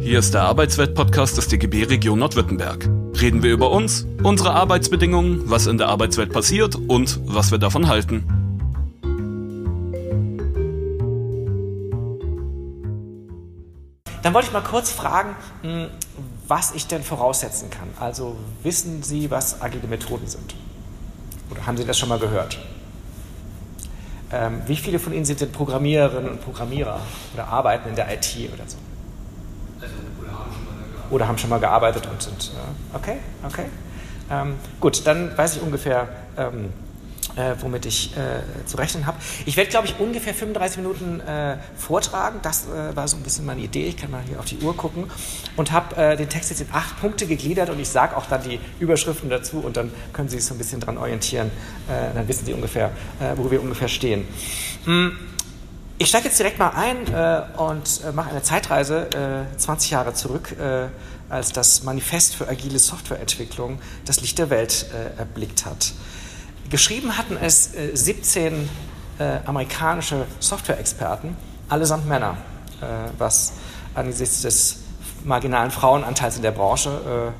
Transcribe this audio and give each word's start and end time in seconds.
Hier 0.00 0.18
ist 0.18 0.32
der 0.32 0.44
Arbeitswelt-Podcast 0.44 1.36
des 1.36 1.48
DGB 1.48 1.84
Region 1.84 2.18
Nordwürttemberg. 2.18 2.88
Reden 3.20 3.42
wir 3.42 3.52
über 3.52 3.70
uns, 3.70 4.06
unsere 4.22 4.52
Arbeitsbedingungen, 4.54 5.50
was 5.50 5.66
in 5.66 5.76
der 5.76 5.88
Arbeitswelt 5.88 6.32
passiert 6.32 6.74
und 6.74 7.20
was 7.26 7.50
wir 7.50 7.58
davon 7.58 7.86
halten. 7.86 8.24
Dann 14.22 14.32
wollte 14.32 14.46
ich 14.46 14.52
mal 14.54 14.62
kurz 14.62 14.90
fragen, 14.90 15.36
hm, 15.60 15.88
was 16.48 16.72
ich 16.72 16.86
denn 16.86 17.02
voraussetzen 17.02 17.68
kann. 17.68 17.88
Also 18.00 18.36
wissen 18.62 19.02
Sie, 19.02 19.30
was 19.30 19.60
agile 19.60 19.86
Methoden 19.86 20.26
sind? 20.26 20.54
Oder 21.50 21.66
haben 21.66 21.76
Sie 21.76 21.84
das 21.84 21.98
schon 21.98 22.08
mal 22.08 22.18
gehört? 22.18 22.58
Ähm, 24.32 24.62
wie 24.66 24.76
viele 24.76 24.98
von 24.98 25.12
Ihnen 25.12 25.26
sind 25.26 25.42
denn 25.42 25.52
Programmiererinnen 25.52 26.30
und 26.30 26.40
Programmierer 26.42 27.00
oder 27.34 27.48
arbeiten 27.48 27.90
in 27.90 27.96
der 27.96 28.10
IT 28.10 28.34
oder 28.54 28.64
so? 28.66 28.78
Oder 31.10 31.28
haben 31.28 31.38
schon 31.38 31.50
mal 31.50 31.60
gearbeitet 31.60 32.06
und 32.10 32.22
sind, 32.22 32.52
äh, 32.54 32.96
okay, 32.96 33.16
okay. 33.46 33.66
Ähm, 34.30 34.56
gut, 34.80 35.06
dann 35.06 35.36
weiß 35.36 35.56
ich 35.56 35.62
ungefähr, 35.62 36.08
ähm, 36.36 36.72
äh, 37.36 37.54
womit 37.60 37.86
ich 37.86 38.16
äh, 38.16 38.66
zu 38.66 38.76
rechnen 38.76 39.06
habe. 39.06 39.18
Ich 39.46 39.56
werde, 39.56 39.70
glaube 39.70 39.86
ich, 39.86 39.98
ungefähr 39.98 40.34
35 40.34 40.78
Minuten 40.78 41.20
äh, 41.20 41.56
vortragen. 41.76 42.40
Das 42.42 42.66
äh, 42.66 42.94
war 42.94 43.08
so 43.08 43.16
ein 43.16 43.22
bisschen 43.22 43.46
meine 43.46 43.60
Idee. 43.60 43.86
Ich 43.86 43.96
kann 43.96 44.10
mal 44.10 44.22
hier 44.26 44.38
auf 44.38 44.44
die 44.44 44.58
Uhr 44.58 44.76
gucken 44.76 45.10
und 45.56 45.72
habe 45.72 45.96
äh, 45.96 46.16
den 46.16 46.28
Text 46.28 46.50
jetzt 46.50 46.60
in 46.60 46.68
acht 46.72 47.00
Punkte 47.00 47.26
gegliedert 47.26 47.70
und 47.70 47.80
ich 47.80 47.88
sage 47.88 48.16
auch 48.16 48.26
dann 48.26 48.42
die 48.42 48.60
Überschriften 48.78 49.30
dazu 49.30 49.58
und 49.58 49.76
dann 49.76 49.92
können 50.12 50.28
Sie 50.28 50.36
sich 50.36 50.46
so 50.46 50.54
ein 50.54 50.58
bisschen 50.58 50.80
dran 50.80 50.98
orientieren. 50.98 51.50
Äh, 51.88 52.14
dann 52.14 52.26
wissen 52.28 52.46
Sie 52.46 52.52
ungefähr, 52.52 52.90
wo 53.36 53.50
wir 53.50 53.60
ungefähr 53.60 53.88
stehen. 53.88 54.26
Hm. 54.84 55.16
Ich 56.02 56.08
steige 56.08 56.28
jetzt 56.28 56.38
direkt 56.38 56.58
mal 56.58 56.70
ein 56.70 57.12
äh, 57.12 57.42
und 57.60 58.00
äh, 58.02 58.12
mache 58.12 58.30
eine 58.30 58.42
Zeitreise 58.42 59.10
äh, 59.54 59.58
20 59.58 59.90
Jahre 59.90 60.14
zurück, 60.14 60.56
äh, 60.58 60.86
als 61.28 61.52
das 61.52 61.82
Manifest 61.82 62.36
für 62.36 62.48
agile 62.48 62.78
Softwareentwicklung 62.78 63.78
das 64.06 64.22
Licht 64.22 64.38
der 64.38 64.48
Welt 64.48 64.86
äh, 64.94 65.18
erblickt 65.18 65.66
hat. 65.66 65.92
Geschrieben 66.70 67.18
hatten 67.18 67.36
es 67.36 67.72
17 67.92 68.70
äh, 69.18 69.40
amerikanische 69.44 70.24
Softwareexperten, 70.38 71.36
allesamt 71.68 72.08
Männer, 72.08 72.38
was 73.18 73.52
angesichts 73.94 74.40
des 74.40 74.78
marginalen 75.22 75.70
Frauenanteils 75.70 76.36
in 76.36 76.42
der 76.42 76.52
Branche 76.52 77.34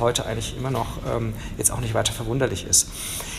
heute 0.00 0.26
eigentlich 0.26 0.56
immer 0.56 0.72
noch 0.72 0.98
ähm, 1.08 1.32
jetzt 1.58 1.70
auch 1.70 1.80
nicht 1.80 1.94
weiter 1.94 2.12
verwunderlich 2.12 2.66
ist. 2.66 2.88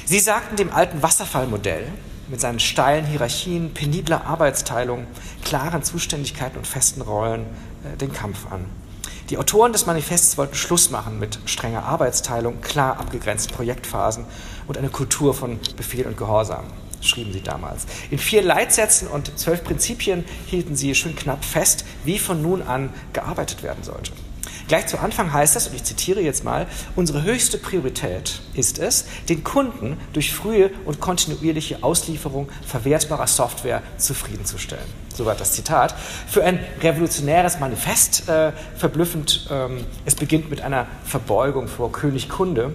Sie 0.05 0.19
sagten 0.19 0.55
dem 0.55 0.72
alten 0.72 1.03
Wasserfallmodell, 1.03 1.88
mit 2.27 2.39
seinen 2.39 2.59
steilen 2.59 3.05
Hierarchien, 3.05 3.73
penibler 3.73 4.25
Arbeitsteilung, 4.25 5.08
klaren 5.44 5.83
Zuständigkeiten 5.83 6.58
und 6.58 6.67
festen 6.67 7.02
Rollen 7.02 7.45
äh, 7.83 7.97
den 7.97 8.14
Kampf 8.14 8.52
an. 8.52 8.66
Die 9.30 9.38
Autoren 9.38 9.72
des 9.72 9.86
Manifests 9.86 10.38
wollten 10.38 10.55
Schluss 10.55 10.89
machen 10.89 11.17
mit 11.17 11.39
strenger 11.45 11.86
Arbeitsteilung, 11.86 12.59
klar 12.59 12.99
abgegrenzten 12.99 13.55
Projektphasen 13.55 14.25
und 14.67 14.77
einer 14.77 14.89
Kultur 14.89 15.33
von 15.33 15.58
Befehl 15.77 16.05
und 16.05 16.17
Gehorsam, 16.17 16.66
schrieben 16.99 17.31
sie 17.31 17.42
damals. 17.42 17.86
In 18.09 18.17
vier 18.17 18.42
Leitsätzen 18.42 19.08
und 19.08 19.38
zwölf 19.39 19.64
Prinzipien 19.64 20.25
hielten 20.47 20.75
sie 20.75 20.94
schön 20.95 21.16
knapp 21.16 21.45
fest, 21.45 21.86
wie 22.03 22.19
von 22.19 22.42
nun 22.42 22.61
an 22.61 22.89
gearbeitet 23.14 23.64
werden 23.64 23.83
sollte. 23.83 24.11
Gleich 24.67 24.88
zu 24.88 25.00
Anfang 25.00 25.34
heißt 25.34 25.56
es, 25.56 25.67
und 25.67 25.76
ich 25.76 25.84
zitiere 25.84 26.22
jetzt 26.22 26.44
mal, 26.44 26.67
unsere 26.95 27.23
höchste 27.23 27.58
Priorität 27.58 28.42
ist 28.54 28.80
es, 28.80 29.06
den 29.30 29.44
Kunden 29.44 29.98
durch 30.14 30.34
frühe 30.34 30.72
und 30.86 31.00
kontinuierliche 31.00 31.84
Auslieferung 31.84 32.50
verwertbarer 32.66 33.28
Software 33.28 33.82
zufriedenzustellen. 33.98 34.86
Soweit 35.14 35.39
das 35.39 35.52
Zitat. 35.52 35.94
Für 36.28 36.44
ein 36.44 36.59
revolutionäres 36.82 37.59
Manifest 37.59 38.30
äh, 38.30 38.52
verblüffend, 38.76 39.48
ähm, 39.52 39.86
es 40.06 40.16
beginnt 40.16 40.50
mit 40.50 40.62
einer 40.62 40.88
Verbeugung 41.06 41.67
vor 41.67 41.92
König 41.92 42.30
Kunde, 42.30 42.73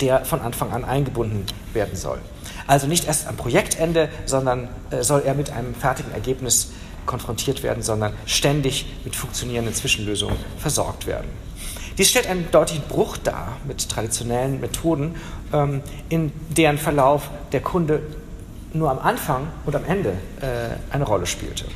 der 0.00 0.24
von 0.24 0.40
Anfang 0.40 0.72
an 0.72 0.84
eingebunden 0.84 1.44
werden 1.72 1.96
soll. 1.96 2.18
Also 2.66 2.86
nicht 2.86 3.06
erst 3.06 3.26
am 3.26 3.36
Projektende, 3.36 4.08
sondern 4.24 4.68
äh, 4.90 5.02
soll 5.02 5.22
er 5.24 5.34
mit 5.34 5.50
einem 5.50 5.74
fertigen 5.74 6.12
Ergebnis 6.12 6.70
konfrontiert 7.06 7.62
werden, 7.62 7.82
sondern 7.82 8.14
ständig 8.26 8.86
mit 9.04 9.16
funktionierenden 9.16 9.74
Zwischenlösungen 9.74 10.36
versorgt 10.58 11.06
werden. 11.06 11.28
Dies 11.98 12.08
stellt 12.10 12.26
einen 12.26 12.50
deutlichen 12.50 12.84
Bruch 12.88 13.18
dar 13.18 13.58
mit 13.66 13.88
traditionellen 13.88 14.60
Methoden, 14.60 15.14
ähm, 15.52 15.82
in 16.08 16.32
deren 16.48 16.78
Verlauf 16.78 17.30
der 17.52 17.60
Kunde 17.60 18.02
nur 18.72 18.90
am 18.90 18.98
Anfang 18.98 19.48
und 19.66 19.76
am 19.76 19.84
Ende 19.84 20.10
äh, 20.40 20.94
eine 20.94 21.04
Rolle 21.04 21.26
spielte. 21.26 21.66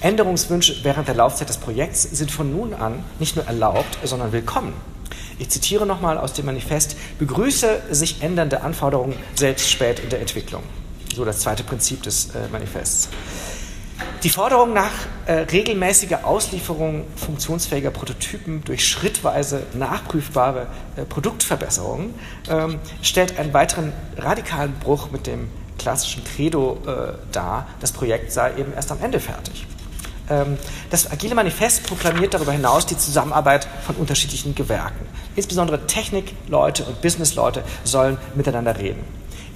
Änderungswünsche 0.00 0.76
während 0.82 1.08
der 1.08 1.14
Laufzeit 1.14 1.48
des 1.48 1.58
Projekts 1.58 2.02
sind 2.02 2.30
von 2.30 2.52
nun 2.52 2.74
an 2.74 3.02
nicht 3.18 3.36
nur 3.36 3.46
erlaubt, 3.46 3.98
sondern 4.04 4.32
willkommen. 4.32 4.72
Ich 5.38 5.50
zitiere 5.50 5.84
nochmal 5.84 6.16
aus 6.16 6.32
dem 6.32 6.46
Manifest, 6.46 6.96
begrüße 7.18 7.82
sich 7.90 8.22
ändernde 8.22 8.62
Anforderungen 8.62 9.14
selbst 9.34 9.70
spät 9.70 9.98
in 9.98 10.08
der 10.08 10.20
Entwicklung. 10.20 10.62
So 11.14 11.24
das 11.24 11.40
zweite 11.40 11.62
Prinzip 11.62 12.02
des 12.02 12.30
äh, 12.34 12.48
Manifests. 12.50 13.08
Die 14.22 14.30
Forderung 14.30 14.72
nach 14.72 14.92
äh, 15.26 15.32
regelmäßiger 15.32 16.24
Auslieferung 16.24 17.04
funktionsfähiger 17.16 17.90
Prototypen 17.90 18.64
durch 18.64 18.86
schrittweise 18.86 19.64
nachprüfbare 19.74 20.68
äh, 20.96 21.04
Produktverbesserungen 21.04 22.14
ähm, 22.48 22.78
stellt 23.02 23.38
einen 23.38 23.52
weiteren 23.52 23.92
radikalen 24.16 24.72
Bruch 24.80 25.10
mit 25.10 25.26
dem 25.26 25.48
klassischen 25.78 26.24
Credo 26.24 26.78
äh, 26.86 27.12
dar, 27.30 27.66
das 27.80 27.92
Projekt 27.92 28.32
sei 28.32 28.54
eben 28.56 28.72
erst 28.72 28.90
am 28.90 28.98
Ende 29.02 29.20
fertig. 29.20 29.66
Ähm, 30.30 30.56
das 30.90 31.10
Agile 31.10 31.34
Manifest 31.34 31.86
proklamiert 31.86 32.32
darüber 32.32 32.52
hinaus 32.52 32.86
die 32.86 32.96
Zusammenarbeit 32.96 33.68
von 33.84 33.96
unterschiedlichen 33.96 34.54
Gewerken. 34.54 35.06
Insbesondere 35.36 35.86
Technikleute 35.86 36.84
und 36.84 37.02
Businessleute 37.02 37.62
sollen 37.84 38.16
miteinander 38.34 38.78
reden 38.78 39.04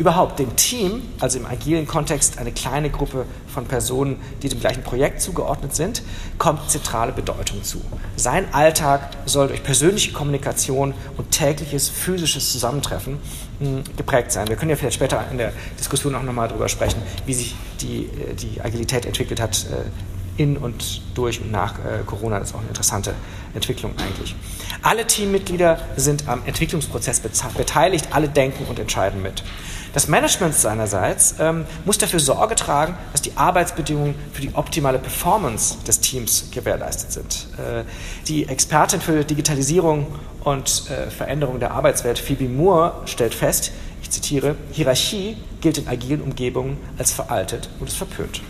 überhaupt 0.00 0.38
dem 0.38 0.56
Team, 0.56 1.02
also 1.20 1.38
im 1.38 1.44
agilen 1.44 1.86
Kontext 1.86 2.38
eine 2.38 2.52
kleine 2.52 2.88
Gruppe 2.88 3.26
von 3.46 3.66
Personen, 3.66 4.16
die 4.42 4.48
dem 4.48 4.58
gleichen 4.58 4.82
Projekt 4.82 5.20
zugeordnet 5.20 5.74
sind, 5.74 6.02
kommt 6.38 6.70
zentrale 6.70 7.12
Bedeutung 7.12 7.62
zu. 7.62 7.82
Sein 8.16 8.46
Alltag 8.54 9.10
soll 9.26 9.48
durch 9.48 9.62
persönliche 9.62 10.12
Kommunikation 10.12 10.94
und 11.18 11.30
tägliches 11.30 11.90
physisches 11.90 12.50
Zusammentreffen 12.50 13.18
hm, 13.58 13.84
geprägt 13.98 14.32
sein. 14.32 14.48
Wir 14.48 14.56
können 14.56 14.70
ja 14.70 14.76
vielleicht 14.76 14.94
später 14.94 15.22
in 15.30 15.36
der 15.36 15.52
Diskussion 15.78 16.14
auch 16.14 16.22
nochmal 16.22 16.48
darüber 16.48 16.70
sprechen, 16.70 17.02
wie 17.26 17.34
sich 17.34 17.54
die, 17.82 18.04
äh, 18.04 18.34
die 18.34 18.62
Agilität 18.62 19.04
entwickelt 19.04 19.38
hat 19.38 19.66
äh, 19.66 20.42
in 20.42 20.56
und 20.56 21.02
durch 21.14 21.42
und 21.42 21.50
nach 21.50 21.74
äh, 21.74 22.04
Corona. 22.06 22.38
Das 22.38 22.48
ist 22.48 22.54
auch 22.54 22.60
eine 22.60 22.68
interessante 22.68 23.12
Entwicklung 23.54 23.92
eigentlich. 23.98 24.34
Alle 24.80 25.06
Teammitglieder 25.06 25.78
sind 25.96 26.26
am 26.26 26.40
Entwicklungsprozess 26.46 27.20
beteiligt, 27.20 28.08
alle 28.12 28.30
denken 28.30 28.64
und 28.64 28.78
entscheiden 28.78 29.20
mit. 29.20 29.44
Das 29.92 30.06
Management 30.06 30.54
seinerseits 30.54 31.34
ähm, 31.40 31.64
muss 31.84 31.98
dafür 31.98 32.20
Sorge 32.20 32.54
tragen, 32.54 32.94
dass 33.12 33.22
die 33.22 33.36
Arbeitsbedingungen 33.36 34.14
für 34.32 34.40
die 34.40 34.54
optimale 34.54 34.98
Performance 34.98 35.78
des 35.86 35.98
Teams 36.00 36.50
gewährleistet 36.52 37.12
sind. 37.12 37.48
Äh, 37.58 37.84
die 38.28 38.46
Expertin 38.46 39.00
für 39.00 39.24
Digitalisierung 39.24 40.06
und 40.44 40.84
äh, 40.90 41.10
Veränderung 41.10 41.58
der 41.58 41.72
Arbeitswelt, 41.72 42.18
Phoebe 42.20 42.48
Moore, 42.48 43.02
stellt 43.06 43.34
fest, 43.34 43.72
ich 44.02 44.10
zitiere, 44.10 44.54
Hierarchie 44.70 45.36
gilt 45.60 45.78
in 45.78 45.88
agilen 45.88 46.22
Umgebungen 46.22 46.78
als 46.96 47.12
veraltet 47.12 47.68
und 47.80 47.88
ist 47.88 47.96
verpönt. 47.96 48.42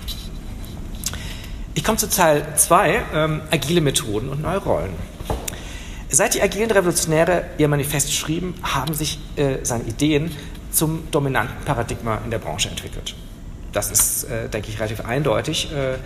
Ich 1.75 1.85
komme 1.85 1.97
zu 1.97 2.11
Teil 2.11 2.47
2, 2.55 3.03
ähm, 3.15 3.41
agile 3.51 3.81
Methoden 3.81 4.29
und 4.29 4.43
neue 4.43 4.59
Rollen. 4.59 4.93
Seit 6.11 6.35
die 6.35 6.43
agilen 6.43 6.71
Revolutionäre 6.71 7.45
ihr 7.57 7.69
Manifest 7.69 8.13
schrieben, 8.13 8.55
haben 8.63 8.93
sich 8.95 9.21
äh, 9.37 9.59
seine 9.63 9.85
Ideen 9.85 10.33
zum 10.71 11.11
dominanten 11.11 11.65
Paradigma 11.65 12.21
in 12.25 12.31
der 12.31 12.39
Branche 12.39 12.69
entwickelt. 12.69 13.15
Das 13.73 13.91
ist, 13.91 14.25
äh, 14.25 14.49
denke 14.49 14.69
ich, 14.69 14.79
relativ 14.79 15.05
eindeutig. 15.05 15.73
Äh, 15.73 15.99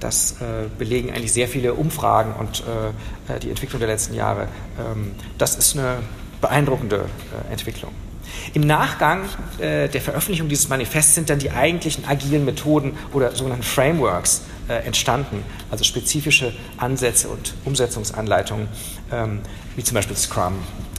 das 0.00 0.40
äh, 0.40 0.68
belegen 0.78 1.10
eigentlich 1.10 1.32
sehr 1.32 1.48
viele 1.48 1.74
Umfragen 1.74 2.32
und 2.34 2.60
äh, 2.60 3.38
die 3.38 3.50
Entwicklung 3.50 3.78
der 3.78 3.88
letzten 3.88 4.14
Jahre. 4.14 4.48
Ähm, 4.78 5.12
das 5.36 5.56
ist 5.56 5.76
eine 5.76 5.98
beeindruckende 6.40 7.04
äh, 7.48 7.52
Entwicklung. 7.52 7.92
Im 8.54 8.62
Nachgang 8.62 9.24
äh, 9.58 9.88
der 9.88 10.00
Veröffentlichung 10.00 10.48
dieses 10.48 10.68
Manifests 10.68 11.14
sind 11.14 11.28
dann 11.28 11.38
die 11.38 11.50
eigentlichen 11.50 12.06
agilen 12.06 12.44
Methoden 12.44 12.96
oder 13.12 13.34
sogenannten 13.34 13.64
Frameworks 13.64 14.42
entstanden, 14.84 15.42
also 15.68 15.82
spezifische 15.82 16.52
Ansätze 16.76 17.28
und 17.28 17.54
Umsetzungsanleitungen, 17.64 18.68
ähm, 19.10 19.40
wie 19.74 19.82
zum 19.82 19.96
Beispiel 19.96 20.16
Scrum 20.16 20.52
äh, 20.52 20.89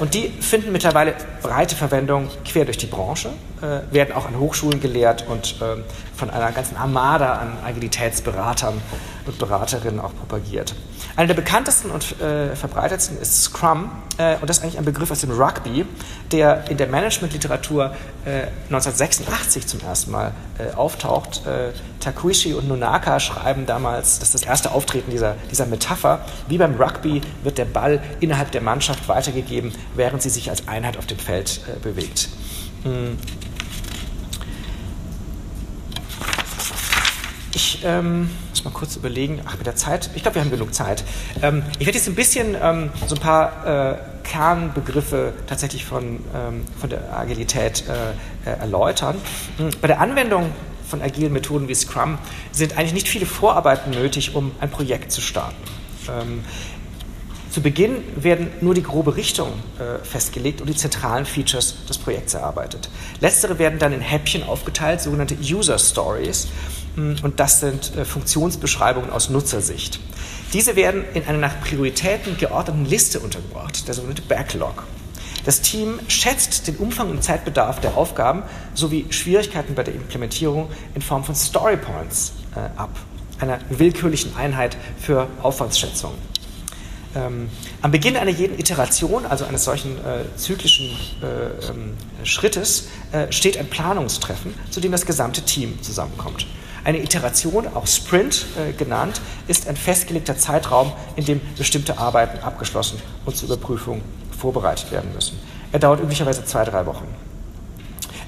und 0.00 0.14
die 0.14 0.28
finden 0.28 0.72
mittlerweile 0.72 1.14
breite 1.40 1.76
Verwendung 1.76 2.28
quer 2.44 2.64
durch 2.64 2.78
die 2.78 2.86
Branche, 2.86 3.30
äh, 3.62 3.92
werden 3.94 4.12
auch 4.14 4.26
an 4.26 4.38
Hochschulen 4.38 4.80
gelehrt 4.80 5.24
und 5.28 5.56
ähm, 5.62 5.84
von 6.16 6.30
einer 6.30 6.50
ganzen 6.50 6.76
Armada 6.76 7.34
an 7.34 7.52
Agilitätsberatern 7.64 8.80
und 9.26 9.38
Beraterinnen 9.38 10.00
auch 10.00 10.14
propagiert. 10.14 10.74
Einer 11.18 11.26
der 11.26 11.34
bekanntesten 11.34 11.90
und 11.90 12.20
äh, 12.20 12.54
verbreitetsten 12.54 13.20
ist 13.20 13.42
Scrum 13.42 13.90
äh, 14.18 14.36
und 14.36 14.48
das 14.48 14.58
ist 14.58 14.62
eigentlich 14.62 14.78
ein 14.78 14.84
Begriff 14.84 15.10
aus 15.10 15.20
dem 15.20 15.32
Rugby, 15.32 15.84
der 16.30 16.70
in 16.70 16.76
der 16.76 16.86
Managementliteratur 16.86 17.86
äh, 18.24 18.46
1986 18.66 19.66
zum 19.66 19.80
ersten 19.80 20.12
Mal 20.12 20.30
äh, 20.60 20.72
auftaucht. 20.76 21.44
Äh, 21.44 21.72
Takuishi 21.98 22.54
und 22.54 22.68
Nonaka 22.68 23.18
schreiben 23.18 23.66
damals, 23.66 24.20
das 24.20 24.28
ist 24.28 24.34
das 24.34 24.42
erste 24.44 24.70
Auftreten 24.70 25.10
dieser, 25.10 25.34
dieser 25.50 25.66
Metapher. 25.66 26.20
Wie 26.46 26.56
beim 26.56 26.80
Rugby 26.80 27.20
wird 27.42 27.58
der 27.58 27.64
Ball 27.64 28.00
innerhalb 28.20 28.52
der 28.52 28.60
Mannschaft 28.60 29.08
weitergegeben, 29.08 29.72
während 29.96 30.22
sie 30.22 30.30
sich 30.30 30.50
als 30.50 30.68
Einheit 30.68 30.96
auf 30.96 31.06
dem 31.06 31.18
Feld 31.18 31.62
äh, 31.66 31.80
bewegt. 31.80 32.28
Mhm. 32.84 33.18
Ich 37.54 37.80
ähm, 37.84 38.30
muss 38.50 38.64
mal 38.64 38.70
kurz 38.70 38.96
überlegen, 38.96 39.40
ach 39.46 39.56
mit 39.56 39.66
der 39.66 39.76
Zeit, 39.76 40.10
ich 40.14 40.22
glaube, 40.22 40.36
wir 40.36 40.42
haben 40.42 40.50
genug 40.50 40.74
Zeit. 40.74 41.02
Ähm, 41.42 41.62
ich 41.78 41.86
werde 41.86 41.98
jetzt 41.98 42.08
ein 42.08 42.14
bisschen 42.14 42.56
ähm, 42.60 42.90
so 43.06 43.14
ein 43.14 43.20
paar 43.20 43.94
äh, 43.94 43.98
Kernbegriffe 44.22 45.32
tatsächlich 45.46 45.84
von, 45.84 46.20
ähm, 46.34 46.64
von 46.78 46.90
der 46.90 47.16
Agilität 47.16 47.84
äh, 47.88 48.50
äh, 48.50 48.58
erläutern. 48.58 49.16
Hm, 49.56 49.70
bei 49.80 49.88
der 49.88 50.00
Anwendung 50.00 50.52
von 50.86 51.00
agilen 51.02 51.32
Methoden 51.32 51.68
wie 51.68 51.74
Scrum 51.74 52.18
sind 52.52 52.76
eigentlich 52.76 52.92
nicht 52.92 53.08
viele 53.08 53.26
Vorarbeiten 53.26 53.90
nötig, 53.92 54.34
um 54.34 54.52
ein 54.60 54.70
Projekt 54.70 55.12
zu 55.12 55.20
starten. 55.20 55.56
Ähm, 56.08 56.44
zu 57.50 57.62
Beginn 57.62 58.02
werden 58.14 58.48
nur 58.60 58.74
die 58.74 58.82
grobe 58.82 59.16
Richtung 59.16 59.48
äh, 59.78 60.04
festgelegt 60.04 60.60
und 60.60 60.68
die 60.68 60.76
zentralen 60.76 61.24
Features 61.24 61.86
des 61.86 61.96
Projekts 61.96 62.34
erarbeitet. 62.34 62.90
Letztere 63.20 63.58
werden 63.58 63.78
dann 63.78 63.92
in 63.94 64.02
Häppchen 64.02 64.42
aufgeteilt, 64.42 65.00
sogenannte 65.00 65.34
User 65.40 65.78
Stories, 65.78 66.48
und 66.96 67.40
das 67.40 67.60
sind 67.60 67.96
äh, 67.96 68.04
Funktionsbeschreibungen 68.04 69.10
aus 69.10 69.30
Nutzersicht. 69.30 70.00
Diese 70.52 70.76
werden 70.76 71.04
in 71.14 71.24
einer 71.24 71.38
nach 71.38 71.60
Prioritäten 71.60 72.36
geordneten 72.38 72.86
Liste 72.86 73.20
untergebracht, 73.20 73.86
der 73.86 73.94
sogenannte 73.94 74.22
Backlog. 74.22 74.84
Das 75.44 75.60
Team 75.60 76.00
schätzt 76.08 76.66
den 76.66 76.76
Umfang 76.76 77.10
und 77.10 77.22
Zeitbedarf 77.22 77.80
der 77.80 77.96
Aufgaben 77.96 78.42
sowie 78.74 79.06
Schwierigkeiten 79.10 79.74
bei 79.74 79.82
der 79.82 79.94
Implementierung 79.94 80.70
in 80.94 81.02
Form 81.02 81.24
von 81.24 81.34
Storypoints 81.34 82.32
äh, 82.54 82.60
ab, 82.78 82.90
einer 83.38 83.58
willkürlichen 83.70 84.36
Einheit 84.36 84.76
für 85.00 85.26
Aufwandsschätzungen. 85.42 86.18
Ähm, 87.14 87.48
am 87.80 87.90
Beginn 87.90 88.16
einer 88.16 88.30
jeden 88.30 88.58
Iteration, 88.58 89.24
also 89.24 89.44
eines 89.44 89.64
solchen 89.64 89.96
äh, 89.98 90.24
zyklischen 90.36 90.90
äh, 91.22 91.70
ähm, 91.70 91.94
Schrittes, 92.24 92.88
äh, 93.12 93.32
steht 93.32 93.56
ein 93.56 93.68
Planungstreffen, 93.68 94.54
zu 94.70 94.80
dem 94.80 94.92
das 94.92 95.06
gesamte 95.06 95.42
Team 95.42 95.80
zusammenkommt. 95.82 96.46
Eine 96.84 97.02
Iteration, 97.02 97.66
auch 97.74 97.86
Sprint 97.86 98.46
äh, 98.56 98.72
genannt, 98.72 99.20
ist 99.46 99.68
ein 99.68 99.76
festgelegter 99.76 100.36
Zeitraum, 100.36 100.92
in 101.16 101.24
dem 101.24 101.40
bestimmte 101.56 101.98
Arbeiten 101.98 102.38
abgeschlossen 102.38 103.00
und 103.24 103.36
zur 103.36 103.48
Überprüfung 103.48 104.02
vorbereitet 104.38 104.90
werden 104.92 105.12
müssen. 105.12 105.38
Er 105.72 105.80
dauert 105.80 106.00
üblicherweise 106.00 106.44
zwei, 106.44 106.64
drei 106.64 106.86
Wochen. 106.86 107.06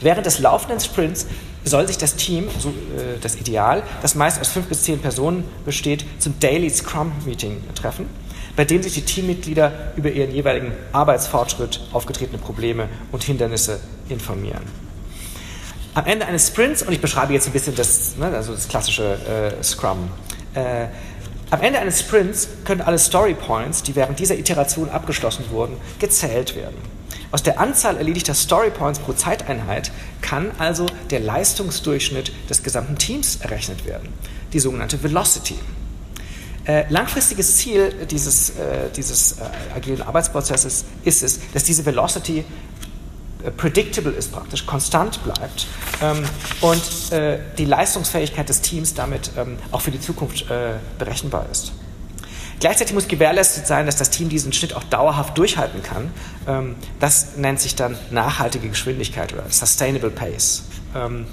Während 0.00 0.26
des 0.26 0.38
laufenden 0.38 0.80
Sprints 0.80 1.26
soll 1.64 1.86
sich 1.86 1.98
das 1.98 2.16
Team, 2.16 2.48
so 2.58 2.70
äh, 2.70 3.18
das 3.20 3.36
Ideal, 3.36 3.82
das 4.02 4.14
meist 4.14 4.40
aus 4.40 4.48
fünf 4.48 4.66
bis 4.66 4.82
zehn 4.82 4.98
Personen 4.98 5.44
besteht, 5.64 6.04
zum 6.18 6.38
Daily 6.40 6.70
Scrum 6.70 7.12
Meeting 7.26 7.62
treffen, 7.74 8.06
bei 8.56 8.64
dem 8.64 8.82
sich 8.82 8.94
die 8.94 9.02
Teammitglieder 9.02 9.92
über 9.96 10.10
ihren 10.10 10.32
jeweiligen 10.32 10.72
Arbeitsfortschritt, 10.92 11.80
aufgetretene 11.92 12.38
Probleme 12.38 12.88
und 13.12 13.22
Hindernisse 13.22 13.80
informieren 14.08 14.89
am 15.94 16.06
Ende 16.06 16.26
eines 16.26 16.48
Sprints, 16.48 16.82
und 16.82 16.92
ich 16.92 17.00
beschreibe 17.00 17.32
jetzt 17.32 17.46
ein 17.46 17.52
bisschen 17.52 17.74
das, 17.74 18.16
ne, 18.16 18.26
also 18.26 18.54
das 18.54 18.68
klassische 18.68 19.54
äh, 19.60 19.62
Scrum, 19.62 20.10
äh, 20.54 20.86
am 21.50 21.62
Ende 21.62 21.80
eines 21.80 21.98
Sprints 21.98 22.48
können 22.64 22.80
alle 22.80 22.98
Story 22.98 23.34
Points, 23.34 23.82
die 23.82 23.96
während 23.96 24.20
dieser 24.20 24.38
Iteration 24.38 24.88
abgeschlossen 24.88 25.46
wurden, 25.50 25.76
gezählt 25.98 26.54
werden. 26.54 26.76
Aus 27.32 27.42
der 27.42 27.58
Anzahl 27.58 27.96
erledigter 27.96 28.34
Story 28.34 28.70
Points 28.70 29.00
pro 29.00 29.12
Zeiteinheit 29.14 29.90
kann 30.20 30.52
also 30.58 30.86
der 31.10 31.18
Leistungsdurchschnitt 31.18 32.32
des 32.48 32.62
gesamten 32.62 32.98
Teams 32.98 33.36
errechnet 33.36 33.84
werden, 33.84 34.12
die 34.52 34.60
sogenannte 34.60 35.02
Velocity. 35.02 35.56
Äh, 36.66 36.84
langfristiges 36.88 37.56
Ziel 37.56 38.06
dieses, 38.08 38.50
äh, 38.50 38.90
dieses 38.94 39.32
äh, 39.32 39.44
agilen 39.74 40.02
Arbeitsprozesses 40.02 40.84
ist 41.04 41.22
es, 41.22 41.40
dass 41.52 41.64
diese 41.64 41.84
Velocity 41.84 42.44
predictable 43.56 44.12
ist 44.12 44.32
praktisch, 44.32 44.66
konstant 44.66 45.22
bleibt 45.24 45.66
ähm, 46.02 46.22
und 46.60 47.12
äh, 47.12 47.38
die 47.58 47.64
Leistungsfähigkeit 47.64 48.48
des 48.48 48.60
Teams 48.60 48.94
damit 48.94 49.30
ähm, 49.36 49.58
auch 49.70 49.80
für 49.80 49.90
die 49.90 50.00
Zukunft 50.00 50.50
äh, 50.50 50.74
berechenbar 50.98 51.46
ist. 51.50 51.72
Gleichzeitig 52.60 52.92
muss 52.94 53.08
gewährleistet 53.08 53.66
sein, 53.66 53.86
dass 53.86 53.96
das 53.96 54.10
Team 54.10 54.28
diesen 54.28 54.52
Schnitt 54.52 54.76
auch 54.76 54.84
dauerhaft 54.84 55.36
durchhalten 55.38 55.82
kann. 55.82 56.10
Ähm, 56.46 56.76
das 56.98 57.36
nennt 57.36 57.58
sich 57.58 57.74
dann 57.74 57.96
nachhaltige 58.10 58.68
Geschwindigkeit 58.68 59.32
oder 59.32 59.44
Sustainable 59.48 60.10
Pace. 60.10 60.64
Ähm, 60.94 61.26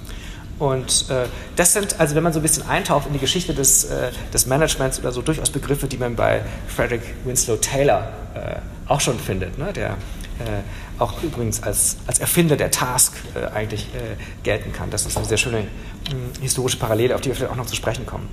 und 0.58 1.08
äh, 1.10 1.26
das 1.54 1.74
sind, 1.74 2.00
also 2.00 2.14
wenn 2.14 2.22
man 2.22 2.32
so 2.32 2.40
ein 2.40 2.42
bisschen 2.42 2.66
eintaucht 2.66 3.06
in 3.06 3.12
die 3.12 3.18
Geschichte 3.18 3.54
des, 3.54 3.84
äh, 3.84 4.10
des 4.32 4.46
Managements 4.46 4.98
oder 4.98 5.12
so, 5.12 5.22
durchaus 5.22 5.50
Begriffe, 5.50 5.86
die 5.86 5.98
man 5.98 6.16
bei 6.16 6.40
Frederick 6.66 7.02
Winslow 7.24 7.56
Taylor 7.56 8.08
äh, 8.34 8.56
auch 8.90 9.00
schon 9.00 9.20
findet, 9.20 9.58
ne? 9.58 9.72
der 9.72 9.90
äh, 9.90 10.62
auch 10.98 11.22
übrigens 11.22 11.62
als, 11.62 11.96
als 12.06 12.18
Erfinder 12.18 12.56
der 12.56 12.70
Task 12.70 13.14
äh, 13.34 13.46
eigentlich 13.54 13.86
äh, 13.94 14.16
gelten 14.42 14.72
kann. 14.72 14.90
Das 14.90 15.06
ist 15.06 15.16
eine 15.16 15.26
sehr 15.26 15.38
schöne 15.38 15.62
mh, 15.62 16.40
historische 16.40 16.78
Parallele, 16.78 17.14
auf 17.14 17.20
die 17.20 17.28
wir 17.28 17.36
vielleicht 17.36 17.52
auch 17.52 17.56
noch 17.56 17.66
zu 17.66 17.76
sprechen 17.76 18.06
kommen. 18.06 18.28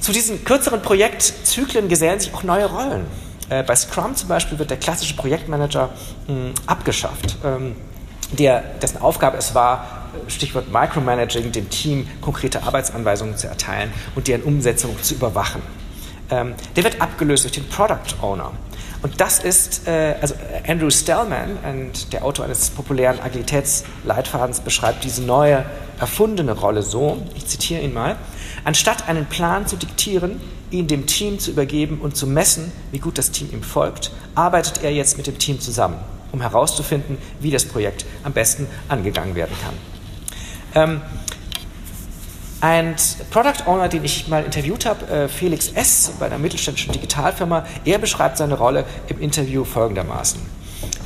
Zu 0.00 0.12
diesen 0.12 0.44
kürzeren 0.44 0.82
Projektzyklen 0.82 1.88
gesellen 1.88 2.20
sich 2.20 2.34
auch 2.34 2.42
neue 2.42 2.66
Rollen. 2.66 3.06
Äh, 3.48 3.62
bei 3.62 3.74
Scrum 3.76 4.14
zum 4.14 4.28
Beispiel 4.28 4.58
wird 4.58 4.70
der 4.70 4.76
klassische 4.76 5.14
Projektmanager 5.14 5.90
mh, 6.26 6.52
abgeschafft, 6.66 7.36
ähm, 7.44 7.76
der, 8.32 8.60
dessen 8.82 8.98
Aufgabe 8.98 9.36
es 9.36 9.54
war, 9.54 10.10
Stichwort 10.28 10.72
Micromanaging, 10.72 11.52
dem 11.52 11.68
Team 11.70 12.06
konkrete 12.20 12.62
Arbeitsanweisungen 12.62 13.36
zu 13.36 13.48
erteilen 13.48 13.92
und 14.14 14.28
deren 14.28 14.42
Umsetzung 14.42 15.00
zu 15.02 15.14
überwachen. 15.14 15.62
Ähm, 16.30 16.54
der 16.76 16.84
wird 16.84 17.00
abgelöst 17.00 17.44
durch 17.44 17.52
den 17.52 17.68
Product 17.68 18.22
Owner. 18.22 18.52
Und 19.04 19.20
das 19.20 19.38
ist, 19.38 19.86
äh, 19.86 20.14
also 20.18 20.34
Andrew 20.66 20.88
Stellman, 20.88 21.58
und 21.62 22.14
der 22.14 22.24
Autor 22.24 22.46
eines 22.46 22.70
populären 22.70 23.20
Agilitätsleitfadens, 23.20 24.60
beschreibt 24.60 25.04
diese 25.04 25.22
neue, 25.22 25.66
erfundene 26.00 26.52
Rolle 26.52 26.82
so, 26.82 27.22
ich 27.36 27.46
zitiere 27.46 27.82
ihn 27.82 27.92
mal, 27.92 28.16
anstatt 28.64 29.06
einen 29.06 29.26
Plan 29.26 29.66
zu 29.66 29.76
diktieren, 29.76 30.40
ihn 30.70 30.86
dem 30.86 31.04
Team 31.04 31.38
zu 31.38 31.50
übergeben 31.50 32.00
und 32.00 32.16
zu 32.16 32.26
messen, 32.26 32.72
wie 32.92 32.98
gut 32.98 33.18
das 33.18 33.30
Team 33.30 33.50
ihm 33.52 33.62
folgt, 33.62 34.10
arbeitet 34.34 34.82
er 34.82 34.90
jetzt 34.90 35.18
mit 35.18 35.26
dem 35.26 35.38
Team 35.38 35.60
zusammen, 35.60 35.98
um 36.32 36.40
herauszufinden, 36.40 37.18
wie 37.40 37.50
das 37.50 37.66
Projekt 37.66 38.06
am 38.22 38.32
besten 38.32 38.66
angegangen 38.88 39.34
werden 39.34 39.54
kann. 39.62 39.74
Ähm, 40.74 41.02
ein 42.64 42.96
Product 43.30 43.66
Owner, 43.66 43.88
den 43.88 44.04
ich 44.04 44.26
mal 44.28 44.42
interviewt 44.42 44.86
habe, 44.86 45.06
äh, 45.06 45.28
Felix 45.28 45.68
S. 45.68 46.12
bei 46.18 46.24
einer 46.24 46.38
mittelständischen 46.38 46.94
Digitalfirma, 46.94 47.66
er 47.84 47.98
beschreibt 47.98 48.38
seine 48.38 48.54
Rolle 48.54 48.86
im 49.08 49.20
Interview 49.20 49.64
folgendermaßen. 49.64 50.40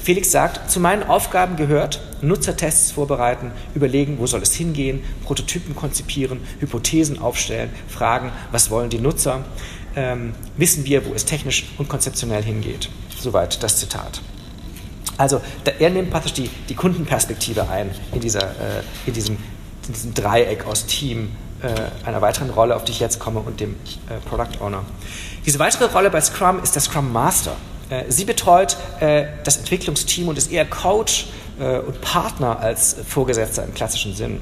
Felix 0.01 0.31
sagt, 0.31 0.71
zu 0.71 0.79
meinen 0.79 1.03
Aufgaben 1.03 1.57
gehört, 1.57 2.01
Nutzertests 2.23 2.93
vorbereiten, 2.93 3.51
überlegen, 3.75 4.21
wo 4.21 4.29
soll 4.29 4.43
es 4.43 4.55
hingehen, 4.55 5.03
Prototypen 5.25 5.75
konzipieren, 5.75 6.39
Hypothesen 6.61 7.19
aufstellen, 7.19 7.71
fragen, 7.89 8.31
was 8.53 8.71
wollen 8.71 8.89
die 8.89 9.01
Nutzer, 9.01 9.45
ähm, 9.97 10.35
wissen 10.57 10.85
wir, 10.85 11.07
wo 11.07 11.13
es 11.13 11.25
technisch 11.25 11.65
und 11.77 11.89
konzeptionell 11.89 12.45
hingeht. 12.45 12.89
Soweit 13.19 13.61
das 13.65 13.81
Zitat. 13.81 14.23
Also 15.17 15.41
er 15.81 15.91
nimmt 15.91 16.11
praktisch 16.11 16.35
die, 16.35 16.51
die 16.69 16.77
Kundenperspektive 16.77 17.69
ein 17.69 17.91
in, 18.13 18.21
dieser, 18.21 18.45
äh, 18.45 18.83
in, 19.07 19.13
diesem, 19.13 19.37
in 19.89 19.93
diesem 19.93 20.15
Dreieck 20.15 20.65
aus 20.65 20.87
Team, 20.87 21.33
äh, 21.63 22.07
einer 22.07 22.21
weiteren 22.21 22.51
Rolle, 22.51 22.77
auf 22.77 22.85
die 22.85 22.93
ich 22.93 23.01
jetzt 23.01 23.19
komme, 23.19 23.41
und 23.41 23.61
dem 23.61 23.75
äh, 24.09 24.19
Product 24.29 24.61
Owner. 24.61 24.85
Diese 25.47 25.59
weitere 25.59 25.87
Rolle 25.87 26.11
bei 26.11 26.21
Scrum 26.21 26.63
ist 26.63 26.75
der 26.75 26.83
Scrum 26.83 27.13
Master. 27.13 27.57
Äh, 27.91 28.05
sie 28.09 28.25
betreut 28.25 28.77
das 29.45 29.57
Entwicklungsteam 29.57 30.29
und 30.29 30.37
ist 30.37 30.51
eher 30.51 30.65
Coach 30.65 31.27
und 31.59 32.01
Partner 32.01 32.59
als 32.61 32.97
Vorgesetzter 33.09 33.65
im 33.65 33.75
klassischen 33.75 34.15
Sinn. 34.15 34.41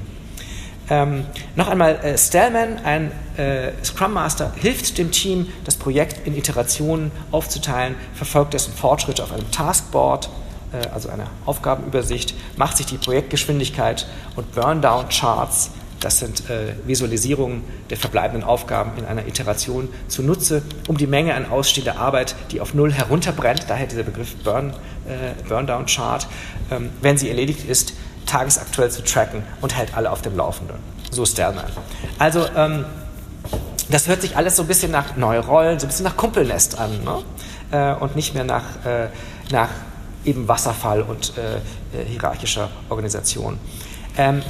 Ähm, 0.89 1.25
noch 1.55 1.67
einmal, 1.67 1.95
äh, 1.95 2.17
Stallman, 2.17 2.79
ein 2.85 3.11
äh, 3.35 3.71
Scrum 3.83 4.13
Master, 4.13 4.53
hilft 4.55 4.97
dem 4.97 5.11
Team, 5.11 5.47
das 5.65 5.75
Projekt 5.75 6.25
in 6.25 6.37
Iterationen 6.37 7.11
aufzuteilen, 7.31 7.95
verfolgt 8.13 8.53
dessen 8.53 8.73
Fortschritte 8.73 9.23
auf 9.23 9.33
einem 9.33 9.51
Taskboard, 9.51 10.29
äh, 10.71 10.87
also 10.93 11.09
einer 11.09 11.27
Aufgabenübersicht, 11.45 12.33
macht 12.55 12.77
sich 12.77 12.85
die 12.85 12.97
Projektgeschwindigkeit 12.97 14.07
und 14.37 14.53
Burndown-Charts 14.53 15.71
das 15.99 16.19
sind 16.19 16.49
äh, 16.49 16.73
Visualisierungen 16.85 17.63
der 17.89 17.97
verbleibenden 17.97 18.47
Aufgaben 18.47 18.91
in 18.97 19.05
einer 19.05 19.27
Iteration 19.27 19.89
zunutze, 20.07 20.61
um 20.87 20.97
die 20.97 21.07
Menge 21.07 21.33
an 21.33 21.49
ausstehender 21.49 21.97
Arbeit, 21.97 22.35
die 22.51 22.61
auf 22.61 22.73
Null 22.73 22.91
herunterbrennt, 22.91 23.65
daher 23.67 23.87
dieser 23.87 24.03
Begriff 24.03 24.35
Burn, 24.43 24.73
äh, 25.07 25.43
Burndown 25.47 25.85
Chart, 25.87 26.27
ähm, 26.69 26.91
wenn 27.01 27.17
sie 27.17 27.29
erledigt 27.29 27.67
ist, 27.67 27.93
tagesaktuell 28.25 28.91
zu 28.91 29.03
tracken 29.03 29.43
und 29.61 29.75
hält 29.75 29.95
alle 29.95 30.11
auf 30.11 30.21
dem 30.21 30.35
Laufenden. 30.35 30.77
So 31.11 31.25
Sternman. 31.25 31.65
Also 32.19 32.45
ähm, 32.55 32.85
das 33.89 34.07
hört 34.07 34.21
sich 34.21 34.35
alles 34.35 34.57
so 34.57 34.63
ein 34.63 34.67
bisschen 34.67 34.91
nach 34.91 35.15
neue 35.15 35.39
Rollen, 35.39 35.79
so 35.79 35.85
ein 35.85 35.89
bisschen 35.89 36.03
nach 36.03 36.17
Kumpelnest 36.17 36.77
an 36.77 37.03
ne? 37.03 37.23
äh, 37.71 37.93
und 37.95 38.15
nicht 38.15 38.35
mehr 38.35 38.43
nach, 38.43 38.85
äh, 38.85 39.07
nach 39.51 39.69
eben 40.25 40.47
Wasserfall 40.47 41.01
und 41.01 41.33
äh, 41.37 41.55
äh 41.97 42.05
hierarchischer 42.05 42.69
Organisation. 42.89 43.57
Ähm, 44.17 44.41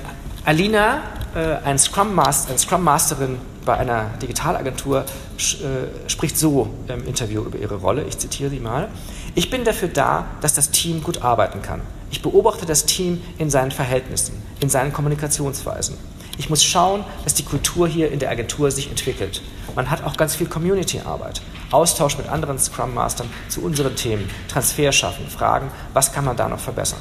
Alina, 0.47 1.01
äh, 1.35 1.57
ein 1.65 1.77
Scrum 1.77 2.15
Master, 2.15 2.51
eine 2.51 2.57
Scrum 2.57 2.81
Masterin 2.81 3.37
bei 3.65 3.75
einer 3.75 4.11
Digitalagentur, 4.21 4.99
äh, 5.01 6.09
spricht 6.09 6.37
so 6.37 6.69
im 6.87 7.05
Interview 7.05 7.41
über 7.41 7.57
ihre 7.57 7.75
Rolle. 7.75 8.05
Ich 8.05 8.17
zitiere 8.17 8.49
sie 8.49 8.61
mal. 8.61 8.87
Ich 9.35 9.49
bin 9.49 9.65
dafür 9.65 9.89
da, 9.89 10.23
dass 10.39 10.53
das 10.53 10.71
Team 10.71 11.03
gut 11.03 11.21
arbeiten 11.21 11.61
kann. 11.61 11.81
Ich 12.11 12.21
beobachte 12.21 12.65
das 12.65 12.85
Team 12.85 13.21
in 13.37 13.49
seinen 13.49 13.71
Verhältnissen, 13.71 14.41
in 14.61 14.69
seinen 14.69 14.93
Kommunikationsweisen. 14.93 15.97
Ich 16.37 16.49
muss 16.49 16.63
schauen, 16.63 17.03
dass 17.25 17.33
die 17.33 17.43
Kultur 17.43 17.85
hier 17.85 18.09
in 18.09 18.19
der 18.19 18.29
Agentur 18.29 18.71
sich 18.71 18.89
entwickelt. 18.89 19.41
Man 19.75 19.89
hat 19.89 20.05
auch 20.05 20.15
ganz 20.15 20.35
viel 20.35 20.47
Community-Arbeit. 20.47 21.41
Austausch 21.71 22.17
mit 22.17 22.29
anderen 22.29 22.57
Scrum 22.57 22.93
Mastern 22.93 23.29
zu 23.49 23.59
unseren 23.63 23.97
Themen, 23.97 24.29
Transfer 24.47 24.93
schaffen, 24.93 25.27
fragen, 25.27 25.69
was 25.91 26.13
kann 26.13 26.23
man 26.23 26.37
da 26.37 26.47
noch 26.47 26.59
verbessern. 26.59 26.99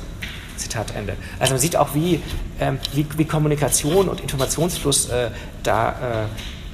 Zitat 0.57 0.95
Ende. 0.95 1.17
Also 1.39 1.55
man 1.55 1.61
sieht 1.61 1.77
auch, 1.77 1.95
wie, 1.95 2.21
ähm, 2.61 2.79
wie, 2.93 3.07
wie, 3.17 3.25
Kommunikation 3.25 4.09
und 4.09 4.21
Informationsfluss 4.21 5.09
äh, 5.09 5.31
da 5.63 6.27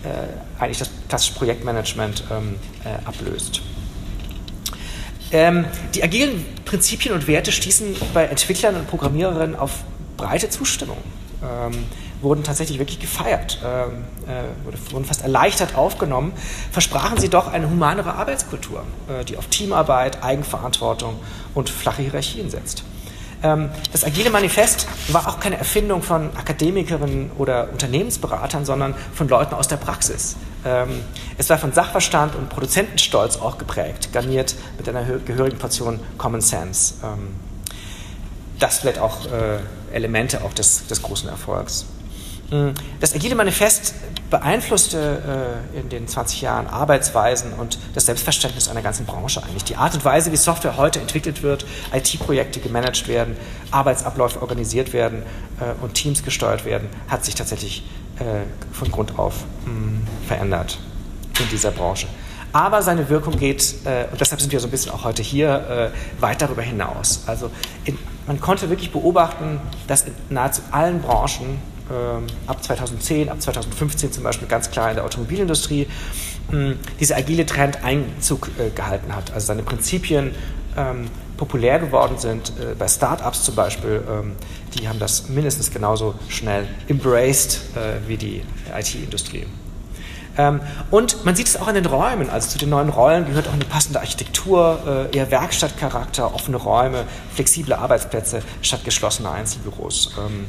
äh, 0.05 0.09
äh, 0.09 0.29
eigentlich 0.59 0.79
das 0.79 0.91
klassische 1.09 1.35
Projektmanagement 1.35 2.25
ähm, 2.31 2.57
äh, 2.85 3.07
ablöst. 3.07 3.63
Ähm, 5.31 5.65
die 5.95 6.03
agilen 6.03 6.45
Prinzipien 6.65 7.15
und 7.15 7.27
Werte 7.27 7.53
stießen 7.53 7.97
bei 8.13 8.25
Entwicklern 8.25 8.77
und 8.77 8.89
Programmiererinnen 8.89 9.57
auf 9.57 9.85
breite 10.17 10.51
Zustimmung. 10.51 10.99
Ähm, 11.43 11.85
wurden 12.23 12.45
tatsächlich 12.45 12.79
wirklich 12.79 13.01
gefeiert, 13.01 13.59
ähm, 13.65 14.05
äh, 14.27 14.93
wurden 14.93 15.05
fast 15.05 15.23
erleichtert 15.23 15.75
aufgenommen, 15.75 16.33
versprachen 16.71 17.19
sie 17.19 17.29
doch 17.29 17.53
eine 17.53 17.69
humanere 17.69 18.15
Arbeitskultur, 18.15 18.85
äh, 19.09 19.25
die 19.25 19.37
auf 19.37 19.49
Teamarbeit, 19.49 20.23
Eigenverantwortung 20.23 21.19
und 21.55 21.69
flache 21.69 22.03
Hierarchien 22.03 22.49
setzt. 22.49 22.85
Ähm, 23.43 23.71
das 23.91 24.05
Agile 24.05 24.31
Manifest 24.31 24.87
war 25.09 25.29
auch 25.29 25.41
keine 25.41 25.59
Erfindung 25.59 26.03
von 26.03 26.35
Akademikerinnen 26.37 27.33
oder 27.39 27.71
Unternehmensberatern, 27.73 28.65
sondern 28.65 28.95
von 29.15 29.29
Leuten 29.29 29.55
aus 29.55 29.69
der 29.69 29.77
Praxis. 29.77 30.37
Ähm, 30.65 31.01
es 31.39 31.51
war 31.51 31.59
von 31.59 31.73
Sachverstand 31.73 32.35
und 32.37 32.49
Produzentenstolz 32.49 33.37
auch 33.37 33.59
geprägt, 33.59 34.13
garniert 34.13 34.55
mit 34.79 34.89
einer 34.89 35.05
gehörigen 35.05 35.59
Portion 35.59 36.01
Common 36.19 36.41
Sense. 36.41 36.95
Ähm, 37.03 37.35
das 38.59 38.79
vielleicht 38.79 39.01
auch 39.01 39.27
äh, 39.27 39.59
Elemente 39.93 40.43
auch 40.45 40.53
des, 40.53 40.87
des 40.87 41.03
großen 41.03 41.29
Erfolgs. 41.29 41.87
Mm, 42.53 42.75
das 43.01 43.15
Agile 43.15 43.35
Manifest 43.35 43.95
beeinflusste 44.31 45.57
äh, 45.75 45.79
in 45.79 45.89
den 45.89 46.07
20 46.07 46.43
Jahren 46.43 46.67
Arbeitsweisen 46.67 47.55
und 47.55 47.79
das 47.95 48.07
Selbstverständnis 48.07 48.69
einer 48.69 48.83
ganzen 48.83 49.07
Branche 49.07 49.43
eigentlich. 49.43 49.65
Die 49.65 49.77
Art 49.77 49.95
und 49.95 50.05
Weise, 50.05 50.33
wie 50.33 50.37
Software 50.37 50.77
heute 50.77 51.01
entwickelt 51.01 51.43
wird, 51.43 51.65
IT-Projekte 51.95 52.61
gemanagt 52.61 53.09
werden, 53.09 53.37
Arbeitsabläufe 53.71 54.41
organisiert 54.41 54.93
werden 54.93 55.23
äh, 55.61 55.83
und 55.83 55.95
Teams 55.95 56.23
gesteuert 56.23 56.65
werden, 56.65 56.89
hat 57.09 57.25
sich 57.25 57.35
tatsächlich 57.35 57.85
äh, 58.19 58.23
von 58.73 58.91
Grund 58.91 59.19
auf 59.19 59.45
mh, 59.65 59.73
mm, 59.73 60.07
verändert 60.29 60.79
in 61.41 61.49
dieser 61.49 61.71
Branche. 61.71 62.07
Aber 62.53 62.83
seine 62.83 63.09
Wirkung 63.09 63.39
geht, 63.39 63.75
äh, 63.85 64.05
und 64.13 64.21
deshalb 64.21 64.43
sind 64.43 64.53
wir 64.53 64.61
so 64.61 64.69
ein 64.69 64.71
bisschen 64.71 64.93
auch 64.93 65.05
heute 65.05 65.23
hier, 65.23 65.93
äh, 65.95 66.21
weit 66.21 66.43
darüber 66.43 66.61
hinaus. 66.61 67.23
Also 67.27 67.51
in, 67.87 67.99
man 68.27 68.41
konnte 68.41 68.69
wirklich 68.69 68.93
beobachten, 68.93 69.59
dass 69.87 70.03
in 70.03 70.13
nahezu 70.29 70.61
allen 70.71 71.01
Branchen 71.01 71.59
ab 72.47 72.63
2010, 72.63 73.29
ab 73.29 73.41
2015 73.41 74.13
zum 74.13 74.25
Beispiel 74.25 74.49
ganz 74.49 74.71
klar 74.71 74.91
in 74.91 74.97
der 74.97 75.05
Automobilindustrie, 75.05 75.87
hm, 76.51 76.79
dieser 77.01 77.17
agile 77.17 77.47
Trend 77.47 77.85
Einzug 77.85 78.51
äh, 78.59 78.71
gehalten 78.71 79.15
hat. 79.15 79.33
Also 79.33 79.47
seine 79.47 79.63
Prinzipien 79.63 80.35
ähm, 80.77 81.09
populär 81.37 81.79
geworden 81.79 82.19
sind. 82.19 82.53
Äh, 82.59 82.75
bei 82.79 82.89
Startups 82.89 83.45
zum 83.45 83.55
Beispiel, 83.55 84.03
ähm, 84.09 84.33
die 84.75 84.89
haben 84.89 84.99
das 84.99 85.29
mindestens 85.29 85.71
genauso 85.71 86.15
schnell 86.29 86.67
embraced 86.89 87.61
äh, 87.77 88.09
wie 88.09 88.17
die 88.17 88.43
IT-Industrie. 88.77 89.47
Ähm, 90.39 90.61
und 90.91 91.25
man 91.25 91.35
sieht 91.35 91.47
es 91.47 91.61
auch 91.61 91.69
in 91.69 91.75
den 91.75 91.85
Räumen, 91.85 92.31
also 92.31 92.49
zu 92.49 92.59
den 92.59 92.71
neuen 92.71 92.89
Rollen 92.89 93.27
gehört 93.27 93.49
auch 93.49 93.53
eine 93.53 93.65
passende 93.65 94.01
Architektur, 94.01 95.09
äh, 95.13 95.17
eher 95.17 95.31
Werkstattcharakter, 95.31 96.35
offene 96.35 96.57
Räume, 96.57 97.05
flexible 97.35 97.75
Arbeitsplätze 97.75 98.43
statt 98.63 98.85
geschlossener 98.85 99.33
Einzelbüros. 99.33 100.13
Ähm, 100.19 100.47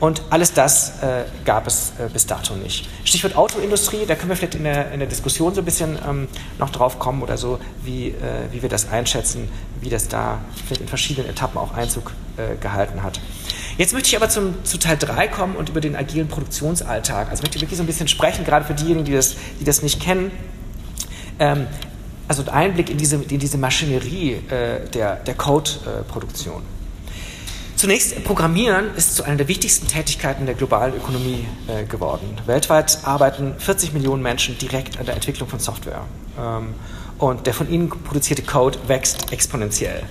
und 0.00 0.22
alles 0.30 0.54
das 0.54 1.02
äh, 1.02 1.24
gab 1.44 1.66
es 1.66 1.92
äh, 1.98 2.08
bis 2.10 2.26
dato 2.26 2.54
nicht. 2.54 2.88
Stichwort 3.04 3.36
Autoindustrie, 3.36 4.06
da 4.06 4.14
können 4.14 4.30
wir 4.30 4.36
vielleicht 4.36 4.54
in 4.54 4.64
der, 4.64 4.90
in 4.92 4.98
der 4.98 5.08
Diskussion 5.08 5.54
so 5.54 5.60
ein 5.60 5.64
bisschen 5.66 5.98
ähm, 6.08 6.26
noch 6.58 6.70
drauf 6.70 6.98
kommen 6.98 7.22
oder 7.22 7.36
so, 7.36 7.58
wie, 7.84 8.08
äh, 8.08 8.14
wie 8.50 8.62
wir 8.62 8.70
das 8.70 8.90
einschätzen, 8.90 9.48
wie 9.80 9.90
das 9.90 10.08
da 10.08 10.40
vielleicht 10.66 10.80
in 10.80 10.88
verschiedenen 10.88 11.28
Etappen 11.28 11.58
auch 11.58 11.74
Einzug 11.74 12.12
äh, 12.38 12.56
gehalten 12.56 13.02
hat. 13.02 13.20
Jetzt 13.76 13.92
möchte 13.92 14.08
ich 14.08 14.16
aber 14.16 14.30
zum, 14.30 14.64
zu 14.64 14.78
Teil 14.78 14.96
3 14.96 15.28
kommen 15.28 15.56
und 15.56 15.68
über 15.68 15.82
den 15.82 15.94
agilen 15.96 16.28
Produktionsalltag. 16.28 17.28
Also 17.30 17.42
möchte 17.42 17.56
ich 17.56 17.62
wirklich 17.62 17.76
so 17.76 17.82
ein 17.82 17.86
bisschen 17.86 18.08
sprechen, 18.08 18.44
gerade 18.44 18.64
für 18.64 18.74
diejenigen, 18.74 19.04
die 19.04 19.12
das, 19.12 19.36
die 19.60 19.64
das 19.64 19.82
nicht 19.82 20.00
kennen. 20.00 20.30
Ähm, 21.38 21.66
also 22.26 22.42
ein 22.42 22.48
Einblick 22.48 22.88
in 22.88 22.96
diese, 22.96 23.16
in 23.16 23.38
diese 23.38 23.58
Maschinerie 23.58 24.34
äh, 24.48 24.88
der, 24.94 25.16
der 25.16 25.34
Code-Produktion. 25.34 26.62
Zunächst, 27.80 28.22
Programmieren 28.24 28.94
ist 28.94 29.16
zu 29.16 29.22
einer 29.22 29.36
der 29.36 29.48
wichtigsten 29.48 29.88
Tätigkeiten 29.88 30.44
der 30.44 30.54
globalen 30.54 30.94
Ökonomie 30.94 31.46
äh, 31.66 31.86
geworden. 31.86 32.36
Weltweit 32.44 32.98
arbeiten 33.04 33.54
40 33.56 33.94
Millionen 33.94 34.22
Menschen 34.22 34.58
direkt 34.58 34.98
an 34.98 35.06
der 35.06 35.14
Entwicklung 35.14 35.48
von 35.48 35.60
Software. 35.60 36.02
Ähm, 36.38 36.74
und 37.16 37.46
der 37.46 37.54
von 37.54 37.70
ihnen 37.70 37.88
produzierte 37.88 38.42
Code 38.42 38.78
wächst 38.86 39.32
exponentiell. 39.32 40.02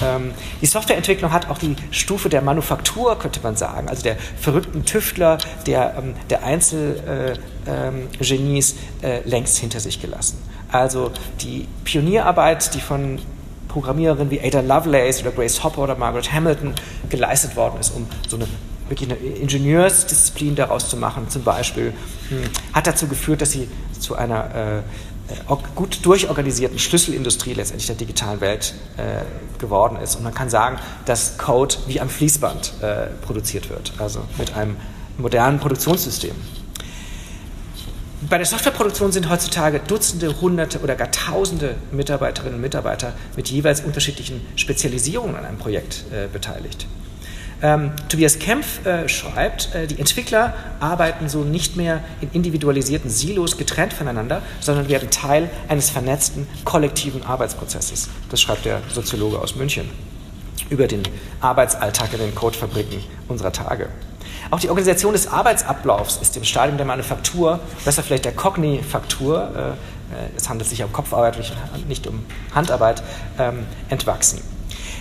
Ähm, 0.00 0.32
die 0.62 0.66
Softwareentwicklung 0.66 1.30
hat 1.30 1.50
auch 1.50 1.58
die 1.58 1.76
Stufe 1.90 2.30
der 2.30 2.40
Manufaktur, 2.40 3.18
könnte 3.18 3.40
man 3.42 3.54
sagen, 3.54 3.90
also 3.90 4.02
der 4.02 4.16
verrückten 4.16 4.86
Tüftler, 4.86 5.36
der, 5.66 5.96
ähm, 5.98 6.14
der 6.30 6.42
Einzelgenies 6.42 8.76
äh, 9.02 9.18
äh, 9.18 9.28
längst 9.28 9.58
hinter 9.58 9.80
sich 9.80 10.00
gelassen. 10.00 10.38
Also 10.72 11.12
die 11.42 11.68
Pionierarbeit, 11.84 12.74
die 12.74 12.80
von 12.80 13.18
Programmiererinnen 13.70 14.30
wie 14.30 14.40
Ada 14.40 14.60
Lovelace 14.60 15.22
oder 15.22 15.30
Grace 15.30 15.62
Hopper 15.62 15.82
oder 15.82 15.96
Margaret 15.96 16.32
Hamilton 16.32 16.74
geleistet 17.08 17.56
worden 17.56 17.80
ist, 17.80 17.90
um 17.90 18.06
so 18.28 18.36
eine 18.36 18.46
wirklich 18.88 19.10
eine 19.10 19.20
Ingenieursdisziplin 19.20 20.56
daraus 20.56 20.88
zu 20.88 20.96
machen, 20.96 21.28
zum 21.28 21.44
Beispiel, 21.44 21.92
hm, 22.28 22.42
hat 22.72 22.88
dazu 22.88 23.06
geführt, 23.06 23.40
dass 23.40 23.52
sie 23.52 23.68
zu 23.98 24.16
einer 24.16 24.82
äh, 25.48 25.54
gut 25.76 26.04
durchorganisierten 26.04 26.78
Schlüsselindustrie 26.78 27.54
letztendlich 27.54 27.86
der 27.86 27.96
digitalen 27.96 28.40
Welt 28.40 28.74
äh, 28.96 29.60
geworden 29.60 29.96
ist. 30.02 30.16
Und 30.16 30.24
man 30.24 30.34
kann 30.34 30.50
sagen, 30.50 30.78
dass 31.04 31.38
Code 31.38 31.76
wie 31.86 32.00
am 32.00 32.08
Fließband 32.08 32.72
äh, 32.82 33.06
produziert 33.22 33.70
wird, 33.70 33.92
also 33.98 34.22
mit 34.38 34.56
einem 34.56 34.76
modernen 35.18 35.60
Produktionssystem. 35.60 36.34
Bei 38.28 38.36
der 38.36 38.46
Softwareproduktion 38.46 39.12
sind 39.12 39.30
heutzutage 39.30 39.80
Dutzende, 39.80 40.42
Hunderte 40.42 40.80
oder 40.80 40.94
gar 40.94 41.10
Tausende 41.10 41.76
Mitarbeiterinnen 41.90 42.56
und 42.56 42.60
Mitarbeiter 42.60 43.14
mit 43.34 43.48
jeweils 43.48 43.80
unterschiedlichen 43.80 44.46
Spezialisierungen 44.56 45.36
an 45.36 45.46
einem 45.46 45.56
Projekt 45.56 46.04
äh, 46.12 46.28
beteiligt. 46.30 46.86
Ähm, 47.62 47.92
Tobias 48.10 48.38
Kempf 48.38 48.84
äh, 48.84 49.08
schreibt, 49.08 49.74
äh, 49.74 49.86
die 49.86 49.98
Entwickler 49.98 50.52
arbeiten 50.80 51.30
so 51.30 51.44
nicht 51.44 51.76
mehr 51.76 52.02
in 52.20 52.30
individualisierten 52.32 53.08
Silos 53.08 53.56
getrennt 53.56 53.94
voneinander, 53.94 54.42
sondern 54.60 54.90
werden 54.90 55.08
Teil 55.10 55.48
eines 55.68 55.88
vernetzten 55.88 56.46
kollektiven 56.64 57.22
Arbeitsprozesses. 57.22 58.10
Das 58.30 58.40
schreibt 58.42 58.66
der 58.66 58.82
Soziologe 58.92 59.38
aus 59.38 59.56
München 59.56 59.88
über 60.68 60.86
den 60.86 61.02
Arbeitsalltag 61.40 62.12
in 62.12 62.20
den 62.20 62.34
Codefabriken 62.34 63.02
unserer 63.28 63.52
Tage. 63.52 63.88
Auch 64.50 64.58
die 64.58 64.68
Organisation 64.68 65.12
des 65.12 65.28
Arbeitsablaufs 65.28 66.16
ist 66.16 66.36
im 66.36 66.44
Stadium 66.44 66.76
der 66.76 66.86
Manufaktur, 66.86 67.60
besser 67.84 68.02
vielleicht 68.02 68.24
der 68.24 68.32
Kognifaktur, 68.32 69.50
äh, 69.54 69.68
äh, 70.10 70.28
es 70.36 70.48
handelt 70.48 70.68
sich 70.68 70.82
um 70.82 70.92
Kopfarbeit, 70.92 71.38
nicht 71.88 72.06
um 72.06 72.24
Handarbeit, 72.52 73.02
ähm, 73.38 73.66
entwachsen. 73.88 74.42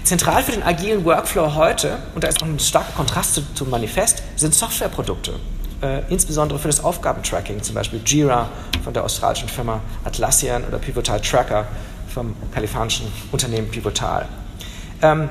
Zentral 0.04 0.44
für 0.44 0.52
den 0.52 0.64
agilen 0.64 1.04
Workflow 1.04 1.56
heute, 1.56 1.98
und 2.16 2.24
da 2.24 2.28
ist 2.28 2.42
auch 2.42 2.48
ein 2.48 2.60
starker 2.60 2.94
Kontrast 2.94 3.42
zum 3.56 3.70
Manifest, 3.70 4.22
sind 4.36 4.54
Softwareprodukte. 4.54 5.34
Äh, 5.82 6.02
insbesondere 6.10 6.60
für 6.60 6.68
das 6.68 6.84
Aufgabentracking, 6.84 7.64
zum 7.64 7.76
Beispiel 7.76 8.02
Jira 8.06 8.50
von 8.84 8.94
der 8.94 9.04
australischen 9.04 9.50
Firma 9.50 9.82
Atlassian 10.04 10.64
oder 10.66 10.78
Pivotal 10.78 11.22
Tracker 11.22 11.66
vom 12.14 12.36
kalifornischen 12.54 13.08
Unternehmen 13.32 13.70
Pivotal. 13.70 14.28
Ähm, 15.02 15.30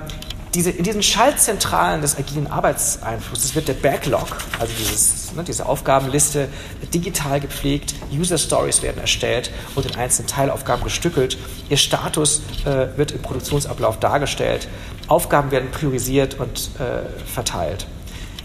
diese, 0.55 0.71
in 0.71 0.85
diesen 0.85 1.03
Schaltzentralen 1.03 2.01
des 2.01 2.17
agilen 2.17 2.47
Arbeitseinflusses 2.47 3.55
wird 3.55 3.69
der 3.69 3.75
Backlog, 3.75 4.39
also 4.59 4.73
dieses, 4.79 5.33
ne, 5.35 5.45
diese 5.45 5.67
Aufgabenliste, 5.67 6.49
digital 6.95 7.41
gepflegt, 7.41 7.95
User 8.13 8.39
Stories 8.39 8.83
werden 8.83 9.01
erstellt 9.01 9.51
und 9.75 9.87
in 9.87 9.97
einzelnen 9.97 10.29
Teilaufgaben 10.29 10.85
gestückelt. 10.85 11.37
Ihr 11.69 11.77
Status 11.77 12.43
äh, 12.65 12.97
wird 12.97 13.13
im 13.13 13.21
Produktionsablauf 13.21 13.99
dargestellt. 14.01 14.69
Aufgaben 15.07 15.51
werden 15.51 15.71
priorisiert 15.71 16.39
und 16.39 16.71
äh, 16.79 17.27
verteilt. 17.27 17.87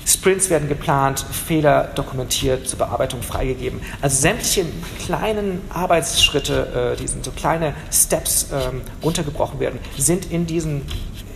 Sprints 0.06 0.50
werden 0.50 0.68
geplant, 0.68 1.26
Fehler 1.32 1.90
dokumentiert, 1.96 2.68
zur 2.68 2.80
Bearbeitung 2.80 3.22
freigegeben. 3.22 3.82
Also 4.02 4.22
sämtliche 4.22 4.66
kleinen 5.06 5.62
Arbeitsschritte, 5.70 6.94
äh, 6.94 7.02
die 7.02 7.08
sind 7.08 7.24
so 7.24 7.32
kleine 7.32 7.74
Steps 7.92 8.48
ähm, 8.52 8.82
runtergebrochen 9.02 9.60
werden, 9.60 9.80
sind 9.98 10.30
in 10.30 10.46
diesen 10.46 10.82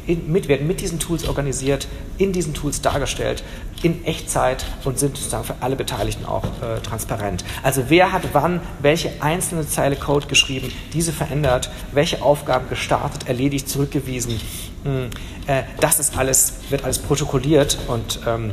in, 0.08 0.32
mit, 0.32 0.48
werden 0.48 0.66
mit 0.68 0.82
diesen 0.82 1.00
Tools 1.00 1.28
organisiert, 1.28 1.88
in 2.18 2.32
diesen 2.32 2.54
Tools 2.54 2.82
dargestellt, 2.82 3.44
in 3.84 4.06
Echtzeit 4.06 4.66
und 4.86 4.98
sind 4.98 5.18
sozusagen 5.18 5.44
für 5.44 5.56
alle 5.60 5.76
Beteiligten 5.76 6.26
auch 6.26 6.46
äh, 6.46 6.82
transparent. 6.82 7.44
Also 7.64 7.84
wer 7.90 8.12
hat 8.12 8.24
wann 8.34 8.62
welche 8.82 9.12
einzelne 9.22 9.68
Zeile 9.68 9.96
Code 9.96 10.28
geschrieben, 10.28 10.72
diese 10.94 11.12
verändert, 11.12 11.70
welche 11.92 12.22
Aufgaben 12.22 12.70
gestartet, 12.70 13.28
erledigt, 13.28 13.70
zurückgewiesen. 13.70 14.40
Hm, 14.84 15.10
äh, 15.48 15.64
das 15.80 16.00
ist 16.00 16.18
alles, 16.18 16.54
wird 16.70 16.84
alles 16.84 17.00
protokolliert 17.00 17.78
und 17.88 18.20
ähm, 18.26 18.52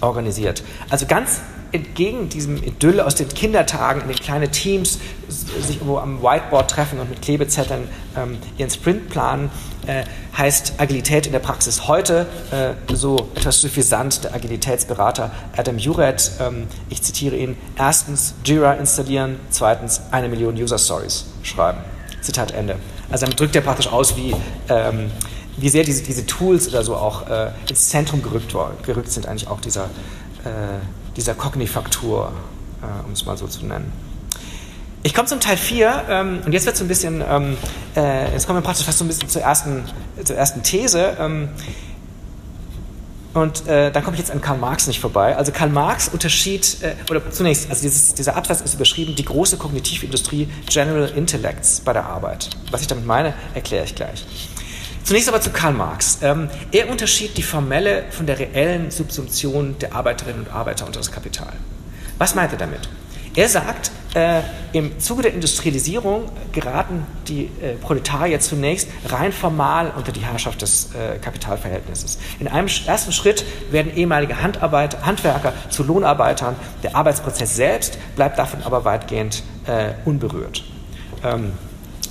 organisiert. 0.00 0.62
Also 0.90 1.06
ganz 1.06 1.40
entgegen 1.72 2.28
diesem 2.28 2.62
Idyll 2.62 3.00
aus 3.00 3.14
den 3.14 3.28
Kindertagen, 3.28 4.02
in 4.02 4.08
den 4.08 4.16
kleinen 4.16 4.50
Teams 4.52 4.98
sich 5.28 5.76
irgendwo 5.76 5.98
am 5.98 6.22
Whiteboard 6.22 6.70
treffen 6.70 7.00
und 7.00 7.08
mit 7.10 7.22
Klebezetteln 7.22 7.88
ähm, 8.16 8.38
ihren 8.58 8.70
Sprint 8.70 9.08
planen, 9.08 9.50
äh, 9.86 10.04
heißt 10.36 10.74
Agilität 10.78 11.26
in 11.26 11.32
der 11.32 11.40
Praxis 11.40 11.88
heute 11.88 12.26
äh, 12.50 12.94
so 12.94 13.30
etwas 13.34 13.60
suffisant 13.60 14.24
der 14.24 14.34
Agilitätsberater 14.34 15.30
Adam 15.56 15.78
Juret. 15.78 16.32
Ähm, 16.40 16.66
ich 16.88 17.02
zitiere 17.02 17.36
ihn: 17.36 17.56
erstens 17.78 18.34
Jira 18.44 18.74
installieren, 18.74 19.40
zweitens 19.50 20.00
eine 20.10 20.28
Million 20.28 20.54
User 20.54 20.78
Stories 20.78 21.26
schreiben. 21.42 21.78
Zitat 22.20 22.52
Ende. 22.52 22.76
Also 23.10 23.24
damit 23.26 23.40
drückt 23.40 23.56
er 23.56 23.62
praktisch 23.62 23.88
aus, 23.88 24.16
wie 24.16 24.34
ähm, 24.68 25.10
wie 25.56 25.68
sehr 25.68 25.84
diese, 25.84 26.02
diese 26.02 26.26
Tools 26.26 26.68
oder 26.68 26.82
so 26.82 26.96
auch 26.96 27.28
äh, 27.28 27.50
ins 27.68 27.88
Zentrum 27.88 28.22
gerückt, 28.22 28.54
gerückt 28.84 29.10
sind, 29.10 29.26
eigentlich 29.26 29.48
auch 29.48 29.60
dieser, 29.60 29.84
äh, 30.44 30.78
dieser 31.16 31.34
Kognifaktur, 31.34 32.32
äh, 32.82 33.06
um 33.06 33.12
es 33.12 33.24
mal 33.26 33.36
so 33.36 33.46
zu 33.46 33.64
nennen. 33.66 33.92
Ich 35.04 35.14
komme 35.14 35.26
zum 35.26 35.40
Teil 35.40 35.56
4 35.56 36.04
ähm, 36.08 36.40
und 36.46 36.52
jetzt 36.52 36.66
wird 36.66 36.76
so 36.76 36.84
ein 36.84 36.88
bisschen, 36.88 37.24
ähm, 37.28 37.56
äh, 37.96 38.32
jetzt 38.32 38.46
kommen 38.46 38.58
wir 38.58 38.62
praktisch 38.62 38.86
fast 38.86 38.98
so 38.98 39.04
ein 39.04 39.08
bisschen 39.08 39.28
zur 39.28 39.42
ersten, 39.42 39.84
zur 40.22 40.36
ersten 40.36 40.62
These. 40.62 41.16
Ähm, 41.18 41.48
und 43.34 43.66
äh, 43.66 43.90
dann 43.90 44.04
komme 44.04 44.14
ich 44.14 44.20
jetzt 44.20 44.30
an 44.30 44.40
Karl 44.40 44.58
Marx 44.58 44.86
nicht 44.86 45.00
vorbei. 45.00 45.36
Also 45.36 45.52
Karl 45.52 45.70
Marx 45.70 46.08
unterschied, 46.08 46.76
äh, 46.82 46.94
oder 47.10 47.30
zunächst, 47.30 47.68
also 47.70 47.82
dieses, 47.82 48.14
dieser 48.14 48.36
Absatz 48.36 48.60
ist 48.60 48.74
überschrieben, 48.74 49.16
die 49.16 49.24
große 49.24 49.56
Kognitivindustrie 49.56 50.48
General 50.66 51.08
Intellects 51.08 51.80
bei 51.80 51.92
der 51.92 52.04
Arbeit. 52.06 52.50
Was 52.70 52.82
ich 52.82 52.86
damit 52.86 53.06
meine, 53.06 53.34
erkläre 53.54 53.84
ich 53.84 53.94
gleich. 53.94 54.24
Zunächst 55.04 55.28
aber 55.28 55.40
zu 55.40 55.50
Karl 55.50 55.72
Marx. 55.72 56.18
Ähm, 56.22 56.48
er 56.70 56.88
unterschied 56.88 57.36
die 57.36 57.42
formelle 57.42 58.04
von 58.10 58.26
der 58.26 58.38
reellen 58.38 58.90
Subsumption 58.90 59.76
der 59.80 59.94
Arbeiterinnen 59.94 60.46
und 60.46 60.52
Arbeiter 60.52 60.86
unter 60.86 61.00
das 61.00 61.10
Kapital. 61.10 61.52
Was 62.18 62.34
meint 62.34 62.52
er 62.52 62.58
damit? 62.58 62.88
Er 63.34 63.48
sagt, 63.48 63.90
äh, 64.14 64.42
im 64.74 64.98
Zuge 65.00 65.22
der 65.22 65.32
Industrialisierung 65.32 66.30
geraten 66.52 67.06
die 67.28 67.44
äh, 67.62 67.76
Proletarier 67.80 68.40
zunächst 68.40 68.88
rein 69.06 69.32
formal 69.32 69.90
unter 69.96 70.12
die 70.12 70.20
Herrschaft 70.20 70.60
des 70.60 70.90
äh, 70.94 71.18
Kapitalverhältnisses. 71.18 72.18
In 72.38 72.46
einem 72.46 72.68
ersten 72.86 73.10
Schritt 73.10 73.44
werden 73.70 73.96
ehemalige 73.96 74.42
Handarbeiter, 74.42 75.06
Handwerker 75.06 75.54
zu 75.70 75.82
Lohnarbeitern. 75.82 76.56
Der 76.82 76.94
Arbeitsprozess 76.94 77.56
selbst 77.56 77.98
bleibt 78.14 78.38
davon 78.38 78.62
aber 78.62 78.84
weitgehend 78.84 79.42
äh, 79.66 79.92
unberührt. 80.04 80.62
Ähm, 81.24 81.52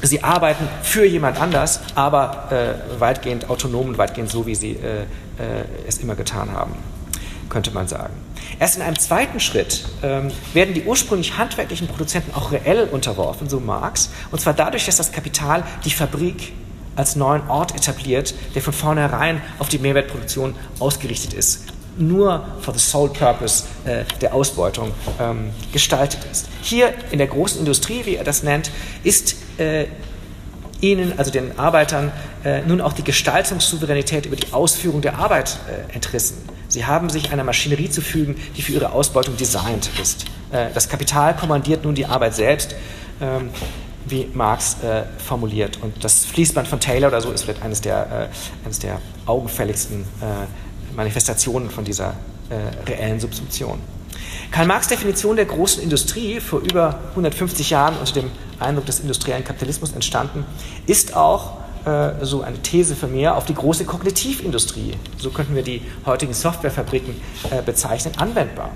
Sie 0.01 0.23
arbeiten 0.23 0.67
für 0.81 1.05
jemand 1.05 1.39
anders, 1.39 1.79
aber 1.95 2.51
äh, 2.51 2.99
weitgehend 2.99 3.49
autonom 3.49 3.89
und 3.89 3.97
weitgehend 3.97 4.29
so, 4.29 4.45
wie 4.45 4.55
sie 4.55 4.71
äh, 4.71 5.01
äh, 5.01 5.05
es 5.87 5.99
immer 5.99 6.15
getan 6.15 6.51
haben, 6.51 6.73
könnte 7.49 7.71
man 7.71 7.87
sagen. 7.87 8.13
Erst 8.59 8.77
in 8.77 8.81
einem 8.81 8.97
zweiten 8.97 9.39
Schritt 9.39 9.85
ähm, 10.01 10.31
werden 10.53 10.73
die 10.73 10.83
ursprünglich 10.83 11.37
handwerklichen 11.37 11.87
Produzenten 11.87 12.33
auch 12.33 12.51
reell 12.51 12.87
unterworfen, 12.91 13.47
so 13.49 13.59
Marx, 13.59 14.09
und 14.31 14.41
zwar 14.41 14.53
dadurch, 14.53 14.85
dass 14.85 14.97
das 14.97 15.11
Kapital 15.11 15.63
die 15.85 15.91
Fabrik 15.91 16.53
als 16.95 17.15
neuen 17.15 17.47
Ort 17.47 17.75
etabliert, 17.75 18.33
der 18.55 18.61
von 18.61 18.73
vornherein 18.73 19.41
auf 19.59 19.69
die 19.69 19.79
Mehrwertproduktion 19.79 20.55
ausgerichtet 20.79 21.33
ist 21.33 21.71
nur 21.97 22.45
for 22.61 22.73
the 22.73 22.79
sole 22.79 23.09
purpose 23.09 23.65
äh, 23.85 24.05
der 24.21 24.33
Ausbeutung 24.33 24.91
ähm, 25.19 25.51
gestaltet 25.71 26.21
ist. 26.31 26.47
Hier 26.61 26.93
in 27.11 27.17
der 27.17 27.27
großen 27.27 27.59
Industrie, 27.59 28.05
wie 28.05 28.15
er 28.15 28.23
das 28.23 28.43
nennt, 28.43 28.71
ist 29.03 29.35
äh, 29.61 29.87
ihnen, 30.81 31.17
also 31.17 31.31
den 31.31 31.57
Arbeitern, 31.57 32.11
äh, 32.43 32.61
nun 32.61 32.81
auch 32.81 32.93
die 32.93 33.03
Gestaltungssouveränität 33.03 34.25
über 34.25 34.35
die 34.35 34.51
Ausführung 34.51 35.01
der 35.01 35.17
Arbeit 35.17 35.59
äh, 35.69 35.93
entrissen. 35.93 36.37
Sie 36.67 36.85
haben 36.85 37.09
sich 37.09 37.31
einer 37.31 37.43
Maschinerie 37.43 37.89
zu 37.89 38.01
fügen, 38.01 38.35
die 38.57 38.61
für 38.61 38.73
ihre 38.73 38.91
Ausbeutung 38.91 39.37
designt 39.37 39.89
ist. 40.01 40.25
Äh, 40.51 40.67
das 40.73 40.89
Kapital 40.89 41.35
kommandiert 41.35 41.83
nun 41.83 41.95
die 41.95 42.05
Arbeit 42.05 42.35
selbst. 42.35 42.75
Ähm, 43.21 43.49
wie 44.03 44.27
Marx 44.33 44.77
äh, 44.81 45.03
formuliert. 45.23 45.77
Und 45.79 46.03
das 46.03 46.25
Fließband 46.25 46.67
von 46.67 46.79
Taylor 46.79 47.09
oder 47.09 47.21
so 47.21 47.31
ist 47.31 47.43
vielleicht 47.43 47.61
eines 47.61 47.81
der, 47.81 48.29
äh, 48.31 48.65
eines 48.65 48.79
der 48.79 48.99
augenfälligsten 49.27 50.03
Manifestationen 50.95 51.69
von 51.69 51.85
dieser 51.85 52.15
reellen 52.87 53.19
Subsumption. 53.19 53.79
Karl 54.51 54.67
Marx 54.67 54.89
Definition 54.89 55.37
der 55.37 55.45
großen 55.45 55.81
Industrie, 55.81 56.41
vor 56.41 56.59
über 56.59 56.99
150 57.11 57.69
Jahren 57.69 57.97
unter 57.97 58.11
dem 58.11 58.29
Eindruck 58.59 58.85
des 58.85 58.99
industriellen 58.99 59.45
Kapitalismus 59.45 59.93
entstanden, 59.93 60.45
ist 60.87 61.15
auch 61.15 61.59
äh, 61.85 62.25
so 62.25 62.41
eine 62.41 62.61
These 62.61 62.97
für 62.97 63.07
mehr 63.07 63.37
auf 63.37 63.45
die 63.45 63.53
große 63.53 63.85
Kognitivindustrie, 63.85 64.95
so 65.17 65.29
könnten 65.29 65.55
wir 65.55 65.63
die 65.63 65.81
heutigen 66.05 66.33
Softwarefabriken 66.33 67.15
äh, 67.49 67.61
bezeichnen, 67.61 68.13
anwendbar. 68.17 68.71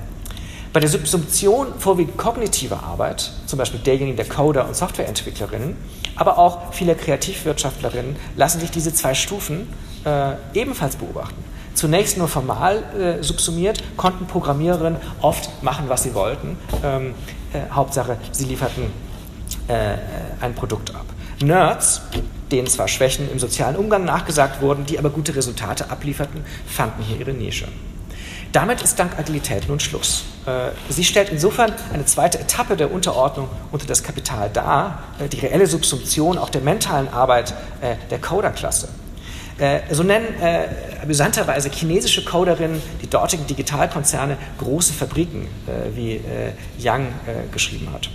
Bei 0.72 0.80
der 0.80 0.90
Subsumption 0.90 1.68
vorwiegend 1.78 2.16
kognitiver 2.18 2.82
Arbeit, 2.82 3.34
zum 3.46 3.60
Beispiel 3.60 3.82
derjenigen 3.82 4.16
der 4.16 4.30
Coder 4.30 4.66
und 4.68 4.78
Softwareentwicklerinnen, 4.78 5.76
aber 6.16 6.38
auch 6.38 6.74
vieler 6.74 6.96
Kreativwirtschaftlerinnen, 6.96 8.16
lassen 8.38 8.62
sich 8.62 8.72
diese 8.72 8.94
zwei 8.94 9.14
Stufen 9.14 9.68
äh, 10.06 10.36
ebenfalls 10.54 10.96
beobachten 10.96 11.44
zunächst 11.76 12.18
nur 12.18 12.28
formal 12.28 12.84
äh, 13.00 13.24
subsumiert, 13.24 13.84
konnten 13.98 14.26
Programmiererinnen 14.26 15.00
oft 15.22 15.64
machen, 15.64 15.86
was 15.88 16.04
sie 16.04 16.16
wollten. 16.16 16.58
Ähm, 16.84 17.14
äh, 17.54 17.70
Hauptsache, 17.72 18.18
sie 18.32 18.46
lieferten 18.46 18.86
äh, 19.68 19.96
ein 20.42 20.56
Produkt 20.56 20.96
ab. 20.96 21.06
Nerds, 21.42 22.02
denen 22.52 22.68
zwar 22.68 22.88
Schwächen 22.88 23.30
im 23.32 23.40
sozialen 23.40 23.76
Umgang 23.76 24.06
nachgesagt 24.06 24.62
wurden, 24.62 24.86
die 24.86 24.98
aber 24.98 25.10
gute 25.10 25.36
Resultate 25.36 25.90
ablieferten, 25.90 26.44
fanden 26.66 27.04
hier 27.04 27.20
ihre 27.20 27.34
Nische. 27.34 27.68
Damit 28.52 28.82
ist 28.82 28.98
dank 29.00 29.20
Agilität 29.20 29.68
nun 29.68 29.82
Schluss. 29.82 30.24
Äh, 30.46 30.70
sie 30.90 31.04
stellt 31.04 31.30
insofern 31.30 31.74
eine 31.94 32.06
zweite 32.06 32.40
Etappe 32.40 32.78
der 32.78 32.92
Unterordnung 32.92 33.50
unter 33.74 33.86
das 33.86 34.02
Kapital 34.02 34.50
dar, 34.50 35.04
äh, 35.20 35.28
die 35.28 35.40
reelle 35.40 35.68
Subsumption 35.68 36.38
auch 36.38 36.50
der 36.50 36.62
mentalen 36.62 37.10
Arbeit 37.10 37.54
äh, 37.82 37.96
der 38.10 38.22
Coderklasse. 38.22 38.88
Äh, 39.58 39.80
so 39.92 40.04
nennen 40.04 40.28
äh, 40.42 40.68
amüsanterweise 41.02 41.70
chinesische 41.70 42.26
Coderinnen 42.26 42.82
die 43.02 43.10
dortigen 43.10 43.48
Digitalkonzerne 43.48 44.38
große 44.58 44.94
Fabriken, 44.94 45.48
äh, 45.68 45.96
wie 45.96 46.16
äh, 46.16 46.52
Yang 46.78 47.08
äh, 47.26 47.52
geschrieben 47.54 47.90
hat. 47.94 48.10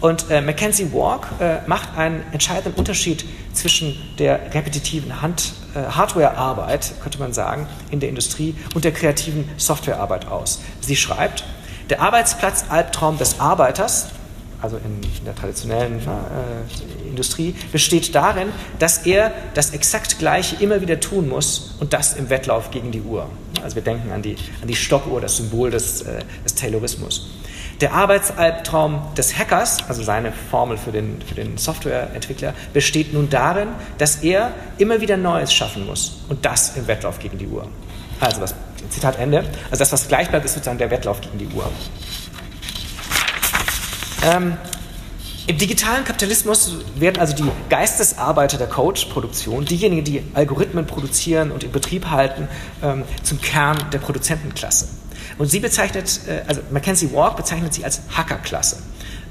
Und 0.00 0.30
äh, 0.30 0.40
Mackenzie 0.40 0.90
Walk 0.94 1.28
macht 1.66 1.98
einen 1.98 2.22
entscheidenden 2.32 2.78
Unterschied 2.78 3.26
zwischen 3.52 3.94
der 4.18 4.54
repetitiven 4.54 5.20
Hand, 5.20 5.52
Hardware-Arbeit, 5.74 6.92
könnte 7.02 7.18
man 7.18 7.34
sagen, 7.34 7.68
in 7.90 8.00
der 8.00 8.08
Industrie 8.08 8.54
und 8.74 8.84
der 8.84 8.92
kreativen 8.92 9.46
Software-Arbeit 9.58 10.26
aus. 10.26 10.62
Sie 10.80 10.96
schreibt, 10.96 11.44
der 11.90 12.00
Arbeitsplatz-Albtraum 12.00 13.18
des 13.18 13.40
Arbeiters, 13.40 14.08
also 14.62 14.76
in, 14.76 15.00
der 15.24 15.34
traditionellen 15.34 15.98
äh, 15.98 17.08
Industrie, 17.08 17.54
besteht 17.72 18.14
darin, 18.14 18.48
dass 18.78 19.06
er 19.06 19.32
das 19.54 19.70
exakt 19.70 20.18
Gleiche 20.18 20.56
immer 20.62 20.80
wieder 20.80 21.00
tun 21.00 21.28
muss 21.28 21.76
und 21.80 21.92
das 21.92 22.14
im 22.14 22.30
Wettlauf 22.30 22.70
gegen 22.70 22.90
die 22.92 23.02
Uhr. 23.02 23.26
Also 23.62 23.76
wir 23.76 23.82
denken 23.82 24.12
an 24.12 24.22
die, 24.22 24.36
an 24.62 24.68
die 24.68 24.76
Stoppuhr, 24.76 25.20
das 25.20 25.36
Symbol 25.36 25.70
des, 25.70 26.02
äh, 26.02 26.20
des 26.44 26.54
Taylorismus. 26.54 27.28
Der 27.80 27.94
Arbeitsalbtraum 27.94 29.14
des 29.16 29.38
Hackers, 29.38 29.78
also 29.88 30.02
seine 30.02 30.32
Formel 30.32 30.76
für 30.76 30.92
den, 30.92 31.22
für 31.22 31.34
den 31.34 31.56
Softwareentwickler, 31.56 32.52
besteht 32.74 33.14
nun 33.14 33.30
darin, 33.30 33.68
dass 33.96 34.16
er 34.16 34.52
immer 34.76 35.00
wieder 35.00 35.16
Neues 35.16 35.52
schaffen 35.52 35.86
muss 35.86 36.18
und 36.28 36.44
das 36.44 36.76
im 36.76 36.86
Wettlauf 36.86 37.18
gegen 37.18 37.38
die 37.38 37.46
Uhr. 37.46 37.66
Also 38.20 38.42
was, 38.42 38.54
Zitat 38.90 39.18
Ende. 39.18 39.38
Also 39.70 39.78
das, 39.78 39.92
was 39.92 40.08
gleich 40.08 40.28
bleibt, 40.28 40.44
ist 40.44 40.54
sozusagen 40.54 40.78
der 40.78 40.90
Wettlauf 40.90 41.22
gegen 41.22 41.38
die 41.38 41.48
Uhr. 41.54 41.70
Ähm, 44.22 44.56
Im 45.46 45.58
digitalen 45.58 46.04
Kapitalismus 46.04 46.76
werden 46.96 47.18
also 47.18 47.34
die 47.34 47.50
Geistesarbeiter 47.70 48.58
der 48.58 48.66
Code-Produktion, 48.68 49.64
diejenigen, 49.64 50.04
die 50.04 50.22
Algorithmen 50.34 50.86
produzieren 50.86 51.50
und 51.50 51.64
in 51.64 51.72
Betrieb 51.72 52.06
halten, 52.06 52.48
ähm, 52.82 53.04
zum 53.22 53.40
Kern 53.40 53.78
der 53.92 53.98
Produzentenklasse. 53.98 54.88
Und 55.38 55.46
sie 55.46 55.60
bezeichnet, 55.60 56.20
äh, 56.28 56.42
also 56.46 56.60
Mackenzie 56.70 57.12
Walk 57.12 57.36
bezeichnet 57.36 57.72
sie 57.72 57.84
als 57.84 58.02
Hackerklasse. 58.14 58.82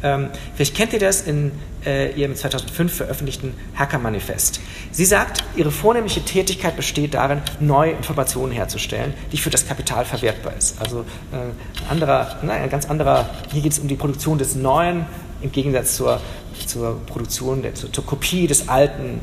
Ähm, 0.01 0.29
vielleicht 0.55 0.75
kennt 0.75 0.93
ihr 0.93 0.99
das 0.99 1.21
in 1.21 1.51
äh, 1.85 2.11
ihrem 2.13 2.35
2005 2.35 2.93
veröffentlichten 2.93 3.53
Hacker-Manifest. 3.75 4.59
Sie 4.91 5.05
sagt, 5.05 5.43
ihre 5.55 5.71
vornehmliche 5.71 6.21
Tätigkeit 6.21 6.75
besteht 6.75 7.13
darin, 7.13 7.41
neue 7.59 7.91
Informationen 7.91 8.51
herzustellen, 8.51 9.13
die 9.31 9.37
für 9.37 9.49
das 9.49 9.67
Kapital 9.67 10.05
verwertbar 10.05 10.53
ist. 10.57 10.79
Also 10.81 11.05
äh, 11.31 11.35
ein, 11.35 11.89
anderer, 11.89 12.39
nein, 12.41 12.63
ein 12.63 12.69
ganz 12.69 12.89
anderer, 12.89 13.29
hier 13.51 13.61
geht 13.61 13.71
es 13.71 13.79
um 13.79 13.87
die 13.87 13.95
Produktion 13.95 14.37
des 14.37 14.55
Neuen 14.55 15.05
im 15.41 15.51
Gegensatz 15.51 15.95
zur, 15.95 16.19
zur 16.65 16.99
Produktion, 17.05 17.61
der, 17.61 17.73
zur, 17.75 17.91
zur 17.91 18.05
Kopie 18.05 18.47
des 18.47 18.67
Alten 18.67 19.21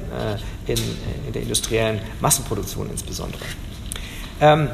äh, 0.67 0.73
in, 0.73 0.79
in, 1.27 1.33
der 1.33 1.43
industriellen 1.43 2.01
Massenproduktion 2.21 2.89
insbesondere. 2.91 3.43
Ähm, 4.41 4.69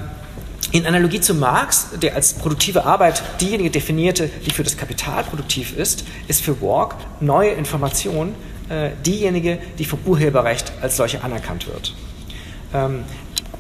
in 0.73 0.87
Analogie 0.87 1.21
zu 1.21 1.35
Marx, 1.35 1.89
der 2.01 2.15
als 2.15 2.33
produktive 2.35 2.85
Arbeit 2.85 3.23
diejenige 3.41 3.71
definierte, 3.71 4.31
die 4.47 4.51
für 4.51 4.63
das 4.63 4.77
Kapital 4.77 5.23
produktiv 5.23 5.77
ist, 5.77 6.05
ist 6.29 6.43
für 6.43 6.61
Walk 6.63 6.97
neue 7.21 7.51
Information 7.51 8.35
äh, 8.71 8.91
diejenige, 9.05 9.59
die 9.79 9.85
vom 9.85 10.01
Urheberrecht 10.07 10.73
als 10.81 10.97
solche 10.97 11.23
anerkannt 11.23 11.67
wird. 11.67 11.95
Ähm, 12.73 13.05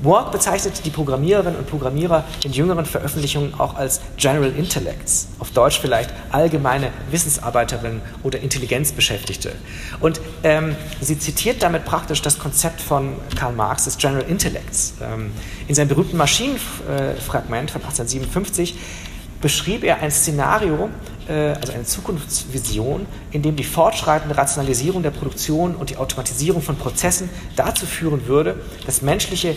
Walk 0.02 0.32
bezeichnet 0.32 0.84
die 0.84 0.90
Programmiererinnen 0.90 1.56
und 1.56 1.68
Programmierer 1.68 2.24
in 2.44 2.52
jüngeren 2.52 2.84
Veröffentlichungen 2.84 3.54
auch 3.58 3.76
als 3.76 4.00
General 4.16 4.50
Intellects, 4.50 5.28
auf 5.38 5.52
Deutsch 5.52 5.78
vielleicht 5.78 6.10
allgemeine 6.30 6.90
Wissensarbeiterinnen 7.10 8.00
oder 8.24 8.40
Intelligenzbeschäftigte. 8.40 9.52
Und 10.00 10.20
ähm, 10.42 10.74
sie 11.00 11.18
zitiert 11.18 11.62
damit 11.62 11.84
praktisch 11.84 12.20
das 12.20 12.38
Konzept 12.38 12.80
von 12.80 13.14
Karl 13.36 13.52
Marx 13.52 13.84
des 13.84 13.96
General 13.96 14.24
Intellects. 14.28 14.94
Ähm, 15.00 15.30
in 15.68 15.74
seinem 15.76 15.88
berühmten 15.88 16.16
Maschinenfragment 16.16 17.70
von 17.70 17.82
1857 17.82 18.74
beschrieb 19.40 19.84
er 19.84 20.00
ein 20.00 20.10
Szenario, 20.10 20.90
äh, 21.28 21.54
also 21.60 21.72
eine 21.72 21.84
Zukunftsvision, 21.84 23.06
in 23.30 23.42
dem 23.42 23.54
die 23.54 23.64
fortschreitende 23.64 24.36
Rationalisierung 24.36 25.04
der 25.04 25.10
Produktion 25.10 25.76
und 25.76 25.90
die 25.90 25.96
Automatisierung 25.96 26.62
von 26.62 26.76
Prozessen 26.76 27.30
dazu 27.54 27.86
führen 27.86 28.26
würde, 28.26 28.56
dass 28.86 29.02
menschliche 29.02 29.56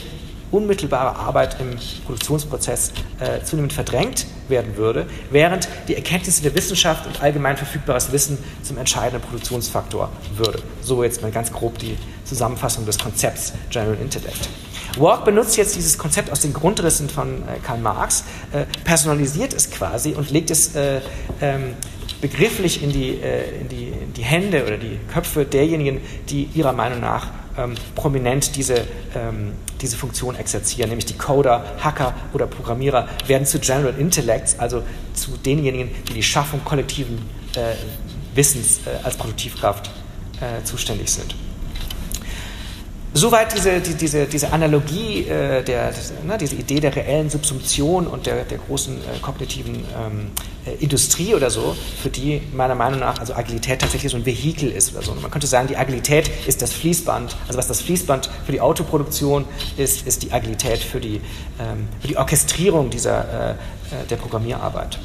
unmittelbare 0.52 1.16
Arbeit 1.16 1.60
im 1.60 1.72
Produktionsprozess 2.06 2.92
äh, 3.20 3.44
zunehmend 3.44 3.74
verdrängt 3.74 4.26
werden 4.48 4.78
würde, 4.78 5.08
während 5.32 5.68
die 5.88 5.96
Erkenntnisse 5.96 6.44
der 6.44 6.56
Wissenschaft 6.56 7.06
und 7.08 7.22
allgemein 7.22 7.58
verfügbares 7.58 8.12
Wissen 8.12 8.38
zum 8.62 8.78
entscheidenden 8.78 9.22
Produktionsfaktor 9.22 10.12
würde. 10.36 10.60
So 10.82 11.04
jetzt 11.04 11.22
mal 11.22 11.32
ganz 11.32 11.52
grob 11.52 11.78
die 11.80 11.98
Zusammenfassung 12.24 12.86
des 12.86 13.00
Konzepts 13.00 13.54
General 13.70 13.98
Intellect. 14.00 14.50
Walk 14.98 15.26
benutzt 15.26 15.58
jetzt 15.58 15.76
dieses 15.76 15.98
Konzept 15.98 16.32
aus 16.32 16.40
den 16.40 16.54
Grundrissen 16.54 17.10
von 17.10 17.42
äh, 17.44 17.60
Karl 17.62 17.80
Marx, 17.80 18.24
äh, 18.54 18.66
personalisiert 18.84 19.54
es 19.54 19.70
quasi 19.70 20.14
und 20.14 20.32
legt 20.32 20.52
es 20.52 20.76
äh, 20.76 21.02
ähm, 21.42 21.74
begrifflich 22.22 22.82
in 22.82 22.92
die, 22.92 23.20
äh, 23.20 23.60
in, 23.62 23.70
die, 23.70 23.88
in 23.88 24.14
die 24.14 24.24
Hände 24.24 24.66
oder 24.66 24.78
die 24.78 25.00
Köpfe 25.14 25.46
derjenigen, 25.46 26.00
die 26.30 26.50
ihrer 26.54 26.72
Meinung 26.72 27.02
nach 27.02 27.28
ähm, 27.58 27.76
prominent 27.96 28.56
diese, 28.56 28.86
ähm, 29.16 29.54
diese 29.82 29.98
Funktion 29.98 30.36
exerzieren, 30.36 30.90
nämlich 30.90 31.06
die 31.06 31.18
Coder, 31.18 31.64
Hacker 31.80 32.14
oder 32.34 32.48
Programmierer 32.48 33.08
werden 33.28 33.46
zu 33.46 33.60
General 33.60 33.94
Intellects, 33.98 34.60
also 34.60 34.84
zu 35.14 35.32
denjenigen, 35.38 35.90
die 36.10 36.14
die 36.14 36.24
Schaffung 36.24 36.64
kollektiven 36.64 37.18
äh, 37.56 37.76
Wissens 38.36 38.82
äh, 38.86 39.04
als 39.04 39.16
Produktivkraft 39.16 39.90
äh, 40.42 40.64
zuständig 40.64 41.10
sind. 41.10 41.36
Soweit 43.18 43.56
diese, 43.56 43.80
die, 43.80 43.94
diese, 43.94 44.26
diese 44.26 44.52
Analogie, 44.52 45.22
äh, 45.22 45.64
der, 45.64 45.94
ne, 46.28 46.38
diese 46.38 46.56
Idee 46.56 46.82
der 46.82 46.94
reellen 46.94 47.30
Subsumption 47.30 48.08
und 48.08 48.26
der, 48.26 48.44
der 48.44 48.58
großen 48.58 48.98
äh, 48.98 49.20
kognitiven 49.22 49.76
ähm, 49.76 50.32
äh, 50.66 50.84
Industrie 50.84 51.34
oder 51.34 51.50
so, 51.50 51.78
für 52.04 52.10
die 52.10 52.42
meiner 52.52 52.76
Meinung 52.76 53.00
nach 53.00 53.18
also 53.18 53.34
Agilität 53.34 53.80
tatsächlich 53.80 54.12
so 54.12 54.18
ein 54.18 54.26
Vehikel 54.26 54.70
ist 54.70 54.94
oder 54.94 55.02
so. 55.02 55.14
Und 55.14 55.22
man 55.22 55.32
könnte 55.32 55.48
sagen, 55.48 55.70
die 55.70 55.78
Agilität 55.78 56.30
ist 56.46 56.62
das 56.62 56.74
Fließband, 56.74 57.38
also 57.48 57.58
was 57.58 57.68
das 57.70 57.82
Fließband 57.84 58.30
für 58.46 58.52
die 58.52 58.60
Autoproduktion 58.60 59.46
ist, 59.78 60.06
ist 60.06 60.22
die 60.24 60.34
Agilität 60.34 60.80
für 60.80 61.00
die, 61.00 61.22
ähm, 61.58 61.88
für 62.02 62.10
die 62.10 62.18
Orchestrierung 62.18 62.90
dieser, 62.90 63.22
äh, 63.22 63.52
äh 63.52 63.56
der 64.10 64.18
Programmierarbeit. 64.18 65.00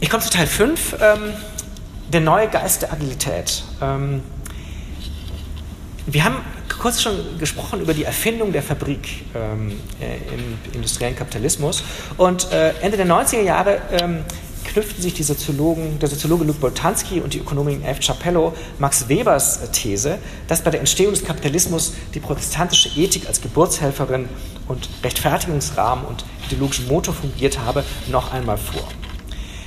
Ich 0.00 0.10
komme 0.10 0.24
zu 0.24 0.30
Teil 0.30 0.48
5, 0.48 0.96
ähm, 1.00 1.32
der 2.12 2.22
neue 2.22 2.48
Geist 2.48 2.82
der 2.82 2.92
Agilität. 2.92 3.62
Wir 6.12 6.24
haben 6.24 6.38
kurz 6.80 7.00
schon 7.00 7.38
gesprochen 7.38 7.80
über 7.80 7.94
die 7.94 8.02
Erfindung 8.02 8.50
der 8.50 8.64
Fabrik 8.64 9.26
ähm, 9.32 9.78
äh, 10.00 10.16
im 10.34 10.58
industriellen 10.74 11.14
Kapitalismus 11.14 11.84
und 12.16 12.50
äh, 12.50 12.70
Ende 12.80 12.96
der 12.96 13.06
90er 13.06 13.42
Jahre 13.42 13.80
ähm, 13.92 14.24
knüpften 14.64 15.00
sich 15.00 15.14
die 15.14 15.22
Soziologen, 15.22 16.00
der 16.00 16.08
Soziologe 16.08 16.42
Luc 16.42 16.60
Boltanski 16.60 17.20
und 17.20 17.34
die 17.34 17.38
Ökonomin 17.38 17.84
F. 17.84 18.00
Chapello 18.00 18.54
Max 18.80 19.08
Webers 19.08 19.62
äh, 19.62 19.68
These, 19.68 20.18
dass 20.48 20.62
bei 20.62 20.72
der 20.72 20.80
Entstehung 20.80 21.12
des 21.12 21.24
Kapitalismus 21.24 21.94
die 22.12 22.20
protestantische 22.20 22.88
Ethik 23.00 23.28
als 23.28 23.40
Geburtshelferin 23.40 24.28
und 24.66 24.88
Rechtfertigungsrahmen 25.04 26.04
und 26.04 26.24
ideologischen 26.48 26.88
Motor 26.88 27.14
fungiert 27.14 27.60
habe, 27.60 27.84
noch 28.10 28.32
einmal 28.32 28.56
vor. 28.56 28.88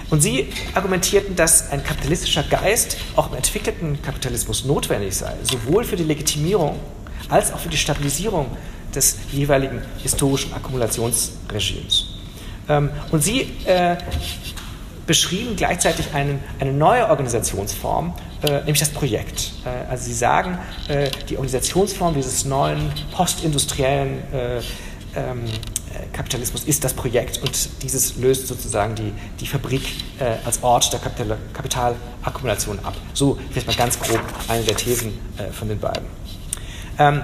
Und 0.10 0.22
sie 0.22 0.50
argumentierten, 0.74 1.36
dass 1.36 1.72
ein 1.72 1.84
kapitalistischer 1.84 2.44
Geist 2.44 2.98
auch 3.16 3.32
im 3.32 3.38
entwickelten 3.38 4.02
Kapitalismus 4.02 4.66
notwendig 4.66 5.16
sei, 5.16 5.34
sowohl 5.44 5.84
für 5.84 5.96
die 5.96 6.04
Legitimierung 6.04 6.80
als 7.30 7.52
auch 7.52 7.60
für 7.60 7.70
die 7.70 7.78
Stabilisierung 7.78 8.48
des 8.94 9.18
jeweiligen 9.32 9.82
historischen 10.02 10.54
Akkumulationsregimes. 10.54 12.06
Ähm, 12.70 12.90
und 13.12 13.24
sie 13.24 13.50
äh, 13.66 13.98
beschrieben 15.06 15.56
gleichzeitig 15.56 16.14
einen, 16.14 16.42
eine 16.60 16.72
neue 16.72 17.10
Organisationsform, 17.10 18.14
äh, 18.44 18.60
nämlich 18.60 18.80
das 18.80 18.90
Projekt. 18.90 19.52
Äh, 19.66 19.90
also 19.90 20.06
sie 20.06 20.14
sagen, 20.14 20.58
äh, 20.88 21.10
die 21.30 21.36
Organisationsform 21.38 22.14
dieses 22.14 22.46
neuen 22.46 22.92
postindustriellen 23.12 24.20
äh, 24.34 24.62
ähm, 25.16 25.44
Kapitalismus 26.12 26.64
ist 26.64 26.84
das 26.84 26.94
Projekt 26.94 27.42
und 27.42 27.84
dieses 27.84 28.16
löst 28.18 28.48
sozusagen 28.48 28.96
die, 28.96 29.14
die 29.40 29.48
Fabrik 29.48 29.84
äh, 30.20 30.36
als 30.46 30.64
Ort 30.64 30.92
der 30.92 31.00
Kapital 31.00 31.38
Kapitalakkumulation 31.54 32.80
ab. 32.84 32.96
So 33.14 33.38
vielleicht 33.52 33.68
mal 33.68 33.76
ganz 33.76 34.00
grob 34.00 34.22
eine 34.48 34.64
der 34.64 34.76
Thesen 34.76 35.14
äh, 35.38 35.52
von 35.52 35.70
den 35.70 35.80
beiden. 35.80 36.06
Ähm, 37.00 37.22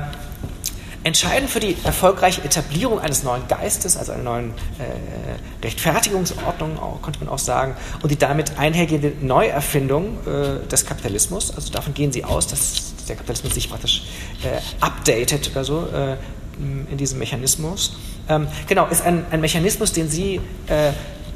entscheidend 1.03 1.49
für 1.49 1.59
die 1.59 1.77
erfolgreiche 1.83 2.43
Etablierung 2.43 2.99
eines 2.99 3.23
neuen 3.23 3.47
Geistes, 3.47 3.97
also 3.97 4.11
einer 4.11 4.23
neuen 4.23 4.49
äh, 4.79 5.63
Rechtfertigungsordnung, 5.63 6.77
auch, 6.79 7.01
könnte 7.01 7.19
man 7.19 7.29
auch 7.29 7.39
sagen, 7.39 7.75
und 8.01 8.11
die 8.11 8.17
damit 8.17 8.57
einhergehende 8.57 9.13
Neuerfindung 9.21 10.17
äh, 10.25 10.67
des 10.67 10.85
Kapitalismus, 10.85 11.55
also 11.55 11.71
davon 11.71 11.93
gehen 11.93 12.11
sie 12.11 12.25
aus, 12.25 12.47
dass 12.47 12.93
der 13.07 13.15
Kapitalismus 13.15 13.53
sich 13.53 13.69
praktisch 13.69 14.03
äh, 14.43 14.59
updatet 14.83 15.49
oder 15.51 15.63
so 15.63 15.87
äh, 15.87 16.17
in 16.59 16.97
diesem 16.97 17.19
Mechanismus. 17.19 17.93
Ähm, 18.29 18.47
genau, 18.67 18.87
ist 18.87 19.01
ein, 19.01 19.25
ein, 19.31 19.41
Mechanismus, 19.41 19.91
den 19.91 20.07
Sie 20.07 20.39
äh, 20.67 20.91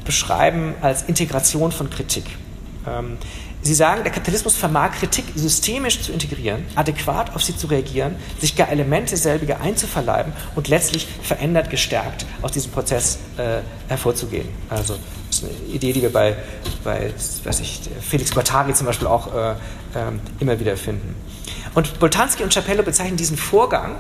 beschreiben 0.06 0.76
als 0.82 1.04
Integration 1.04 1.72
von 1.72 1.90
Kritik. 1.90 2.26
Ähm, 2.88 3.18
Sie 3.64 3.74
sagen, 3.74 4.04
der 4.04 4.12
Kapitalismus 4.12 4.58
vermag 4.58 4.92
Kritik 5.00 5.24
systemisch 5.36 6.02
zu 6.02 6.12
integrieren, 6.12 6.66
adäquat 6.76 7.34
auf 7.34 7.42
sie 7.42 7.56
zu 7.56 7.68
reagieren, 7.68 8.18
sich 8.38 8.58
gar 8.58 8.68
Elemente 8.68 9.16
selbiger 9.16 9.62
einzuverleiben 9.62 10.34
und 10.56 10.68
letztlich 10.68 11.08
verändert, 11.22 11.70
gestärkt 11.70 12.26
aus 12.42 12.52
diesem 12.52 12.74
Prozess 12.74 13.20
äh, 13.38 13.62
hervorzugehen. 13.88 14.50
Also 14.70 14.98
das 15.30 15.38
ist 15.38 15.44
eine 15.46 15.74
Idee, 15.74 15.94
die 15.94 16.02
wir 16.02 16.12
bei, 16.12 16.36
bei 16.84 17.14
weiß 17.46 17.62
ich, 17.62 17.80
Felix 18.02 18.32
Guattari 18.32 18.74
zum 18.74 18.86
Beispiel 18.86 19.08
auch 19.08 19.34
äh, 19.34 19.52
äh, 19.52 19.56
immer 20.42 20.60
wieder 20.60 20.76
finden. 20.76 21.16
Und 21.74 22.00
Boltanski 22.00 22.44
und 22.44 22.54
Chapello 22.54 22.84
bezeichnen 22.84 23.16
diesen 23.16 23.38
Vorgang 23.38 23.96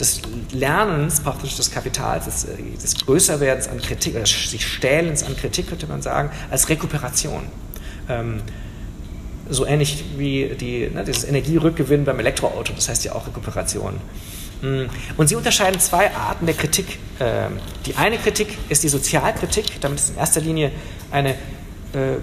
des 0.00 0.22
Lernens 0.52 1.20
praktisch 1.20 1.56
des 1.56 1.70
Kapitals, 1.70 2.24
des, 2.24 2.44
äh, 2.44 2.56
des 2.82 3.04
Größerwerdens 3.04 3.68
an 3.68 3.80
Kritik, 3.80 4.14
oder 4.14 4.26
sich 4.26 4.66
Stählens 4.66 5.22
an 5.22 5.36
Kritik, 5.36 5.68
könnte 5.68 5.86
man 5.86 6.00
sagen, 6.00 6.30
als 6.50 6.68
Rekuperation. 6.68 7.42
Ähm, 8.08 8.42
so 9.48 9.66
ähnlich 9.66 10.04
wie 10.16 10.56
die, 10.58 10.88
ne, 10.88 11.04
dieses 11.04 11.24
Energierückgewinn 11.24 12.04
beim 12.04 12.18
Elektroauto, 12.18 12.72
das 12.72 12.88
heißt 12.88 13.04
ja 13.04 13.14
auch 13.14 13.26
Rekuperation. 13.26 13.94
Mm. 14.62 14.84
Und 15.16 15.28
sie 15.28 15.34
unterscheiden 15.34 15.80
zwei 15.80 16.14
Arten 16.14 16.46
der 16.46 16.54
Kritik. 16.54 16.98
Ähm, 17.20 17.58
die 17.84 17.96
eine 17.96 18.16
Kritik 18.16 18.56
ist 18.68 18.82
die 18.84 18.88
Sozialkritik, 18.88 19.80
damit 19.80 19.98
ist 19.98 20.10
in 20.10 20.16
erster 20.16 20.40
Linie 20.40 20.70
eine 21.10 21.34
äh, 21.34 21.36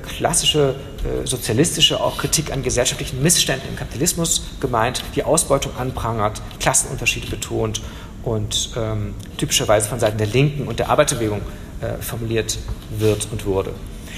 klassische 0.08 0.76
äh, 1.04 1.26
sozialistische 1.26 2.02
auch 2.02 2.18
Kritik 2.18 2.52
an 2.52 2.64
gesellschaftlichen 2.64 3.22
Missständen 3.22 3.70
im 3.70 3.76
Kapitalismus 3.76 4.44
gemeint, 4.60 5.04
die 5.16 5.24
Ausbeutung 5.24 5.76
anprangert, 5.78 6.42
Klassenunterschiede 6.60 7.28
betont 7.28 7.82
und 8.24 8.72
ähm, 8.76 9.14
typischerweise 9.38 9.88
von 9.88 10.00
Seiten 10.00 10.18
der 10.18 10.28
Linken 10.28 10.68
und 10.68 10.80
der 10.80 10.90
Arbeiterbewegung 10.90 11.42
äh, 11.82 12.02
formuliert 12.02 12.58
wird 12.98 13.28
und 13.32 13.46
wurde. 13.46 13.72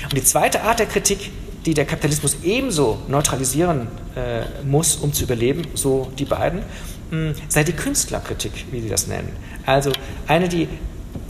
Und 0.04 0.14
die 0.14 0.24
zweite 0.24 0.64
Art 0.64 0.80
der 0.80 0.88
Kritik, 0.88 1.32
die 1.66 1.74
der 1.74 1.86
Kapitalismus 1.86 2.38
ebenso 2.44 3.00
neutralisieren 3.08 3.88
äh, 4.16 4.66
muss, 4.66 4.96
um 4.96 5.14
zu 5.14 5.24
überleben, 5.24 5.64
so 5.76 6.12
die 6.18 6.26
beiden, 6.26 6.64
mh, 7.12 7.34
sei 7.50 7.64
die 7.64 7.74
Künstlerkritik, 7.74 8.52
wie 8.72 8.82
sie 8.82 8.90
das 8.90 9.08
nennen. 9.08 9.36
Also 9.66 9.92
eine, 10.28 10.50
die 10.50 10.68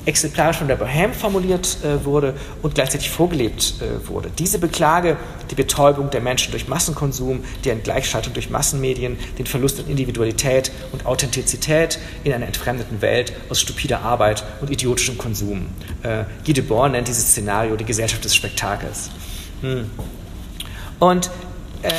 exemplarisch 0.06 0.58
von 0.58 0.68
der 0.68 0.80
Bohème 0.80 1.14
formuliert 1.14 1.78
äh, 1.84 2.04
wurde 2.06 2.34
und 2.62 2.76
gleichzeitig 2.76 3.10
vorgelebt 3.10 3.76
äh, 3.82 4.08
wurde. 4.08 4.30
Diese 4.38 4.60
Beklage, 4.60 5.18
die 5.50 5.56
Betäubung 5.56 6.10
der 6.10 6.22
Menschen 6.22 6.52
durch 6.52 6.68
Massenkonsum, 6.68 7.44
die 7.64 7.70
Entgleichschaltung 7.70 8.34
durch 8.34 8.50
Massenmedien, 8.50 9.18
den 9.38 9.46
Verlust 9.46 9.80
an 9.80 9.88
Individualität 9.88 10.72
und 10.92 11.06
Authentizität 11.06 12.00
in 12.24 12.34
einer 12.34 12.48
entfremdeten 12.48 13.02
Welt 13.02 13.34
aus 13.50 13.62
stupider 13.62 14.02
Arbeit 14.02 14.44
und 14.62 14.72
idiotischem 14.72 15.18
Konsum. 15.18 15.68
Äh, 16.04 16.24
Guy 16.46 16.54
Debord 16.54 16.92
nennt 16.94 17.08
dieses 17.08 17.30
Szenario 17.30 17.76
die 17.76 17.86
Gesellschaft 17.86 18.24
des 18.24 18.36
Spektakels. 18.36 19.12
Hm. 19.62 19.90
Und 21.00 21.30
äh, 21.84 21.92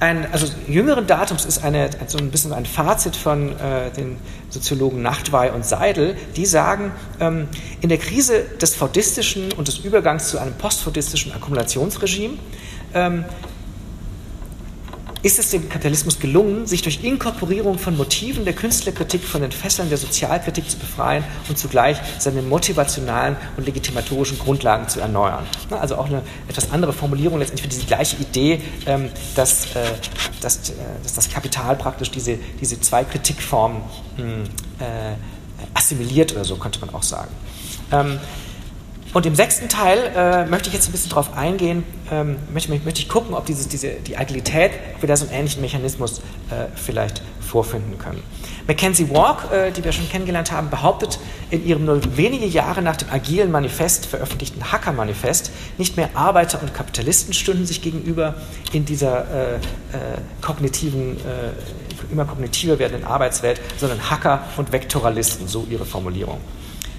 ein, 0.00 0.26
also 0.32 0.46
jüngeren 0.66 1.06
Datums 1.06 1.44
ist 1.44 1.62
eine, 1.62 1.90
so 2.06 2.18
ein 2.18 2.30
bisschen 2.30 2.52
ein 2.52 2.64
Fazit 2.64 3.14
von 3.14 3.58
äh, 3.58 3.90
den 3.90 4.16
Soziologen 4.50 5.00
Nachtwey 5.02 5.50
und 5.50 5.64
Seidel, 5.64 6.16
die 6.36 6.46
sagen, 6.46 6.92
ähm, 7.20 7.48
in 7.80 7.88
der 7.88 7.98
Krise 7.98 8.44
des 8.60 8.74
fordistischen 8.74 9.52
und 9.52 9.68
des 9.68 9.78
Übergangs 9.78 10.28
zu 10.28 10.38
einem 10.38 10.54
postfordistischen 10.54 11.32
Akkumulationsregime 11.32 12.34
ähm, 12.94 13.24
ist 15.22 15.38
es 15.38 15.50
dem 15.50 15.68
Kapitalismus 15.68 16.18
gelungen, 16.18 16.66
sich 16.66 16.82
durch 16.82 17.04
Inkorporierung 17.04 17.78
von 17.78 17.96
Motiven 17.96 18.44
der 18.44 18.54
Künstlerkritik 18.54 19.22
von 19.22 19.42
den 19.42 19.52
Fesseln 19.52 19.88
der 19.88 19.98
Sozialkritik 19.98 20.68
zu 20.68 20.78
befreien 20.78 21.24
und 21.48 21.58
zugleich 21.58 21.98
seine 22.18 22.42
motivationalen 22.42 23.36
und 23.56 23.66
legitimatorischen 23.66 24.38
Grundlagen 24.38 24.88
zu 24.88 25.00
erneuern. 25.00 25.44
Also 25.70 25.96
auch 25.96 26.06
eine 26.06 26.22
etwas 26.48 26.70
andere 26.70 26.92
Formulierung, 26.92 27.38
letztendlich 27.38 27.62
für 27.62 27.68
diese 27.68 27.86
gleiche 27.86 28.16
Idee, 28.16 28.62
ähm, 28.86 29.10
dass, 29.34 29.66
äh, 29.74 29.80
dass, 30.40 30.70
äh, 30.70 30.72
dass 31.02 31.14
das 31.14 31.30
Kapital 31.30 31.76
praktisch 31.76 32.10
diese, 32.10 32.38
diese 32.60 32.80
zwei 32.80 33.04
Kritikformen 33.04 33.82
hm, 34.16 34.44
äh, 34.78 35.16
assimiliert 35.74 36.32
oder 36.32 36.44
so, 36.44 36.56
könnte 36.56 36.80
man 36.80 36.94
auch 36.94 37.02
sagen. 37.02 37.30
Und 39.12 39.26
im 39.26 39.34
sechsten 39.34 39.68
Teil 39.68 39.98
äh, 40.14 40.46
möchte 40.46 40.68
ich 40.68 40.74
jetzt 40.74 40.88
ein 40.88 40.92
bisschen 40.92 41.10
darauf 41.10 41.36
eingehen, 41.36 41.82
ähm, 42.12 42.36
möchte, 42.52 42.70
möchte 42.70 43.00
ich 43.00 43.08
gucken, 43.08 43.34
ob 43.34 43.44
dieses, 43.44 43.66
diese, 43.66 43.90
die 43.90 44.16
Agilität 44.16 44.70
wieder 45.00 45.16
so 45.16 45.24
einen 45.26 45.34
ähnlichen 45.34 45.60
Mechanismus 45.62 46.18
äh, 46.50 46.66
vielleicht 46.76 47.20
vorfinden 47.40 47.98
können. 47.98 48.22
Mackenzie 48.68 49.10
Walk, 49.10 49.50
äh, 49.50 49.72
die 49.72 49.82
wir 49.82 49.90
schon 49.90 50.08
kennengelernt 50.08 50.52
haben, 50.52 50.70
behauptet 50.70 51.18
in 51.50 51.66
ihrem 51.66 51.86
nur 51.86 52.16
wenige 52.16 52.46
Jahre 52.46 52.82
nach 52.82 52.96
dem 52.96 53.10
agilen 53.10 53.50
Manifest 53.50 54.06
veröffentlichten 54.06 54.70
Hacker-Manifest, 54.70 55.50
nicht 55.76 55.96
mehr 55.96 56.10
Arbeiter 56.14 56.62
und 56.62 56.72
Kapitalisten 56.72 57.34
stünden 57.34 57.66
sich 57.66 57.82
gegenüber 57.82 58.36
in 58.72 58.84
dieser 58.84 59.24
äh, 59.24 59.54
äh, 59.56 59.58
kognitiven, 60.40 61.16
äh, 61.16 62.12
immer 62.12 62.26
kognitiver 62.26 62.78
werdenden 62.78 63.08
Arbeitswelt, 63.08 63.60
sondern 63.76 64.08
Hacker 64.08 64.44
und 64.56 64.70
Vektoralisten, 64.70 65.48
so 65.48 65.66
ihre 65.68 65.84
Formulierung. 65.84 66.38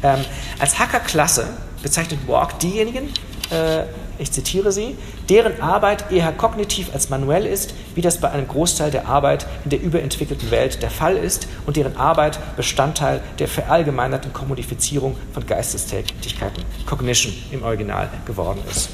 Ähm, 0.04 0.20
als 0.60 0.80
Hackerklasse 0.80 1.48
bezeichnet 1.84 2.20
Walk 2.28 2.60
diejenigen, 2.60 3.10
äh, 3.52 3.84
ich 4.18 4.32
zitiere 4.32 4.72
sie, 4.72 4.96
deren 5.30 5.62
Arbeit 5.62 6.12
eher 6.12 6.32
kognitiv 6.32 6.94
als 6.94 7.10
manuell 7.10 7.46
ist, 7.46 7.74
wie 7.96 8.02
das 8.02 8.20
bei 8.20 8.30
einem 8.30 8.48
Großteil 8.48 8.92
der 8.92 9.08
Arbeit 9.08 9.48
in 9.64 9.72
der 9.72 9.82
überentwickelten 9.82 10.52
Welt 10.52 10.82
der 10.82 10.92
Fall 10.92 11.18
ist 11.18 11.48
und 11.66 11.76
deren 11.76 11.98
Arbeit 11.98 12.40
Bestandteil 12.56 13.22
der 13.40 13.48
verallgemeinerten 13.48 14.32
Kommodifizierung 14.32 15.16
von 15.34 15.46
Geistestätigkeiten, 15.46 16.64
Cognition 16.86 17.34
im 17.52 17.64
Original, 17.64 18.10
geworden 18.26 18.62
ist. 18.70 18.90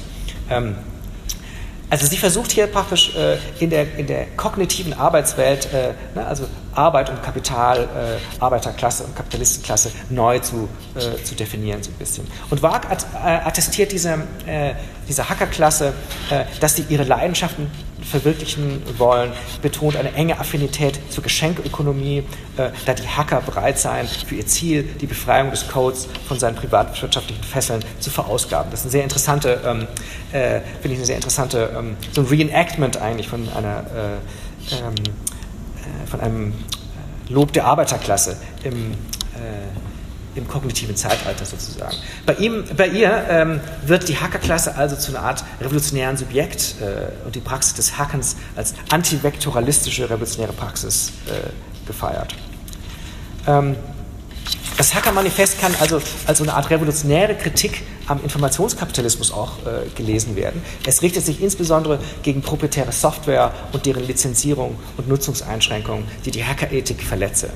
Ähm, 0.50 0.76
also 1.90 2.06
sie 2.06 2.16
versucht 2.16 2.52
hier 2.52 2.66
praktisch 2.66 3.14
äh, 3.16 3.38
in, 3.60 3.70
der, 3.70 3.96
in 3.96 4.06
der 4.06 4.26
kognitiven 4.36 4.92
Arbeitswelt, 4.92 5.72
äh, 5.72 5.92
ne, 6.14 6.26
also 6.26 6.46
Arbeit 6.74 7.10
und 7.10 7.22
Kapital, 7.22 7.84
äh, 7.84 8.42
Arbeiterklasse 8.42 9.04
und 9.04 9.16
Kapitalistenklasse 9.16 9.90
neu 10.10 10.38
zu, 10.38 10.68
äh, 10.94 11.22
zu 11.22 11.34
definieren 11.34 11.82
so 11.82 11.90
ein 11.90 11.94
bisschen. 11.94 12.26
Und 12.50 12.62
Wag 12.62 12.86
äh, 12.90 13.26
attestiert 13.26 13.92
dieser, 13.92 14.18
äh, 14.46 14.74
dieser 15.08 15.28
Hackerklasse, 15.28 15.94
dass 16.60 16.76
sie 16.76 16.84
ihre 16.90 17.04
Leidenschaften 17.04 17.70
verwirklichen 18.02 18.82
wollen, 18.96 19.32
betont 19.62 19.96
eine 19.96 20.12
enge 20.14 20.38
Affinität 20.38 20.98
zur 21.10 21.22
Geschenkökonomie, 21.22 22.24
äh, 22.56 22.70
da 22.86 22.94
die 22.94 23.06
Hacker 23.06 23.40
bereit 23.40 23.78
seien, 23.78 24.06
für 24.06 24.34
ihr 24.34 24.46
Ziel 24.46 24.84
die 25.00 25.06
Befreiung 25.06 25.50
des 25.50 25.68
Codes 25.68 26.08
von 26.26 26.38
seinen 26.38 26.56
privatwirtschaftlichen 26.56 27.42
Fesseln 27.44 27.84
zu 28.00 28.10
verausgaben. 28.10 28.70
Das 28.70 28.80
ist 28.80 28.86
eine 28.86 28.92
sehr 28.92 29.02
interessante, 29.04 29.60
ähm, 29.64 29.86
äh, 30.32 30.60
finde 30.80 30.92
ich 30.92 30.96
eine 30.96 31.06
sehr 31.06 31.16
interessante, 31.16 31.70
ähm, 31.76 31.96
so 32.12 32.22
ein 32.22 32.26
Reenactment 32.26 32.96
eigentlich 32.98 33.28
von 33.28 33.48
einer, 33.50 33.84
äh, 33.94 34.74
ähm, 34.74 34.94
äh, 34.94 36.06
von 36.06 36.20
einem 36.20 36.52
äh, 36.52 37.32
Lob 37.32 37.52
der 37.52 37.66
Arbeiterklasse 37.66 38.36
im 38.64 38.92
äh, 38.92 38.96
im 40.38 40.48
kognitiven 40.48 40.96
Zeitalter 40.96 41.44
sozusagen. 41.44 41.96
Bei, 42.24 42.34
ihm, 42.34 42.64
bei 42.76 42.88
ihr 42.88 43.26
ähm, 43.28 43.60
wird 43.84 44.08
die 44.08 44.16
Hackerklasse 44.16 44.74
also 44.76 44.96
zu 44.96 45.12
einer 45.12 45.26
Art 45.26 45.44
revolutionären 45.60 46.16
Subjekt 46.16 46.76
äh, 46.80 47.26
und 47.26 47.34
die 47.34 47.40
Praxis 47.40 47.74
des 47.74 47.98
Hackens 47.98 48.36
als 48.56 48.74
antivektoralistische 48.90 50.04
revolutionäre 50.08 50.52
Praxis 50.52 51.12
äh, 51.26 51.86
gefeiert. 51.86 52.34
Ähm, 53.46 53.76
das 54.78 54.94
Hacker-Manifest 54.94 55.60
kann 55.60 55.74
also 55.80 56.00
als 56.26 56.40
eine 56.40 56.54
Art 56.54 56.70
revolutionäre 56.70 57.34
Kritik 57.34 57.82
am 58.06 58.22
Informationskapitalismus 58.22 59.32
auch 59.32 59.58
äh, 59.66 59.88
gelesen 59.96 60.36
werden. 60.36 60.62
Es 60.86 61.02
richtet 61.02 61.26
sich 61.26 61.42
insbesondere 61.42 61.98
gegen 62.22 62.40
proprietäre 62.42 62.92
Software 62.92 63.52
und 63.72 63.84
deren 63.84 64.06
Lizenzierung 64.06 64.78
und 64.96 65.08
Nutzungseinschränkungen, 65.08 66.04
die 66.24 66.30
die 66.30 66.44
Hackerethik 66.44 67.02
verletze. 67.02 67.50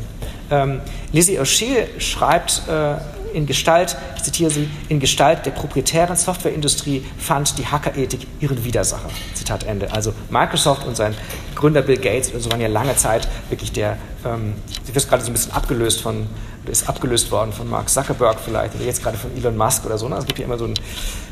Ähm, 0.50 0.80
Lizzie 1.12 1.38
O'Shea 1.38 1.86
schreibt 1.98 2.62
äh, 2.68 2.96
in 3.32 3.46
Gestalt, 3.46 3.96
ich 4.16 4.22
zitiere 4.22 4.50
sie, 4.50 4.68
in 4.88 5.00
Gestalt 5.00 5.46
der 5.46 5.50
proprietären 5.50 6.16
Softwareindustrie 6.16 7.04
fand 7.18 7.58
die 7.58 7.66
Hackerethik 7.66 8.26
ihren 8.40 8.64
Widersacher. 8.64 9.10
Zitat 9.34 9.64
Ende. 9.64 9.92
Also 9.92 10.12
Microsoft 10.30 10.86
und 10.86 10.96
sein 10.96 11.14
Gründer 11.54 11.82
Bill 11.82 11.98
Gates 11.98 12.32
so 12.36 12.50
waren 12.50 12.60
ja 12.60 12.68
lange 12.68 12.96
Zeit 12.96 13.28
wirklich 13.48 13.72
der, 13.72 13.96
ähm, 14.24 14.54
sie 14.84 14.94
wird 14.94 15.08
gerade 15.08 15.22
so 15.22 15.30
ein 15.30 15.34
bisschen 15.34 15.52
abgelöst 15.52 16.00
von, 16.00 16.26
ist 16.66 16.88
abgelöst 16.88 17.30
worden 17.30 17.52
von 17.52 17.68
Mark 17.68 17.88
Zuckerberg 17.88 18.38
vielleicht 18.40 18.74
oder 18.74 18.84
jetzt 18.84 19.02
gerade 19.02 19.18
von 19.18 19.36
Elon 19.36 19.56
Musk 19.56 19.84
oder 19.86 19.98
so. 19.98 20.08
Ne? 20.08 20.16
Es 20.16 20.26
gibt 20.26 20.38
ja 20.38 20.44
immer 20.44 20.58
so 20.58 20.64
einen, 20.64 20.74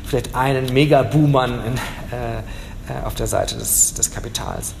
vielleicht 0.05 0.35
einen 0.35 0.73
Mega-Buhmann 0.73 1.59
äh, 2.11 2.39
äh, 2.91 3.05
auf 3.05 3.15
der 3.15 3.27
Seite 3.27 3.55
des, 3.55 3.93
des 3.93 4.11
Kapitals. 4.11 4.73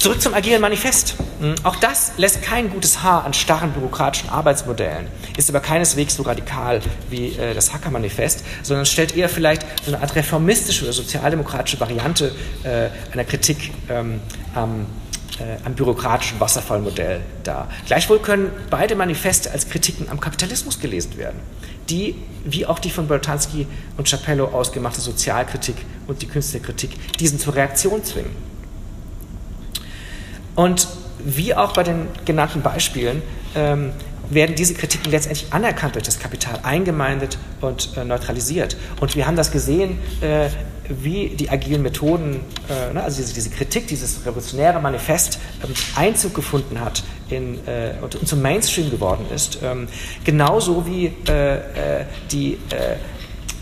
Zurück 0.00 0.22
zum 0.22 0.32
agilen 0.32 0.62
Manifest. 0.62 1.14
Hm, 1.40 1.56
auch 1.62 1.76
das 1.76 2.12
lässt 2.16 2.40
kein 2.40 2.70
gutes 2.70 3.02
Haar 3.02 3.26
an 3.26 3.34
starren 3.34 3.72
bürokratischen 3.72 4.30
Arbeitsmodellen, 4.30 5.08
ist 5.36 5.50
aber 5.50 5.60
keineswegs 5.60 6.14
so 6.14 6.22
radikal 6.22 6.80
wie 7.10 7.34
äh, 7.34 7.52
das 7.52 7.74
Hacker-Manifest, 7.74 8.42
sondern 8.62 8.86
stellt 8.86 9.14
eher 9.14 9.28
vielleicht 9.28 9.60
so 9.84 9.92
eine 9.92 10.00
Art 10.00 10.16
reformistische 10.16 10.84
oder 10.84 10.94
sozialdemokratische 10.94 11.78
Variante 11.80 12.34
äh, 12.62 12.88
einer 13.12 13.24
Kritik 13.24 13.72
ähm, 13.90 14.22
am, 14.54 14.86
äh, 15.38 15.62
am 15.66 15.74
bürokratischen 15.74 16.40
Wasserfallmodell 16.40 17.20
dar. 17.44 17.68
Gleichwohl 17.84 18.20
können 18.20 18.50
beide 18.70 18.96
Manifeste 18.96 19.50
als 19.50 19.68
Kritiken 19.68 20.08
am 20.08 20.18
Kapitalismus 20.18 20.80
gelesen 20.80 21.18
werden, 21.18 21.40
die, 21.90 22.14
wie 22.46 22.64
auch 22.64 22.78
die 22.78 22.90
von 22.90 23.06
Boltanski 23.06 23.66
und 23.98 24.08
Chapello 24.08 24.46
ausgemachte 24.46 25.02
Sozialkritik 25.02 25.76
und 26.06 26.22
die 26.22 26.26
Künstlerkritik, 26.26 27.18
diesen 27.18 27.38
zur 27.38 27.54
Reaktion 27.54 28.02
zwingen. 28.02 28.50
Und 30.54 30.88
wie 31.24 31.54
auch 31.54 31.72
bei 31.72 31.82
den 31.82 32.08
genannten 32.24 32.62
Beispielen 32.62 33.22
ähm, 33.54 33.92
werden 34.30 34.54
diese 34.54 34.74
Kritiken 34.74 35.10
letztendlich 35.10 35.52
anerkannt 35.52 35.96
durch 35.96 36.04
das 36.04 36.18
Kapital, 36.18 36.60
eingemeindet 36.62 37.38
und 37.60 37.96
äh, 37.96 38.04
neutralisiert. 38.04 38.76
Und 39.00 39.16
wir 39.16 39.26
haben 39.26 39.36
das 39.36 39.50
gesehen, 39.50 39.98
äh, 40.20 40.48
wie 40.88 41.28
die 41.28 41.50
agilen 41.50 41.82
Methoden, 41.82 42.40
äh, 42.68 42.92
ne, 42.92 43.02
also 43.02 43.18
diese, 43.18 43.34
diese, 43.34 43.50
Kritik, 43.50 43.86
dieses 43.86 44.24
revolutionäre 44.26 44.80
Manifest 44.80 45.38
ähm, 45.64 45.72
Einzug 45.94 46.34
gefunden 46.34 46.80
hat 46.80 47.02
in, 47.28 47.66
äh, 47.66 47.94
und, 48.00 48.16
und, 48.16 48.26
zum 48.26 48.42
Mainstream 48.42 48.90
geworden 48.90 49.26
ist. 49.34 49.58
Ähm, 49.62 49.88
genauso 50.24 50.86
wie 50.86 51.12
äh, 51.28 51.54
äh, 51.54 52.04
die 52.30 52.58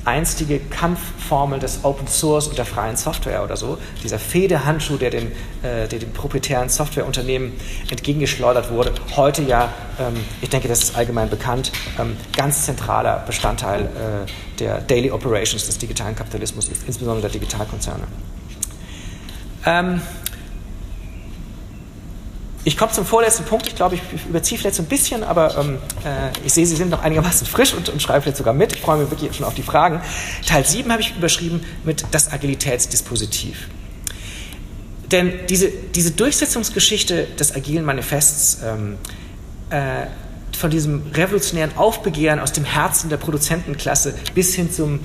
einstige 0.04 0.58
Kampfformel 0.58 1.58
des 1.58 1.84
Open 1.84 2.06
Source 2.06 2.48
und 2.48 2.58
der 2.58 2.64
freien 2.64 2.96
Software 2.96 3.44
oder 3.44 3.56
so, 3.56 3.78
dieser 4.02 4.18
Fehdehandschuh, 4.18 4.96
der 4.96 5.10
den, 5.10 5.32
äh, 5.62 5.88
der 5.88 5.98
den 5.98 6.12
proprietären 6.12 6.68
Softwareunternehmen 6.68 7.52
entgegengeschleudert 7.90 8.70
wurde, 8.70 8.92
heute 9.16 9.42
ja, 9.42 9.72
ähm, 9.98 10.14
ich 10.40 10.48
denke, 10.48 10.68
das 10.68 10.82
ist 10.82 10.96
allgemein 10.96 11.28
bekannt, 11.28 11.72
ähm, 11.98 12.16
ganz 12.36 12.64
zentraler 12.64 13.24
Bestandteil 13.26 13.82
äh, 13.82 14.58
der 14.58 14.80
Daily 14.80 15.10
Operations 15.10 15.66
des 15.66 15.78
digitalen 15.78 16.16
Kapitalismus 16.16 16.68
ist, 16.68 16.84
insbesondere 16.86 17.22
der 17.22 17.30
Digitalkonzerne. 17.30 18.04
Ähm, 19.66 20.00
ich 22.64 22.76
komme 22.76 22.92
zum 22.92 23.06
vorletzten 23.06 23.44
Punkt. 23.44 23.66
Ich 23.66 23.76
glaube, 23.76 23.94
ich 23.94 24.02
überziehe 24.28 24.58
vielleicht 24.58 24.76
so 24.76 24.82
ein 24.82 24.86
bisschen, 24.86 25.24
aber 25.24 25.56
ähm, 25.58 25.78
äh, 26.04 26.30
ich 26.44 26.52
sehe, 26.52 26.66
Sie 26.66 26.76
sind 26.76 26.90
noch 26.90 27.02
einigermaßen 27.02 27.46
frisch 27.46 27.74
und, 27.74 27.88
und, 27.88 28.02
schreiben 28.02 28.22
vielleicht 28.22 28.36
sogar 28.36 28.54
mit. 28.54 28.74
Ich 28.74 28.80
freue 28.80 28.98
mich 28.98 29.10
wirklich 29.10 29.34
schon 29.36 29.46
auf 29.46 29.54
die 29.54 29.62
Fragen. 29.62 30.00
Teil 30.46 30.64
7 30.64 30.90
habe 30.90 31.00
ich 31.00 31.16
überschrieben 31.16 31.64
mit 31.84 32.04
das 32.10 32.32
Agilitätsdispositiv. 32.32 33.68
Denn 35.10 35.32
diese, 35.48 35.70
diese 35.70 36.10
Durchsetzungsgeschichte 36.10 37.24
des 37.38 37.54
agilen 37.54 37.84
Manifests 37.84 38.58
ähm, 38.62 38.98
äh, 39.70 40.06
von 40.56 40.70
diesem 40.70 41.02
revolutionären 41.14 41.76
Aufbegehren 41.76 42.40
aus 42.40 42.52
dem 42.52 42.64
Herzen 42.64 43.08
der 43.08 43.16
Produzentenklasse 43.16 44.14
bis 44.34 44.54
hin 44.54 44.70
zum 44.70 45.00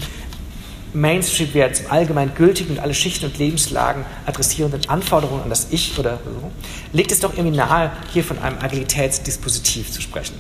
Mainstream-Wert, 0.93 1.83
allgemein 1.89 2.35
gültigen 2.35 2.75
und 2.75 2.79
alle 2.79 2.93
Schichten 2.93 3.25
und 3.25 3.37
Lebenslagen 3.37 4.05
adressierenden 4.25 4.87
Anforderungen 4.89 5.43
an 5.43 5.49
das 5.49 5.67
Ich 5.71 5.97
oder 5.97 6.19
so, 6.23 6.51
legt 6.91 7.11
es 7.11 7.19
doch 7.19 7.33
irgendwie 7.33 7.57
nahe, 7.57 7.91
hier 8.11 8.23
von 8.23 8.39
einem 8.39 8.57
Agilitätsdispositiv 8.59 9.91
zu 9.91 10.01
sprechen. 10.01 10.35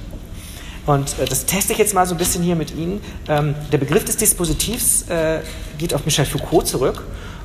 Und 0.85 1.17
äh, 1.19 1.25
das 1.25 1.45
teste 1.45 1.73
ich 1.73 1.79
jetzt 1.79 1.93
mal 1.93 2.05
so 2.05 2.15
ein 2.15 2.17
bisschen 2.17 2.43
hier 2.43 2.55
mit 2.55 2.75
Ihnen. 2.75 3.01
Ähm, 3.27 3.55
der 3.71 3.77
Begriff 3.77 4.05
des 4.05 4.17
Dispositivs 4.17 5.03
äh, 5.09 5.39
geht 5.77 5.93
auf 5.93 6.05
Michel 6.05 6.25
Foucault 6.25 6.67
zurück 6.67 7.03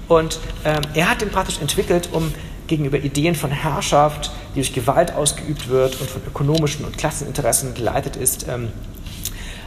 und 0.08 0.40
ähm, 0.64 0.82
er 0.94 1.10
hat 1.10 1.20
den 1.20 1.30
praktisch 1.30 1.58
entwickelt, 1.60 2.08
um 2.12 2.32
gegenüber 2.66 2.98
Ideen 2.98 3.34
von 3.34 3.50
Herrschaft, 3.50 4.30
die 4.50 4.60
durch 4.60 4.72
Gewalt 4.72 5.12
ausgeübt 5.14 5.68
wird 5.68 6.00
und 6.00 6.10
von 6.10 6.20
ökonomischen 6.26 6.84
und 6.84 6.98
Klasseninteressen 6.98 7.74
geleitet 7.74 8.16
ist, 8.16 8.46
ähm, 8.48 8.68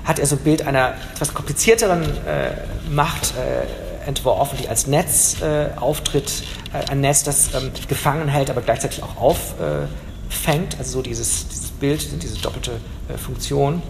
hat 0.04 0.20
er 0.20 0.26
so 0.26 0.36
ein 0.36 0.44
Bild 0.44 0.66
einer 0.66 0.94
etwas 1.14 1.34
komplizierteren 1.34 2.04
äh, 2.04 2.52
Macht 2.90 3.34
äh, 3.36 4.08
entworfen, 4.08 4.58
die 4.62 4.68
als 4.68 4.88
Netz 4.88 5.42
äh, 5.42 5.70
auftritt, 5.80 6.44
äh, 6.74 6.90
ein 6.92 7.02
Netz, 7.02 7.24
das 7.24 7.54
ähm, 7.54 7.72
gefangen 7.88 8.28
hält, 8.28 8.50
aber 8.50 8.62
gleichzeitig 8.62 9.04
auch 9.04 9.18
auffängt, 9.18 10.78
also 10.78 10.92
so 10.94 11.02
dieses, 11.02 11.48
dieses 11.48 11.72
Bild, 11.72 12.22
diese 12.24 12.40
doppelte 12.40 12.72
äh, 13.08 13.18
Funktion. 13.18 13.82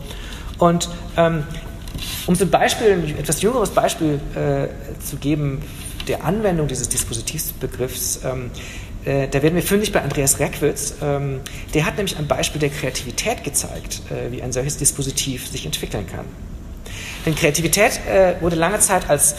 Und 0.57 0.89
ähm, 1.17 1.43
um 2.27 2.35
so 2.35 2.45
ein 2.45 2.51
Beispiel, 2.51 2.91
ein 2.91 3.17
etwas 3.17 3.41
jüngeres 3.41 3.71
Beispiel 3.71 4.19
äh, 4.35 4.67
zu 5.01 5.17
geben 5.17 5.63
der 6.07 6.23
Anwendung 6.23 6.67
dieses 6.67 6.89
Dispositivsbegriffs, 6.89 8.21
ähm, 8.25 8.51
äh, 9.05 9.27
da 9.27 9.41
werden 9.41 9.55
wir 9.55 9.63
fündig 9.63 9.91
bei 9.91 10.01
Andreas 10.01 10.39
Reckwitz. 10.39 10.95
Ähm, 11.01 11.41
der 11.73 11.85
hat 11.85 11.97
nämlich 11.97 12.17
ein 12.17 12.27
Beispiel 12.27 12.59
der 12.59 12.69
Kreativität 12.69 13.43
gezeigt, 13.43 14.01
äh, 14.09 14.31
wie 14.31 14.41
ein 14.41 14.51
solches 14.51 14.77
Dispositiv 14.77 15.47
sich 15.47 15.65
entwickeln 15.65 16.05
kann. 16.07 16.25
Denn 17.25 17.35
Kreativität 17.35 17.99
äh, 18.07 18.35
wurde 18.41 18.55
lange 18.55 18.79
Zeit 18.79 19.09
als 19.09 19.35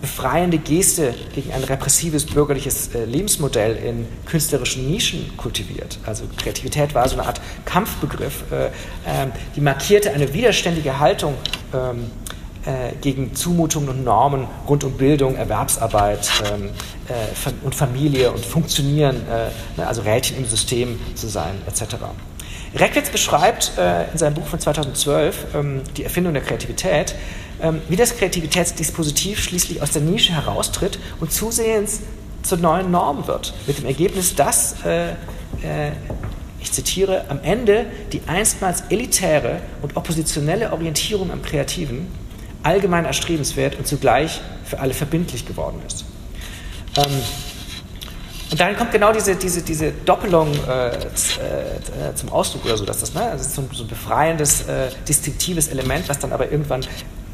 befreiende 0.00 0.58
Geste 0.58 1.14
gegen 1.34 1.52
ein 1.52 1.64
repressives 1.64 2.26
bürgerliches 2.26 2.94
äh, 2.94 3.04
Lebensmodell 3.04 3.76
in 3.76 4.06
künstlerischen 4.26 4.90
Nischen 4.90 5.36
kultiviert. 5.36 5.98
Also 6.04 6.24
Kreativität 6.36 6.94
war 6.94 7.08
so 7.08 7.16
eine 7.16 7.26
Art 7.26 7.40
Kampfbegriff, 7.64 8.44
äh, 8.50 8.66
äh, 8.66 8.70
die 9.54 9.60
markierte 9.60 10.12
eine 10.12 10.32
widerständige 10.34 10.98
Haltung 11.00 11.34
ähm, 11.72 12.04
äh, 12.04 12.25
gegen 13.00 13.34
Zumutungen 13.34 13.88
und 13.88 14.04
Normen 14.04 14.48
rund 14.68 14.82
um 14.82 14.92
Bildung, 14.92 15.36
Erwerbsarbeit 15.36 16.28
ähm, 16.52 16.70
äh, 17.08 17.64
und 17.64 17.74
Familie 17.74 18.32
und 18.32 18.44
Funktionieren, 18.44 19.16
äh, 19.28 19.50
ne, 19.80 19.86
also 19.86 20.02
Rädchen 20.02 20.36
im 20.36 20.46
System 20.46 20.98
zu 21.14 21.28
sein, 21.28 21.54
etc. 21.66 21.96
Reckwitz 22.74 23.10
beschreibt 23.10 23.72
in 24.12 24.18
seinem 24.18 24.34
Buch 24.34 24.46
von 24.46 24.58
2012 24.58 25.46
ähm, 25.54 25.80
die 25.96 26.04
Erfindung 26.04 26.34
der 26.34 26.42
Kreativität, 26.42 27.14
ähm, 27.62 27.80
wie 27.88 27.96
das 27.96 28.16
Kreativitätsdispositiv 28.16 29.42
schließlich 29.42 29.80
aus 29.80 29.92
der 29.92 30.02
Nische 30.02 30.34
heraustritt 30.34 30.98
und 31.20 31.32
zusehends 31.32 32.00
zur 32.42 32.58
neuen 32.58 32.90
Norm 32.90 33.26
wird. 33.26 33.54
Mit 33.66 33.78
dem 33.78 33.86
Ergebnis, 33.86 34.34
dass, 34.34 34.76
äh, 34.84 35.10
äh, 35.10 35.92
ich 36.60 36.70
zitiere, 36.72 37.24
am 37.28 37.40
Ende 37.42 37.86
die 38.12 38.20
einstmals 38.26 38.82
elitäre 38.90 39.60
und 39.82 39.96
oppositionelle 39.96 40.72
Orientierung 40.72 41.30
am 41.30 41.42
Kreativen 41.42 42.08
allgemein 42.66 43.04
erstrebenswert 43.04 43.76
und 43.76 43.86
zugleich 43.86 44.40
für 44.64 44.80
alle 44.80 44.92
verbindlich 44.92 45.46
geworden 45.46 45.80
ist. 45.86 46.04
Ähm, 46.96 47.22
und 48.50 48.60
dahin 48.60 48.76
kommt 48.76 48.90
genau 48.90 49.12
diese, 49.12 49.36
diese, 49.36 49.62
diese 49.62 49.92
Doppelung 49.92 50.52
äh, 50.68 50.88
äh, 50.88 52.14
zum 52.14 52.28
Ausdruck 52.30 52.64
oder 52.64 52.76
so, 52.76 52.84
dass 52.84 53.00
das, 53.00 53.14
ne, 53.14 53.28
das 53.32 53.42
ist 53.42 53.54
so 53.54 53.62
ein, 53.62 53.68
so 53.72 53.84
ein 53.84 53.88
befreiendes, 53.88 54.62
äh, 54.62 54.88
distinktives 55.08 55.68
Element, 55.68 56.08
was 56.08 56.18
dann 56.18 56.32
aber 56.32 56.50
irgendwann 56.50 56.84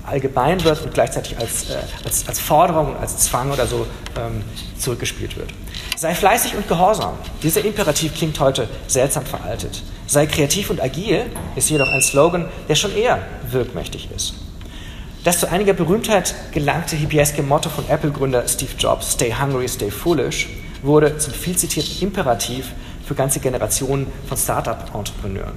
allgemein 0.04 0.62
wird 0.64 0.82
und 0.82 0.92
gleichzeitig 0.92 1.38
als, 1.38 1.70
äh, 1.70 1.76
als, 2.04 2.28
als 2.28 2.38
Forderung, 2.38 2.96
als 2.98 3.16
Zwang 3.18 3.52
oder 3.52 3.66
so 3.66 3.86
ähm, 4.18 4.42
zurückgespielt 4.78 5.36
wird. 5.36 5.50
Sei 5.96 6.14
fleißig 6.14 6.56
und 6.56 6.68
gehorsam. 6.68 7.14
Dieser 7.42 7.64
Imperativ 7.64 8.14
klingt 8.14 8.38
heute 8.40 8.68
seltsam 8.86 9.24
veraltet. 9.24 9.82
Sei 10.06 10.26
kreativ 10.26 10.68
und 10.70 10.82
agil 10.82 11.26
ist 11.56 11.70
jedoch 11.70 11.88
ein 11.88 12.02
Slogan, 12.02 12.48
der 12.68 12.74
schon 12.74 12.94
eher 12.94 13.20
wirkmächtig 13.50 14.08
ist. 14.14 14.34
Das 15.24 15.38
zu 15.38 15.48
einiger 15.48 15.72
Berühmtheit 15.72 16.35
gelangte 16.50 16.96
hippieske 16.96 17.44
Motto 17.44 17.70
von 17.70 17.88
Apple-Gründer 17.88 18.48
Steve 18.48 18.72
Jobs, 18.76 19.12
Stay 19.12 19.32
Hungry, 19.32 19.68
Stay 19.68 19.88
Foolish, 19.88 20.48
wurde 20.82 21.16
zum 21.18 21.32
viel 21.32 21.56
zitierten 21.56 21.94
Imperativ 22.00 22.72
für 23.06 23.14
ganze 23.14 23.38
Generationen 23.38 24.08
von 24.26 24.37
Start-up-Entrepreneuren. 24.37 25.54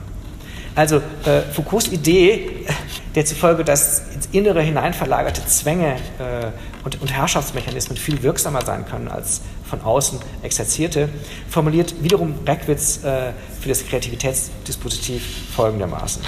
Also 0.75 0.97
äh, 0.97 1.41
Foucaults 1.51 1.87
Idee, 1.87 2.67
der 3.15 3.25
zufolge 3.25 3.63
das 3.63 4.03
ins 4.13 4.27
Innere 4.33 4.61
hinein 4.61 4.93
verlagerte 4.93 5.43
Zwänge 5.47 5.95
äh, 6.19 6.51
und, 6.83 7.01
und, 7.01 7.11
Herrschaftsmechanismen 7.11 7.97
viel 7.97 8.21
wirksamer 8.21 8.63
sein 8.63 8.85
können 8.85 9.07
als 9.07 9.41
von 9.67 9.81
außen 9.81 10.19
exerzierte, 10.43 11.09
formuliert 11.49 11.95
wiederum 12.03 12.35
Reckwitz 12.45 13.03
äh, 13.03 13.31
für 13.59 13.69
das 13.69 13.87
Kreativitätsdispositiv 13.87 15.23
folgendermaßen. 15.55 16.21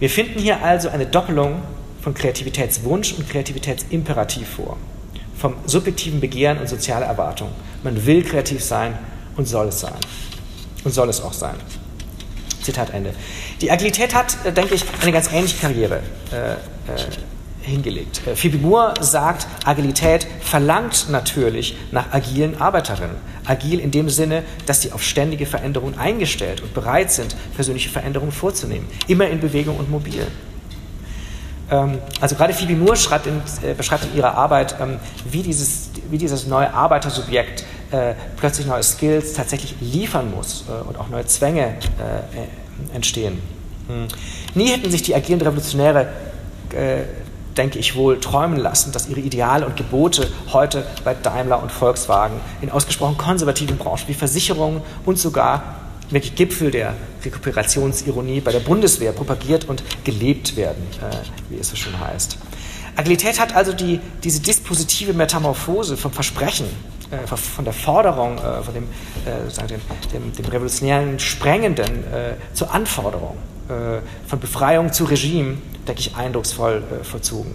Wir 0.00 0.10
finden 0.10 0.40
hier 0.40 0.64
also 0.64 0.88
eine 0.88 1.06
Doppelung 1.06 1.62
von 2.00 2.14
Kreativitätswunsch 2.14 3.14
und 3.14 3.28
Kreativitätsimperativ 3.28 4.48
vor, 4.48 4.76
vom 5.36 5.54
subjektiven 5.66 6.20
Begehren 6.20 6.58
und 6.58 6.68
soziale 6.68 7.04
Erwartung. 7.04 7.50
Man 7.82 8.06
will 8.06 8.22
kreativ 8.22 8.62
sein 8.62 8.98
und 9.36 9.46
soll 9.46 9.68
es 9.68 9.80
sein. 9.80 9.94
Und 10.84 10.92
soll 10.92 11.08
es 11.08 11.20
auch 11.20 11.32
sein. 11.32 11.56
Zitat 12.62 12.90
Ende. 12.90 13.14
Die 13.60 13.70
Agilität 13.70 14.14
hat, 14.14 14.36
äh, 14.44 14.52
denke 14.52 14.74
ich, 14.74 14.84
eine 15.02 15.12
ganz 15.12 15.32
ähnliche 15.32 15.58
Karriere 15.58 16.02
äh, 16.32 16.52
äh, 16.52 16.56
hingelegt. 17.62 18.20
Äh, 18.26 18.36
Phoebe 18.36 18.58
Moore 18.58 18.94
sagt, 19.00 19.46
Agilität 19.64 20.26
verlangt 20.40 21.06
natürlich 21.10 21.76
nach 21.92 22.12
agilen 22.12 22.60
Arbeiterinnen. 22.60 23.16
Agil 23.46 23.80
in 23.80 23.90
dem 23.90 24.10
Sinne, 24.10 24.42
dass 24.66 24.82
sie 24.82 24.92
auf 24.92 25.02
ständige 25.02 25.46
Veränderungen 25.46 25.98
eingestellt 25.98 26.60
und 26.60 26.74
bereit 26.74 27.10
sind, 27.10 27.34
persönliche 27.54 27.88
Veränderungen 27.88 28.32
vorzunehmen. 28.32 28.86
Immer 29.06 29.28
in 29.28 29.40
Bewegung 29.40 29.76
und 29.76 29.90
mobil. 29.90 30.26
Ähm, 31.70 31.98
also 32.20 32.34
gerade 32.34 32.52
Phoebe 32.52 32.74
Moore 32.74 32.96
in, 33.26 33.68
äh, 33.68 33.74
beschreibt 33.74 34.04
in 34.04 34.16
ihrer 34.16 34.34
Arbeit, 34.34 34.76
ähm, 34.80 34.98
wie, 35.30 35.42
dieses, 35.42 35.90
wie 36.10 36.18
dieses 36.18 36.46
neue 36.46 36.72
Arbeitersubjekt 36.72 37.64
äh, 37.90 38.14
plötzlich 38.36 38.66
neue 38.66 38.82
Skills 38.82 39.34
tatsächlich 39.34 39.74
liefern 39.80 40.30
muss 40.30 40.64
äh, 40.68 40.88
und 40.88 40.98
auch 40.98 41.08
neue 41.08 41.26
Zwänge 41.26 41.66
äh, 41.66 42.94
entstehen. 42.94 43.40
Hm. 43.88 44.08
Nie 44.54 44.68
hätten 44.68 44.90
sich 44.90 45.02
die 45.02 45.14
agierenden 45.14 45.48
Revolutionäre, 45.48 46.08
äh, 46.72 47.02
denke 47.56 47.78
ich 47.78 47.96
wohl, 47.96 48.20
träumen 48.20 48.58
lassen, 48.58 48.92
dass 48.92 49.08
ihre 49.08 49.20
Ideale 49.20 49.66
und 49.66 49.76
Gebote 49.76 50.28
heute 50.52 50.86
bei 51.04 51.14
Daimler 51.14 51.62
und 51.62 51.72
Volkswagen 51.72 52.40
in 52.60 52.70
ausgesprochen 52.70 53.18
konservativen 53.18 53.78
Branchen 53.78 54.06
wie 54.06 54.14
Versicherungen 54.14 54.82
und 55.04 55.18
sogar 55.18 55.76
wirklich 56.10 56.34
Gipfel 56.34 56.70
der 56.70 56.94
Rekuperationsironie 57.24 58.40
bei 58.40 58.52
der 58.52 58.60
Bundeswehr 58.60 59.12
propagiert 59.12 59.66
und 59.66 59.82
gelebt 60.04 60.56
werden, 60.56 60.82
äh, 61.00 61.14
wie 61.50 61.58
es 61.58 61.68
so 61.68 61.76
schön 61.76 61.98
heißt. 61.98 62.38
Agilität 62.96 63.38
hat 63.38 63.54
also 63.54 63.72
die, 63.72 64.00
diese 64.24 64.40
dispositive 64.40 65.12
Metamorphose 65.12 65.96
vom 65.96 66.12
Versprechen 66.12 66.66
äh, 67.10 67.26
von 67.26 67.64
der 67.64 67.72
Forderung, 67.72 68.38
äh, 68.38 68.62
von 68.62 68.74
dem, 68.74 68.84
äh, 69.24 69.66
dem, 69.66 69.80
dem, 70.12 70.32
dem, 70.32 70.44
revolutionären 70.44 71.18
Sprengenden 71.18 72.04
zur 72.52 72.72
Anforderung, 72.72 73.36
von 74.26 74.40
Befreiung 74.40 74.92
zu 74.94 75.04
Regime, 75.04 75.58
denke 75.86 76.00
ich, 76.00 76.16
eindrucksvoll 76.16 76.82
vollzogen. 77.02 77.54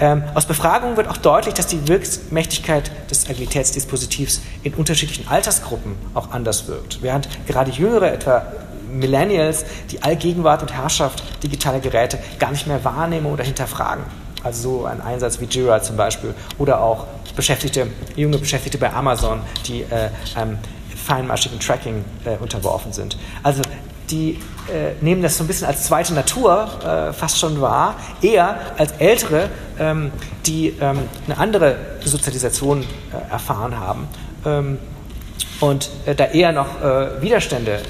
Ähm, 0.00 0.24
aus 0.34 0.46
Befragungen 0.46 0.96
wird 0.96 1.08
auch 1.08 1.16
deutlich, 1.16 1.54
dass 1.54 1.66
die 1.66 1.86
Wirkmächtigkeit 1.86 2.90
des 3.10 3.28
Agilitätsdispositivs 3.28 4.40
in 4.62 4.74
unterschiedlichen 4.74 5.28
Altersgruppen 5.28 5.94
auch 6.14 6.30
anders 6.30 6.66
wirkt. 6.66 7.02
Während 7.02 7.28
gerade 7.46 7.70
Jüngere, 7.70 8.12
etwa 8.12 8.46
Millennials, 8.90 9.64
die 9.90 10.02
Allgegenwart 10.02 10.62
und 10.62 10.72
Herrschaft 10.72 11.22
digitaler 11.42 11.80
Geräte 11.80 12.18
gar 12.38 12.50
nicht 12.50 12.66
mehr 12.66 12.84
wahrnehmen 12.84 13.26
oder 13.26 13.44
hinterfragen. 13.44 14.04
Also 14.42 14.80
so 14.80 14.84
ein 14.86 15.00
Einsatz 15.00 15.40
wie 15.40 15.44
Jira 15.44 15.82
zum 15.82 15.96
Beispiel 15.96 16.34
oder 16.58 16.80
auch 16.80 17.06
Beschäftigte, 17.36 17.86
junge 18.16 18.38
Beschäftigte 18.38 18.76
bei 18.76 18.92
Amazon, 18.92 19.40
die 19.66 19.82
äh, 19.82 20.10
einem 20.34 20.58
feinmaschigen 20.96 21.60
Tracking 21.60 22.04
äh, 22.24 22.36
unterworfen 22.36 22.92
sind. 22.92 23.16
Also 23.42 23.62
die 24.10 24.38
äh, 24.68 24.92
nehmen 25.00 25.22
das 25.22 25.36
so 25.36 25.44
ein 25.44 25.46
bisschen 25.46 25.66
als 25.66 25.84
zweite 25.84 26.14
Natur 26.14 26.68
äh, 26.84 27.12
fast 27.12 27.38
schon 27.38 27.60
wahr, 27.60 27.96
eher 28.20 28.58
als 28.78 28.92
Ältere, 28.92 29.48
ähm, 29.78 30.12
die 30.46 30.74
ähm, 30.80 31.00
eine 31.26 31.38
andere 31.38 31.76
Sozialisation 32.04 32.82
äh, 32.82 33.32
erfahren 33.32 33.78
haben. 33.78 34.08
Ähm, 34.44 34.78
und 35.60 35.90
äh, 36.06 36.14
da 36.14 36.26
eher 36.26 36.52
noch 36.52 36.80
äh, 36.82 37.22
Widerstände 37.22 37.80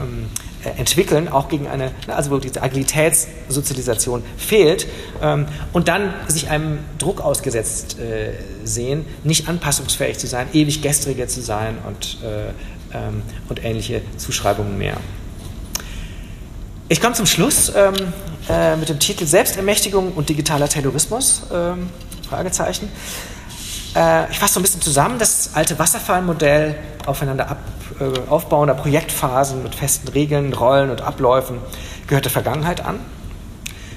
ähm, 0.00 0.28
äh, 0.64 0.78
entwickeln, 0.78 1.28
auch 1.28 1.48
gegen 1.48 1.66
eine, 1.66 1.90
also 2.06 2.30
wo 2.30 2.38
diese 2.38 2.62
Agilitätssozialisation 2.62 4.22
fehlt 4.36 4.86
ähm, 5.22 5.46
und 5.72 5.88
dann 5.88 6.14
sich 6.28 6.48
einem 6.48 6.78
Druck 6.98 7.20
ausgesetzt 7.20 7.96
sehen, 8.64 9.04
nicht 9.24 9.48
anpassungsfähig 9.48 10.18
zu 10.18 10.26
sein, 10.26 10.46
ewig 10.52 10.82
gestriger 10.82 11.26
zu 11.26 11.40
sein 11.42 11.78
und, 11.86 12.18
äh, 12.22 12.50
ähm, 12.96 13.22
und 13.48 13.64
ähnliche 13.64 14.02
Zuschreibungen 14.16 14.78
mehr. 14.78 14.96
Ich 16.92 17.00
komme 17.00 17.14
zum 17.14 17.24
Schluss 17.24 17.72
ähm, 17.74 17.94
äh, 18.50 18.76
mit 18.76 18.90
dem 18.90 18.98
Titel 18.98 19.24
Selbstermächtigung 19.24 20.12
und 20.12 20.28
digitaler 20.28 20.68
Terrorismus. 20.68 21.40
Ähm, 21.50 21.88
Fragezeichen. 22.28 22.86
Äh, 23.96 24.30
ich 24.30 24.38
fasse 24.38 24.52
so 24.52 24.60
ein 24.60 24.62
bisschen 24.62 24.82
zusammen 24.82 25.18
das 25.18 25.52
alte 25.54 25.78
Wasserfallmodell 25.78 26.74
aufeinander 27.06 27.48
ab, 27.48 27.60
äh, 27.98 28.28
aufbauender 28.28 28.74
Projektphasen 28.74 29.62
mit 29.62 29.74
festen 29.74 30.08
Regeln, 30.08 30.52
Rollen 30.52 30.90
und 30.90 31.00
Abläufen 31.00 31.60
gehört 32.08 32.26
der 32.26 32.32
Vergangenheit 32.32 32.84
an. 32.84 33.00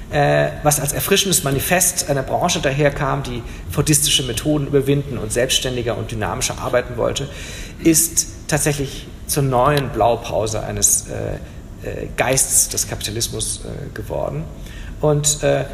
Äh, 0.09 0.51
was 0.63 0.79
als 0.79 0.93
erfrischendes 0.93 1.43
Manifest 1.43 2.09
einer 2.09 2.23
Branche 2.23 2.61
daherkam, 2.61 3.23
die 3.23 3.43
fordistische 3.71 4.23
Methoden 4.23 4.67
überwinden 4.67 5.17
und 5.17 5.33
selbstständiger 5.33 5.97
und 5.97 6.11
dynamischer 6.11 6.59
arbeiten 6.59 6.95
wollte, 6.95 7.27
ist 7.83 8.27
tatsächlich 8.47 9.07
zur 9.27 9.43
neuen 9.43 9.89
Blaupause 9.89 10.63
eines 10.63 11.09
äh, 11.09 11.39
äh, 11.85 12.07
Geistes 12.17 12.69
des 12.69 12.87
Kapitalismus 12.87 13.61
äh, 13.63 13.93
geworden. 13.93 14.43
Und 15.01 15.43
äh, 15.43 15.65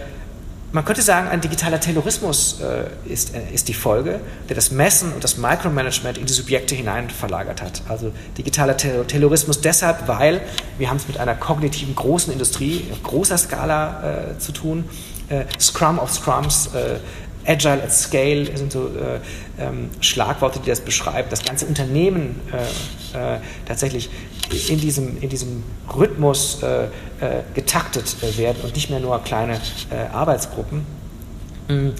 man 0.73 0.85
könnte 0.85 1.01
sagen, 1.01 1.27
ein 1.27 1.41
digitaler 1.41 1.79
Terrorismus 1.79 2.59
äh, 2.61 3.11
ist, 3.11 3.67
die 3.67 3.73
Folge, 3.73 4.19
der 4.47 4.55
das 4.55 4.71
Messen 4.71 5.13
und 5.13 5.23
das 5.23 5.37
Micromanagement 5.37 6.17
in 6.17 6.25
die 6.25 6.33
Subjekte 6.33 6.75
hinein 6.75 7.09
verlagert 7.09 7.61
hat. 7.61 7.81
Also 7.89 8.11
digitaler 8.37 8.77
Ter 8.77 9.05
Terrorismus 9.05 9.61
deshalb, 9.61 10.07
weil 10.07 10.41
wir 10.77 10.89
haben 10.89 10.97
es 10.97 11.07
mit 11.07 11.17
einer 11.17 11.35
kognitiven 11.35 11.95
großen 11.95 12.31
Industrie 12.31 12.85
auf 12.91 13.03
großer 13.03 13.37
Skala 13.37 14.35
zu 14.37 14.53
tun. 14.53 14.85
Scrum 15.59 15.99
of 15.99 16.09
Scrums, 16.13 16.69
Agile 17.45 17.83
at 17.83 17.91
Scale 17.91 18.55
sind 18.55 18.71
so 18.71 18.87
äh, 18.87 19.19
ähm, 19.59 19.89
Schlagworte, 19.99 20.59
die 20.59 20.69
das 20.69 20.81
beschreiben. 20.81 21.27
Das 21.29 21.43
ganze 21.43 21.65
Unternehmen 21.65 22.39
tatsächlich 23.65 24.09
in 24.53 24.79
diesem, 24.79 25.21
in 25.21 25.29
diesem 25.29 25.63
Rhythmus 25.95 26.61
äh, 26.63 26.85
äh, 26.85 26.89
getaktet 27.53 28.15
äh, 28.21 28.37
werden 28.37 28.57
und 28.63 28.75
nicht 28.75 28.89
mehr 28.89 28.99
nur 28.99 29.21
kleine 29.23 29.55
äh, 29.89 30.13
Arbeitsgruppen. 30.13 30.85
Mhm. 31.67 31.93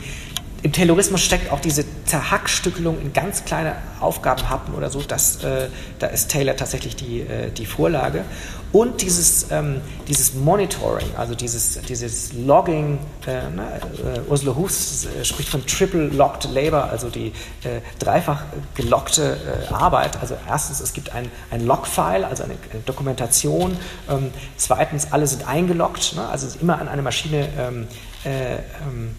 Im 0.64 0.72
Terrorismus 0.72 1.22
steckt 1.22 1.52
auch 1.52 1.60
diese 1.60 1.84
Zerhackstückelung 2.06 3.02
in 3.02 3.14
ganz 3.14 3.46
kleine 3.46 3.78
Aufgabenhappen 4.00 4.76
oder 4.76 4.92
so. 4.92 5.02
Das, 5.02 5.44
äh, 5.44 5.70
da 5.98 6.08
ist 6.08 6.30
Taylor 6.30 6.56
tatsächlich 6.56 6.96
die, 6.96 7.26
die 7.58 7.66
Vorlage. 7.66 8.26
Und 8.74 9.02
dieses, 9.02 9.48
ähm, 9.52 9.82
dieses 10.08 10.34
Monitoring, 10.34 11.08
also 11.18 11.36
dieses, 11.36 11.82
dieses 11.82 12.32
Logging, 12.34 13.00
äh, 13.28 13.50
ne, 13.50 13.82
äh, 14.16 14.30
Ursula 14.30 14.56
Hus 14.56 15.06
äh, 15.06 15.26
spricht 15.26 15.50
von 15.50 15.66
Triple 15.66 16.08
Locked 16.08 16.46
Labor, 16.54 16.86
also 16.86 17.10
die 17.10 17.34
äh, 17.64 17.82
dreifach 18.00 18.44
gelockte 18.76 19.38
äh, 19.70 19.74
Arbeit. 19.74 20.22
Also 20.22 20.38
erstens, 20.48 20.80
es 20.80 20.94
gibt 20.94 21.14
ein, 21.14 21.30
ein 21.50 21.66
Log-File, 21.66 22.24
also 22.24 22.44
eine, 22.44 22.56
eine 22.72 22.82
Dokumentation. 22.86 23.78
Ähm, 24.10 24.32
zweitens, 24.56 25.12
alle 25.12 25.28
sind 25.28 25.46
eingeloggt, 25.46 26.16
ne, 26.16 26.30
also 26.30 26.48
immer 26.62 26.80
an 26.80 26.88
eine 26.88 27.02
Maschine 27.02 27.50
ähm, 27.58 27.88
äh, 28.24 28.56
ähm, 28.56 29.16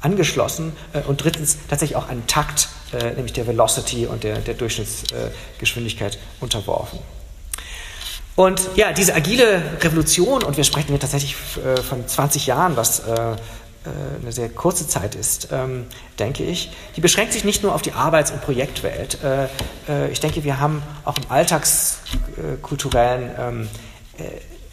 angeschlossen. 0.00 0.72
und 1.08 1.22
drittens, 1.22 1.58
tatsächlich 1.68 1.96
auch 1.96 2.08
einen 2.08 2.26
Takt, 2.26 2.68
nämlich 3.16 3.34
der 3.34 3.46
Velocity 3.46 4.06
und 4.06 4.24
der, 4.24 4.38
der 4.38 4.54
Durchschnittsgeschwindigkeit 4.54 6.18
unterworfen. 6.40 7.00
Und 8.38 8.70
ja, 8.76 8.92
diese 8.92 9.16
agile 9.16 9.60
Revolution, 9.80 10.44
und 10.44 10.56
wir 10.56 10.62
sprechen 10.62 10.90
hier 10.90 11.00
tatsächlich 11.00 11.34
äh, 11.56 11.82
von 11.82 12.06
20 12.06 12.46
Jahren, 12.46 12.76
was 12.76 13.00
äh, 13.00 13.12
äh, 13.12 13.36
eine 14.22 14.30
sehr 14.30 14.48
kurze 14.48 14.86
Zeit 14.86 15.16
ist, 15.16 15.48
ähm, 15.50 15.86
denke 16.20 16.44
ich, 16.44 16.70
die 16.94 17.00
beschränkt 17.00 17.32
sich 17.32 17.42
nicht 17.42 17.64
nur 17.64 17.74
auf 17.74 17.82
die 17.82 17.94
Arbeits- 17.94 18.30
und 18.30 18.40
Projektwelt. 18.40 19.18
ich 20.12 20.20
denke, 20.20 20.44
wir 20.44 20.60
haben 20.60 20.84
auch 21.04 21.16
im 21.16 21.24
alltagskulturellen 21.28 23.30
ähm, 23.36 23.68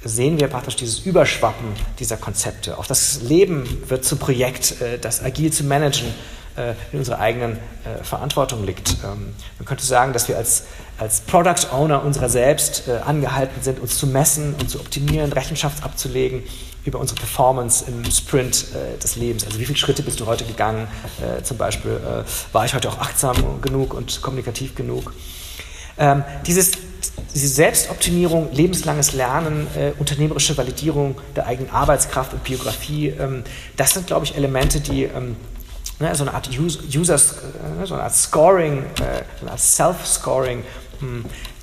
sehen 0.03 0.39
wir 0.39 0.47
praktisch 0.47 0.75
dieses 0.75 0.99
Überschwappen 0.99 1.69
dieser 1.97 2.17
Konzepte. 2.17 2.77
Auch 2.77 2.85
das 2.85 3.23
Leben 3.23 3.65
wird 3.87 4.05
zum 4.05 4.19
Projekt, 4.19 4.75
das 5.01 5.23
agil 5.23 5.51
zu 5.51 5.63
managen 5.63 6.13
in 6.91 6.99
unserer 6.99 7.19
eigenen 7.19 7.57
Verantwortung 8.03 8.65
liegt. 8.65 8.97
Ähm, 9.03 9.33
man 9.59 9.65
könnte 9.65 9.85
sagen, 9.85 10.13
dass 10.13 10.29
wir 10.29 10.37
als, 10.37 10.63
als 10.97 11.21
Product 11.21 11.71
Owner 11.71 12.03
unserer 12.03 12.29
selbst 12.29 12.87
äh, 12.87 12.97
angehalten 13.05 13.61
sind, 13.61 13.79
uns 13.79 13.97
zu 13.97 14.07
messen 14.07 14.55
und 14.59 14.69
zu 14.69 14.79
optimieren, 14.79 15.31
Rechenschaft 15.33 15.83
abzulegen 15.83 16.43
über 16.85 16.99
unsere 16.99 17.19
Performance 17.19 17.85
im 17.87 18.05
Sprint 18.11 18.67
des 19.01 19.15
Lebens. 19.15 19.43
Also 19.43 19.59
wie 19.59 19.65
viele 19.65 19.75
Schritte 19.75 20.03
bist 20.03 20.19
du 20.19 20.27
heute 20.27 20.45
gegangen? 20.45 20.87
zum 21.41 21.57
Beispiel, 21.57 21.99
war 22.51 22.63
ich 22.63 22.75
heute 22.75 22.89
auch 22.89 22.99
achtsam 22.99 23.59
genug 23.59 23.95
und 23.95 24.21
kommunikativ 24.21 24.75
genug? 24.75 25.11
Ähm, 25.97 26.23
dieses, 26.45 26.73
diese 27.33 27.47
Selbstoptimierung, 27.47 28.51
lebenslanges 28.51 29.13
Lernen, 29.13 29.67
äh, 29.77 29.91
unternehmerische 29.97 30.57
Validierung 30.57 31.15
der 31.35 31.47
eigenen 31.47 31.71
Arbeitskraft 31.71 32.33
und 32.33 32.43
Biografie, 32.43 33.07
ähm, 33.07 33.43
das 33.77 33.91
sind, 33.91 34.07
glaube 34.07 34.25
ich, 34.25 34.35
Elemente, 34.35 34.81
die 34.81 35.03
ähm, 35.03 35.37
ne, 35.99 36.13
so 36.13 36.23
eine 36.23 36.33
Art 36.33 36.49
User, 36.49 36.83
äh, 37.15 37.85
so 37.85 37.93
eine 37.93 38.03
Art 38.03 38.15
Scoring, 38.15 38.79
äh, 38.79 39.23
so 39.39 39.43
eine 39.43 39.51
Art 39.51 39.59
Self-Scoring, 39.59 40.63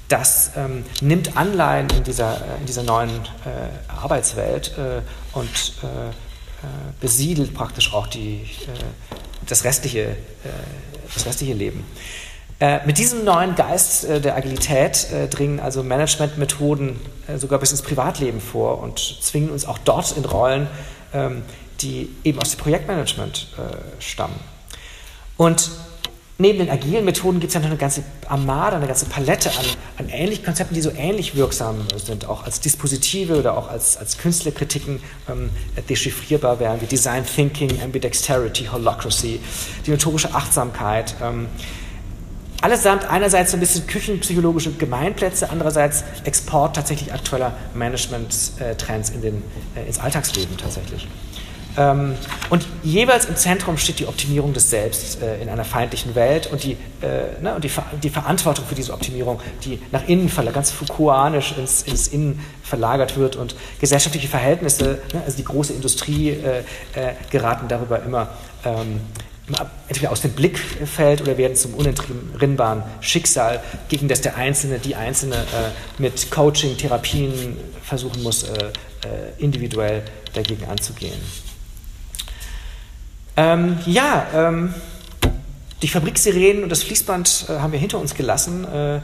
das 0.08 0.52
ähm, 0.56 0.84
nimmt 1.00 1.36
Anleihen 1.36 1.88
in 1.90 2.04
dieser, 2.04 2.34
äh, 2.34 2.60
in 2.60 2.66
dieser 2.66 2.82
neuen 2.82 3.10
äh, 3.10 3.90
Arbeitswelt 3.90 4.76
äh, 4.76 5.00
und 5.36 5.48
äh, 5.82 6.12
besiedelt 7.00 7.54
praktisch 7.54 7.92
auch 7.92 8.06
die, 8.06 8.48
das, 9.48 9.64
restliche, 9.64 10.14
das 11.12 11.26
restliche 11.26 11.54
Leben. 11.54 11.84
Mit 12.86 12.98
diesem 12.98 13.24
neuen 13.24 13.56
Geist 13.56 14.04
der 14.04 14.36
Agilität 14.36 15.08
dringen 15.30 15.58
also 15.58 15.82
Managementmethoden 15.82 17.00
sogar 17.36 17.58
bis 17.58 17.72
ins 17.72 17.82
Privatleben 17.82 18.40
vor 18.40 18.80
und 18.80 19.00
zwingen 19.00 19.50
uns 19.50 19.66
auch 19.66 19.78
dort 19.78 20.16
in 20.16 20.24
Rollen, 20.24 20.68
ähm, 21.12 21.42
die 21.80 22.10
eben 22.22 22.38
aus 22.38 22.50
dem 22.50 22.60
Projektmanagement 22.60 23.48
äh, 23.58 24.00
stammen. 24.00 24.38
Und 25.36 25.70
neben 26.42 26.58
den 26.58 26.68
agilen 26.68 27.04
Methoden 27.06 27.40
gibt 27.40 27.50
es 27.50 27.54
ja 27.54 27.60
noch 27.60 27.68
eine 27.68 27.78
ganze 27.78 28.02
Armada, 28.28 28.76
eine 28.76 28.86
ganze 28.86 29.06
Palette 29.06 29.48
an, 29.50 29.64
an 29.98 30.08
ähnlichen 30.10 30.44
Konzepten, 30.44 30.74
die 30.74 30.82
so 30.82 30.90
ähnlich 30.90 31.34
wirksam 31.34 31.86
sind, 31.96 32.26
auch 32.26 32.44
als 32.44 32.60
Dispositive 32.60 33.38
oder 33.38 33.56
auch 33.56 33.70
als, 33.70 33.96
als 33.96 34.18
Künstlerkritiken 34.18 35.00
ähm, 35.30 35.48
dechiffrierbar 35.88 36.60
wären, 36.60 36.80
wie 36.82 36.86
Design 36.86 37.24
Thinking, 37.24 37.80
Ambidexterity, 37.82 38.66
Holacracy, 38.66 39.40
die 39.86 39.90
notorische 39.90 40.34
Achtsamkeit. 40.34 41.14
Ähm, 41.22 41.46
allesamt 42.60 43.08
einerseits 43.08 43.52
so 43.52 43.56
ein 43.56 43.60
bisschen 43.60 43.86
küchenpsychologische 43.86 44.72
Gemeinplätze, 44.72 45.50
andererseits 45.50 46.04
Export 46.24 46.76
tatsächlich 46.76 47.12
aktueller 47.12 47.56
Management-Trends 47.74 49.10
in 49.10 49.22
äh, 49.22 49.86
ins 49.86 49.98
Alltagsleben 49.98 50.56
tatsächlich. 50.56 51.08
Ähm, 51.76 52.14
und 52.50 52.66
jeweils 52.82 53.24
im 53.26 53.36
Zentrum 53.36 53.78
steht 53.78 53.98
die 53.98 54.06
Optimierung 54.06 54.52
des 54.52 54.68
Selbst 54.68 55.22
äh, 55.22 55.40
in 55.40 55.48
einer 55.48 55.64
feindlichen 55.64 56.14
Welt 56.14 56.48
und 56.52 56.62
die, 56.64 56.72
äh, 57.00 57.40
ne, 57.40 57.54
und 57.54 57.64
die, 57.64 57.70
die, 58.02 58.10
Verantwortung 58.10 58.66
für 58.66 58.74
diese 58.74 58.92
Optimierung, 58.92 59.40
die 59.64 59.78
nach 59.90 60.06
innen, 60.06 60.30
ganz 60.52 60.70
Foucaultianisch 60.70 61.54
ins, 61.56 61.82
ins 61.82 62.08
Innen 62.08 62.40
verlagert 62.62 63.16
wird 63.16 63.36
und 63.36 63.54
gesellschaftliche 63.80 64.28
Verhältnisse, 64.28 64.98
ne, 65.14 65.22
also 65.24 65.36
die 65.36 65.44
große 65.44 65.72
Industrie, 65.72 66.30
äh, 66.30 66.58
äh 66.94 67.14
geraten 67.30 67.68
darüber 67.68 68.02
immer 68.02 68.28
ähm, 68.64 69.00
entweder 69.88 70.12
aus 70.12 70.20
dem 70.20 70.32
Blickfeld 70.32 71.20
oder 71.20 71.36
werden 71.36 71.56
zum 71.56 71.74
unentrinnbaren 71.74 72.82
Schicksal, 73.00 73.62
gegen 73.88 74.08
das 74.08 74.20
der 74.20 74.36
Einzelne, 74.36 74.78
die 74.78 74.94
Einzelne 74.94 75.36
äh, 75.36 75.70
mit 75.98 76.30
Coaching, 76.30 76.76
Therapien 76.76 77.56
versuchen 77.82 78.22
muss, 78.22 78.44
äh, 78.44 78.72
individuell 79.38 80.02
dagegen 80.32 80.64
anzugehen. 80.66 81.20
Ähm, 83.36 83.78
ja, 83.86 84.26
ähm, 84.34 84.74
die 85.82 85.88
Fabriksirenen 85.88 86.62
und 86.62 86.68
das 86.68 86.82
Fließband 86.82 87.46
äh, 87.48 87.58
haben 87.58 87.72
wir 87.72 87.78
hinter 87.78 87.98
uns 87.98 88.14
gelassen. 88.14 88.64
Äh, 88.64 89.00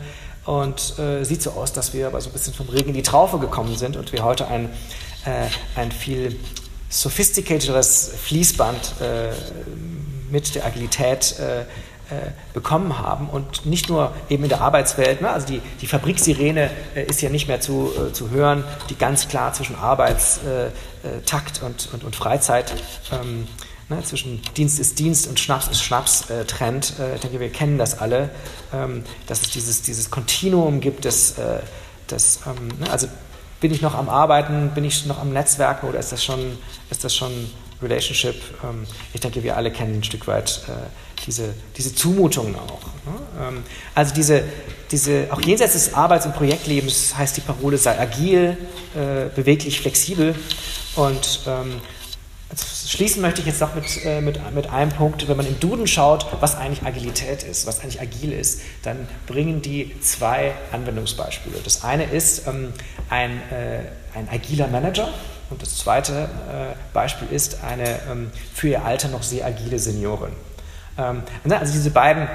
und 0.49 0.99
äh, 0.99 1.25
sieht 1.25 1.43
so 1.43 1.51
aus, 1.51 1.75
dass 1.75 1.93
wir 1.93 2.07
aber 2.07 2.23
so 2.23 2.31
ein 2.31 2.33
bisschen 2.33 2.55
vom 2.55 2.71
Regen 2.71 2.89
in 2.89 2.95
die 2.95 3.03
Traufe 3.03 3.39
gekommen 3.39 3.77
sind 3.77 3.99
und 3.99 4.15
wir 4.15 4.25
heute 4.25 4.49
ein, 4.49 4.71
äh, 5.27 5.47
ein 5.79 5.93
viel 5.93 6.41
sophisticateres 6.89 8.13
Fließband 8.25 8.95
äh, 9.03 9.29
mit 10.31 10.55
der 10.55 10.65
Agilität 10.65 11.39
äh, 11.39 11.65
bekommen 12.55 12.99
haben 12.99 13.29
und 13.29 13.67
nicht 13.67 13.91
nur 13.91 14.15
eben 14.31 14.45
in 14.45 14.49
der 14.49 14.63
Arbeitswelt, 14.63 15.21
ne? 15.21 15.29
also 15.29 15.47
die, 15.47 15.61
die 15.83 15.87
Fabriksirene 15.87 16.71
ist 17.07 17.21
ja 17.21 17.29
nicht 17.29 17.49
mehr 17.49 17.61
zu, 17.61 17.93
zu 18.15 18.31
hören, 18.31 18.65
die 18.89 18.97
ganz 18.97 19.29
klar 19.29 19.53
zwischen 19.53 19.77
Arbeitstakt 19.77 21.63
und, 21.63 21.91
und, 21.93 22.05
und 22.05 22.17
Freizeit 22.17 22.73
ähm, 23.13 23.47
ne, 23.89 24.03
zwischen 24.05 24.43
Dienst 24.57 24.79
ist 24.79 24.99
Dienst 24.99 25.27
und 25.27 25.41
Schnaps 25.41 25.69
ist 25.69 25.83
Schnaps 25.83 26.31
äh, 26.31 26.45
trennt. 26.45 26.95
Äh, 26.99 27.17
ich 27.17 27.21
denke, 27.21 27.41
wir 27.41 27.51
kennen 27.51 27.79
das 27.79 27.99
alle, 27.99 28.31
ähm, 28.73 29.05
dass 29.27 29.43
es 29.43 29.51
dieses, 29.51 29.83
dieses 29.83 30.11
Kontinuum 30.11 30.81
gibt, 30.81 31.05
das, 31.05 31.39
äh, 31.39 31.61
das 32.07 32.41
ähm, 32.47 32.69
ne, 32.79 32.91
also 32.91 33.09
bin 33.61 33.73
ich 33.73 33.83
noch 33.83 33.95
am 33.95 34.09
Arbeiten, 34.09 34.71
bin 34.75 34.85
ich 34.85 35.07
noch 35.07 35.19
am 35.19 35.33
Netzwerken 35.33 35.89
oder 35.89 35.99
ist 35.99 36.13
das 36.13 36.25
schon, 36.25 36.59
ist 36.91 37.05
das 37.05 37.15
schon 37.15 37.33
Relationship? 37.83 38.37
Ähm, 38.63 38.87
ich 39.13 39.21
denke, 39.21 39.43
wir 39.43 39.57
alle 39.57 39.71
kennen 39.71 39.99
ein 39.99 40.05
Stück 40.05 40.27
weit 40.27 40.63
äh, 40.69 40.73
diese, 41.27 41.55
diese 41.77 41.95
Zumutungen 41.95 42.55
auch. 42.55 42.81
Ne? 43.05 43.47
Ähm, 43.49 43.63
also 43.95 44.15
diese, 44.15 44.45
diese, 44.91 45.29
auch 45.31 45.41
jenseits 45.41 45.73
des 45.73 45.95
Arbeits- 45.95 46.27
und 46.27 46.35
Projektlebens 46.35 47.17
heißt 47.17 47.37
die 47.37 47.41
Parole, 47.41 47.79
sei 47.79 47.99
agil, 47.99 48.57
äh, 48.95 49.35
beweglich, 49.35 49.81
flexibel. 49.81 50.35
Und 50.97 51.41
ähm, 51.47 51.81
schließen 52.57 53.21
möchte 53.21 53.41
ich 53.41 53.47
jetzt 53.47 53.61
noch 53.61 53.75
mit, 53.75 54.05
äh, 54.05 54.21
mit, 54.21 54.41
mit 54.55 54.71
einem 54.71 54.91
Punkt, 54.91 55.29
wenn 55.29 55.37
man 55.37 55.47
im 55.47 55.61
Duden 55.61 55.87
schaut, 55.87 56.27
was 56.41 56.57
eigentlich 56.57 56.87
Agilität 56.87 57.43
ist, 57.43 57.67
was 57.67 57.81
eigentlich 57.81 58.01
agil 58.01 58.33
ist, 58.33 58.63
dann 58.83 59.07
bringen 59.27 59.61
die 59.61 59.99
zwei 60.01 60.55
Anwendungsbeispiele. 60.73 61.59
Das 61.63 61.85
eine 61.85 62.05
ist 62.05 62.47
ähm, 62.47 62.73
ein, 63.11 63.43
äh, 63.51 63.81
ein 64.15 64.29
agiler 64.33 64.69
Manager 64.69 65.09
und 65.51 65.61
das 65.61 65.77
zweite 65.77 66.13
äh, 66.23 66.75
Beispiel 66.95 67.29
ist 67.31 67.63
eine 67.63 68.01
ähm, 68.11 68.31
für 68.55 68.69
ihr 68.69 68.85
Alter 68.85 69.09
noch 69.09 69.23
sehr 69.23 69.45
agile 69.45 69.79
Seniorin. 69.79 70.33
Ähm, 70.97 71.23
also 71.51 71.73
diese 71.73 71.91
beiden 71.91 72.29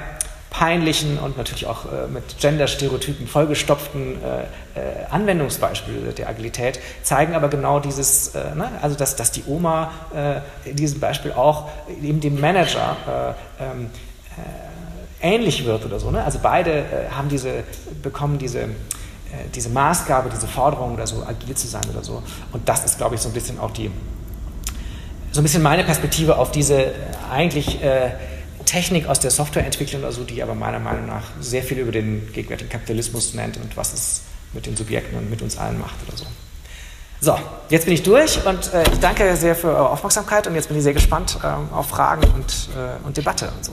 peinlichen 0.56 1.18
und 1.18 1.36
natürlich 1.36 1.66
auch 1.66 1.86
äh, 1.86 2.06
mit 2.06 2.38
Gender-Stereotypen 2.38 3.26
vollgestopften 3.26 4.22
äh, 4.22 4.42
äh, 4.78 5.06
Anwendungsbeispiele 5.10 6.12
der 6.12 6.28
Agilität 6.28 6.78
zeigen 7.02 7.34
aber 7.34 7.48
genau 7.48 7.80
dieses, 7.80 8.36
äh, 8.36 8.54
ne, 8.54 8.70
also 8.80 8.94
dass, 8.94 9.16
dass 9.16 9.32
die 9.32 9.42
Oma 9.48 9.90
in 10.64 10.76
diesem 10.76 11.00
Beispiel 11.00 11.32
auch 11.32 11.68
eben 12.00 12.20
dem 12.20 12.40
Manager 12.40 13.34
äh, 13.58 13.64
ähm, 13.64 13.90
ähnlich 15.20 15.64
wird 15.64 15.84
oder 15.84 15.98
so. 15.98 16.10
Ne? 16.10 16.22
Also 16.22 16.38
beide 16.42 16.84
haben 17.10 17.28
diese, 17.28 17.64
bekommen 18.02 18.38
diese 18.38 18.68
diese 19.52 19.68
Maßgabe, 19.68 20.30
diese 20.32 20.46
Forderung 20.46 20.94
oder 20.94 21.08
so, 21.08 21.24
agil 21.26 21.56
zu 21.56 21.66
sein 21.66 21.82
oder 21.92 22.04
so. 22.04 22.22
Und 22.52 22.68
das 22.68 22.84
ist, 22.84 22.98
glaube 22.98 23.16
ich, 23.16 23.20
so 23.20 23.28
ein 23.28 23.32
bisschen 23.32 23.58
auch 23.58 23.72
die, 23.72 23.90
so 25.32 25.40
ein 25.40 25.42
bisschen 25.42 25.62
meine 25.62 25.82
Perspektive 25.82 26.38
auf 26.38 26.52
diese 26.52 26.92
eigentlich 27.32 27.80
Technik 28.64 29.06
aus 29.06 29.20
der 29.20 29.30
Softwareentwicklung 29.30 30.02
oder 30.02 30.12
so, 30.12 30.24
die 30.24 30.42
aber 30.42 30.54
meiner 30.54 30.78
Meinung 30.78 31.06
nach 31.06 31.24
sehr 31.40 31.62
viel 31.62 31.78
über 31.78 31.92
den 31.92 32.32
gegenwärtigen 32.32 32.70
Kapitalismus 32.70 33.34
nennt 33.34 33.56
und 33.56 33.76
was 33.76 33.92
es 33.92 34.22
mit 34.52 34.66
den 34.66 34.76
Subjekten 34.76 35.16
und 35.18 35.30
mit 35.30 35.42
uns 35.42 35.56
allen 35.56 35.78
macht 35.78 35.96
oder 36.06 36.16
so. 36.16 36.26
So, 37.20 37.38
jetzt 37.70 37.86
bin 37.86 37.94
ich 37.94 38.02
durch 38.02 38.44
und 38.44 38.72
äh, 38.74 38.82
ich 38.92 39.00
danke 39.00 39.34
sehr 39.36 39.54
für 39.56 39.68
eure 39.68 39.88
Aufmerksamkeit 39.90 40.46
und 40.46 40.54
jetzt 40.54 40.68
bin 40.68 40.76
ich 40.76 40.82
sehr 40.82 40.92
gespannt 40.92 41.38
äh, 41.42 41.74
auf 41.74 41.88
Fragen 41.88 42.22
und, 42.34 42.68
äh, 42.76 43.06
und 43.06 43.16
Debatte 43.16 43.50
und 43.56 43.64
so. 43.64 43.72